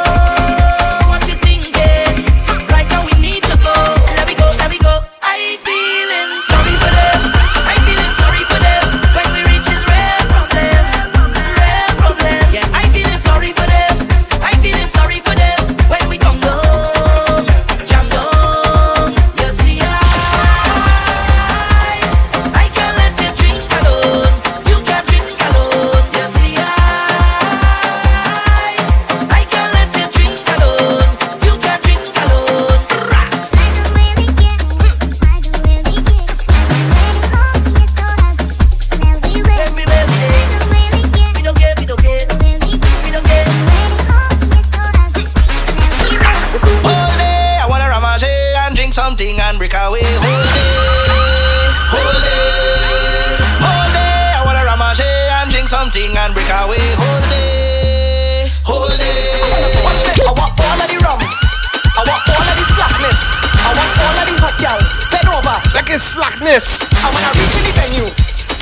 Slackness. 66.12 66.82
I 66.92 67.08
wanna 67.08 67.32
reach 67.40 67.56
the 67.64 67.72
venue. 67.72 68.12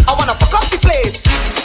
I 0.07 0.13
wanna 0.13 0.35
fuck 0.35 0.53
up 0.53 0.69
the 0.69 0.77
place. 0.77 1.58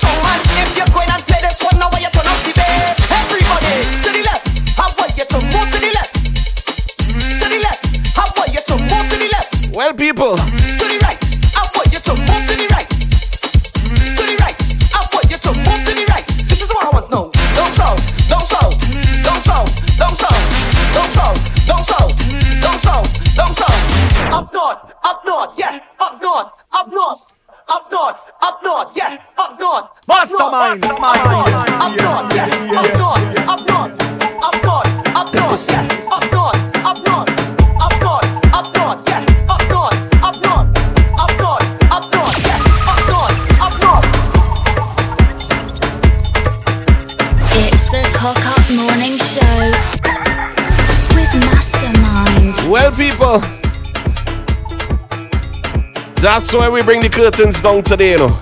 That's 56.25 56.55
why 56.55 56.71
we 56.71 56.83
bring 56.83 57.03
the 57.03 57.11
curtains 57.11 57.61
down 57.61 57.83
today, 57.83 58.13
you 58.13 58.17
know. 58.17 58.41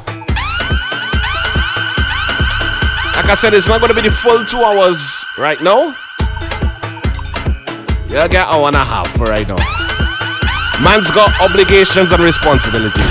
Like 3.17 3.29
I 3.29 3.35
said, 3.37 3.55
it's 3.55 3.67
not 3.67 3.81
going 3.81 3.93
to 3.93 4.01
be 4.01 4.09
the 4.09 4.15
full 4.15 4.45
two 4.45 4.59
hours 4.59 5.25
right 5.37 5.61
now. 5.61 5.89
You 8.05 8.29
get 8.29 8.47
hour 8.47 8.69
and 8.69 8.77
a 8.77 8.85
half 8.85 9.11
for 9.17 9.25
right 9.25 9.49
now. 9.49 9.57
Man's 10.85 11.11
got 11.11 11.35
obligations 11.41 12.13
and 12.13 12.23
responsibilities. 12.23 13.03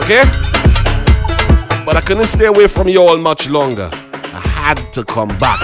Okay? 0.00 0.24
But 1.84 1.98
I 1.98 2.02
couldn't 2.06 2.28
stay 2.28 2.46
away 2.46 2.68
from 2.68 2.88
you 2.88 3.02
all 3.02 3.18
much 3.18 3.50
longer. 3.50 3.90
I 3.92 4.40
had 4.40 4.92
to 4.94 5.04
come 5.04 5.36
back. 5.36 5.60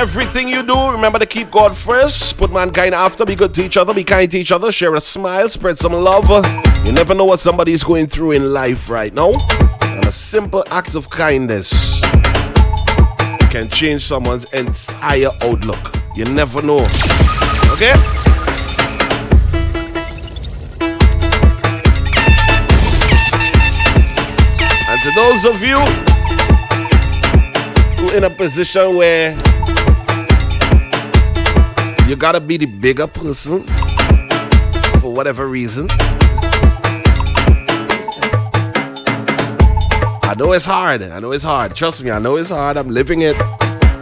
Everything 0.00 0.48
you 0.48 0.62
do, 0.62 0.90
remember 0.90 1.18
to 1.18 1.26
keep 1.26 1.50
God 1.50 1.76
first, 1.76 2.38
put 2.38 2.50
mankind 2.50 2.94
after, 2.94 3.26
be 3.26 3.34
good 3.34 3.52
to 3.52 3.62
each 3.62 3.76
other, 3.76 3.92
be 3.92 4.02
kind 4.02 4.30
to 4.30 4.38
each 4.38 4.50
other, 4.50 4.72
share 4.72 4.94
a 4.94 5.00
smile, 5.00 5.46
spread 5.46 5.76
some 5.76 5.92
love. 5.92 6.26
You 6.86 6.92
never 6.92 7.14
know 7.14 7.26
what 7.26 7.38
somebody's 7.38 7.84
going 7.84 8.06
through 8.06 8.30
in 8.30 8.50
life 8.50 8.88
right 8.88 9.12
now. 9.12 9.34
And 9.82 10.06
a 10.06 10.10
simple 10.10 10.64
act 10.70 10.94
of 10.94 11.10
kindness 11.10 12.00
can 13.50 13.68
change 13.68 14.00
someone's 14.00 14.44
entire 14.54 15.28
outlook. 15.42 15.94
You 16.16 16.24
never 16.24 16.62
know. 16.62 16.86
Okay? 17.74 17.92
And 24.88 25.02
to 25.02 25.10
those 25.14 25.44
of 25.44 25.60
you 25.60 25.78
who 27.98 28.16
in 28.16 28.24
a 28.24 28.30
position 28.30 28.96
where 28.96 29.36
you 32.10 32.16
gotta 32.16 32.40
be 32.40 32.56
the 32.56 32.66
bigger 32.66 33.06
person 33.06 33.64
for 34.98 35.12
whatever 35.12 35.46
reason. 35.46 35.86
I 40.22 40.34
know 40.36 40.50
it's 40.50 40.64
hard. 40.66 41.02
I 41.04 41.20
know 41.20 41.30
it's 41.30 41.44
hard. 41.44 41.76
Trust 41.76 42.02
me, 42.02 42.10
I 42.10 42.18
know 42.18 42.34
it's 42.34 42.50
hard. 42.50 42.76
I'm 42.76 42.88
living 42.88 43.20
it. 43.22 43.38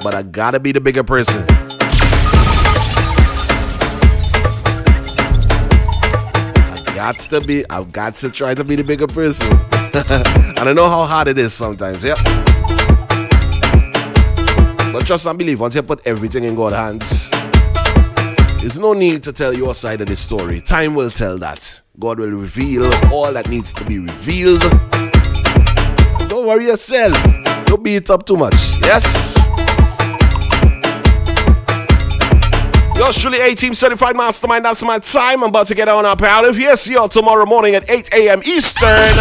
But 0.03 0.15
I 0.15 0.23
gotta 0.23 0.59
be 0.59 0.73
the 0.73 0.81
bigger 0.81 1.05
person. 1.05 1.45
I 6.65 6.83
got 6.97 7.19
to 7.19 7.43
be, 7.43 7.63
I've 7.69 7.93
got 7.93 8.15
to 8.15 8.31
try 8.31 8.55
to 8.55 8.65
be 8.65 8.75
the 8.75 8.85
bigger 8.85 9.07
person. 9.07 9.49
I 10.57 10.73
know 10.75 10.89
how 10.89 11.05
hard 11.05 11.29
it 11.29 11.37
is 11.37 11.53
sometimes, 11.53 12.03
yeah. 12.03 12.15
But 14.95 15.07
trust 15.07 15.27
and 15.27 15.39
believe, 15.39 15.61
once 15.61 15.75
you 15.75 15.83
put 15.83 16.01
everything 16.07 16.45
in 16.45 16.55
God's 16.55 16.77
hands, 16.77 17.18
there's 18.69 18.79
no 18.79 18.93
need 18.93 19.23
to 19.23 19.33
tell 19.33 19.55
your 19.55 19.73
side 19.73 20.03
of 20.03 20.09
the 20.09 20.15
story. 20.15 20.61
Time 20.61 20.95
will 20.95 21.09
tell 21.09 21.39
that. 21.39 21.81
God 21.99 22.19
will 22.19 22.33
reveal 22.33 22.85
all 23.11 23.33
that 23.33 23.49
needs 23.49 23.73
to 23.73 23.83
be 23.87 23.99
revealed. 23.99 24.61
Don't 26.29 26.47
worry 26.47 26.67
yourself. 26.67 27.17
Don't 27.65 27.83
beat 27.83 28.11
up 28.11 28.27
too 28.27 28.37
much. 28.37 28.53
Yes? 28.83 29.35
Yours 32.95 33.19
truly, 33.19 33.41
A 33.41 33.55
Team 33.55 33.73
Certified 33.73 34.17
Mastermind. 34.17 34.67
That's 34.67 34.83
my 34.83 34.99
time. 34.99 35.43
I'm 35.43 35.49
about 35.49 35.69
to 35.69 35.75
get 35.75 35.89
on 35.89 36.05
up 36.05 36.21
out 36.21 36.45
of 36.45 36.55
here. 36.55 36.77
See 36.77 36.93
y'all 36.93 37.09
tomorrow 37.09 37.47
morning 37.47 37.75
at 37.75 37.89
8 37.89 38.13
a.m. 38.13 38.43
Eastern. 38.45 39.15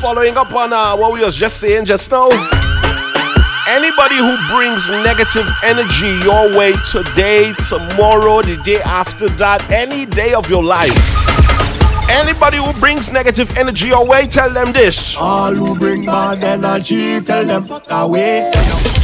Following 0.00 0.36
up 0.36 0.52
on 0.52 0.72
uh, 0.72 0.96
what 0.96 1.12
we 1.12 1.20
was 1.20 1.36
just 1.36 1.60
saying 1.60 1.84
just 1.84 2.10
now. 2.10 2.59
Anybody 3.68 4.16
who 4.16 4.36
brings 4.48 4.88
negative 4.88 5.46
energy 5.62 6.08
your 6.24 6.56
way 6.56 6.72
today, 6.90 7.52
tomorrow, 7.68 8.42
the 8.42 8.56
day 8.64 8.80
after 8.82 9.28
that, 9.36 9.70
any 9.70 10.06
day 10.06 10.34
of 10.34 10.48
your 10.50 10.64
life. 10.64 10.90
Anybody 12.10 12.56
who 12.56 12.72
brings 12.80 13.12
negative 13.12 13.56
energy 13.56 13.88
your 13.88 14.04
way, 14.06 14.26
tell 14.26 14.50
them 14.50 14.72
this. 14.72 15.16
All 15.16 15.54
who 15.54 15.78
bring 15.78 16.04
bad 16.06 16.42
energy, 16.42 17.20
tell 17.20 17.44
them 17.44 17.64
fuck 17.64 17.84
away. 17.90 18.50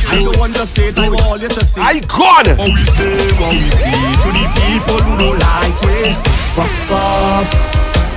I 0.08 0.22
don't 0.22 0.38
want 0.38 0.54
to 0.56 0.66
say 0.66 0.90
to 0.92 1.02
all 1.24 1.38
you 1.38 1.48
to 1.48 1.64
say. 1.64 1.80
I 1.80 2.00
gone. 2.00 2.56
What 2.56 2.68
we 2.68 2.84
say, 2.96 3.14
what 3.38 3.52
we 3.52 3.70
say 3.70 3.92
to 3.92 4.28
the 4.34 4.46
people 4.66 4.98
who 5.04 5.18
don't 5.18 5.38
like 5.38 5.80
we. 5.82 6.14
Fuck 6.56 6.90
off, 6.90 7.52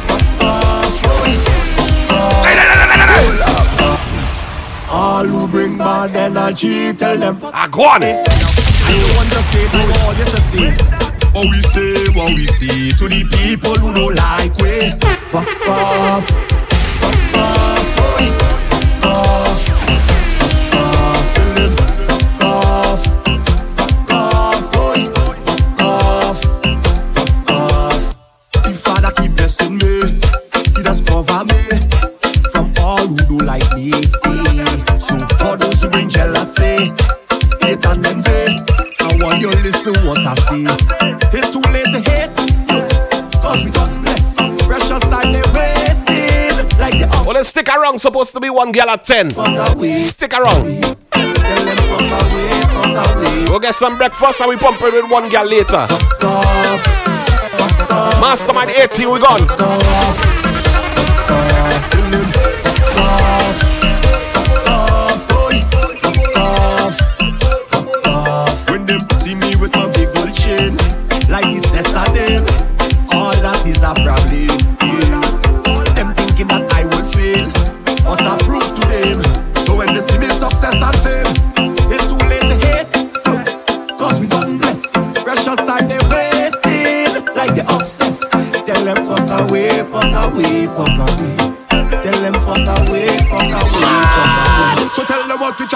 fuck 0.08 0.44
off, 0.44 1.02
fuck 1.02 2.12
off. 2.12 3.49
All 4.92 5.24
who 5.26 5.48
bring 5.48 5.78
bad 5.78 6.16
energy, 6.16 6.94
tell 6.94 7.18
them 7.18 7.38
I 7.54 7.68
gone. 7.68 8.04
I 8.04 8.24
don't 8.90 9.16
want 9.16 9.30
to 9.32 9.42
say 9.52 9.66
to 9.70 9.80
all 10.02 10.14
you 10.18 10.26
to 10.26 10.40
say. 10.50 10.72
What 11.32 11.46
we 11.46 11.62
say, 11.62 11.94
what 12.18 12.34
we 12.34 12.46
say 12.48 12.90
to 12.98 13.08
the 13.08 13.24
people 13.38 13.76
who 13.78 13.94
don't 13.94 14.16
like 14.16 14.56
we. 14.58 14.90
Fuck 15.30 15.46
off, 15.70 16.26
song 48.00 48.12
supposed 48.12 48.32
to 48.34 48.40
be 48.40 48.50
one 48.50 48.72
girl 48.72 48.90
at 48.90 49.04
10. 49.04 49.32
Stick 49.96 50.34
around. 50.34 50.64
We'll 53.50 53.60
get 53.60 53.76
some 53.76 53.98
breakfast 53.98 54.42
and 54.42 54.50
we 54.50 54.58
pump 54.58 54.82
it 54.82 54.94
with 54.94 55.12
one 55.12 55.30
girl 55.30 55.46
later. 55.46 55.86
Mastermind 58.20 58.72
18, 58.72 59.12
we 59.12 59.20
gone. 59.20 60.39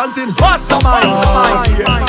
chanting 0.04 0.36
Mastermind. 0.36 2.03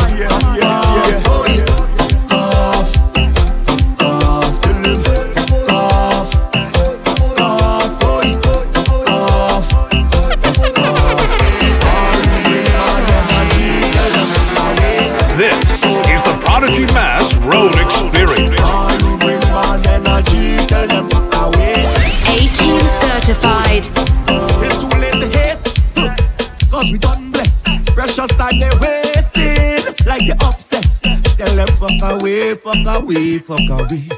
away, 33.05 33.39
fuck 33.39 33.61
away. 33.71 34.09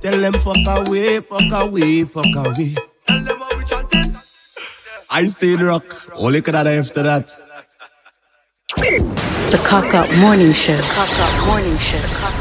Tell 0.00 0.20
them 0.20 0.32
fuck 0.32 0.56
away, 0.66 1.20
fuck 1.20 1.52
away, 1.52 2.04
fuck 2.04 2.36
away. 2.36 2.74
Tell 3.06 3.24
them 3.24 3.38
how 3.38 3.58
we 3.58 3.64
chanting. 3.64 4.14
I 5.10 5.26
say 5.26 5.56
rock. 5.56 5.84
Only 6.14 6.40
could 6.42 6.54
I 6.54 6.74
after 6.76 7.02
that. 7.02 7.32
The 8.76 9.62
cock 9.64 9.94
up 9.94 10.14
morning 10.16 10.52
show. 10.52 10.76
The 10.76 10.82
cock 10.82 11.20
up 11.20 11.46
morning 11.46 11.78
show. 11.78 12.31